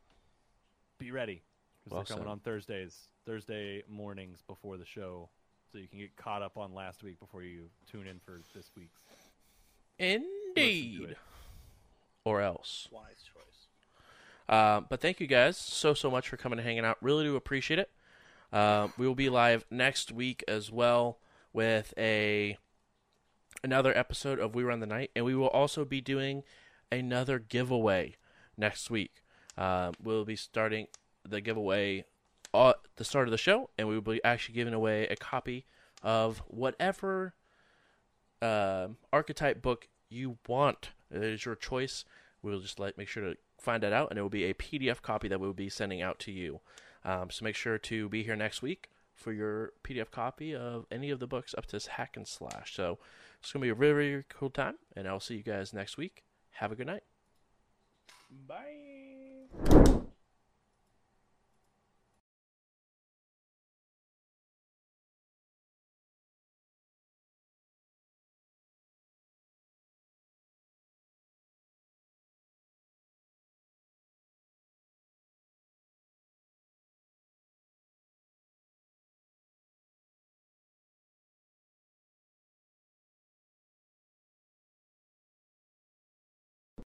[0.99, 1.43] be ready
[1.79, 2.31] because Well they're coming said.
[2.31, 5.29] on Thursdays, Thursday mornings before the show,
[5.71, 8.71] so you can get caught up on last week before you tune in for this
[8.75, 9.01] week's.
[9.99, 11.15] Indeed.
[12.25, 12.87] Or else.
[12.91, 13.67] Wise choice.
[14.47, 16.97] Uh, but thank you guys so so much for coming and hanging out.
[17.01, 17.89] Really do appreciate it.
[18.53, 21.17] Uh, we will be live next week as well
[21.53, 22.55] with a
[23.63, 26.43] another episode of We Run the Night, and we will also be doing
[26.91, 28.15] another giveaway
[28.55, 29.23] next week.
[29.57, 30.85] Uh, we'll be starting
[31.27, 32.05] the giveaway
[32.53, 35.65] at the start of the show, and we will be actually giving away a copy
[36.03, 37.33] of whatever
[38.39, 40.91] uh, archetype book you want.
[41.09, 42.05] It is your choice.
[42.43, 45.01] We'll just like make sure to find that out, and it will be a PDF
[45.01, 46.59] copy that we'll be sending out to you.
[47.05, 51.09] Um, so make sure to be here next week for your PDF copy of any
[51.09, 52.75] of the books up to this hack and slash.
[52.75, 52.99] So
[53.39, 56.23] it's gonna be a really, really cool time, and I'll see you guys next week.
[56.51, 57.03] Have a good night.
[58.47, 58.92] Bye.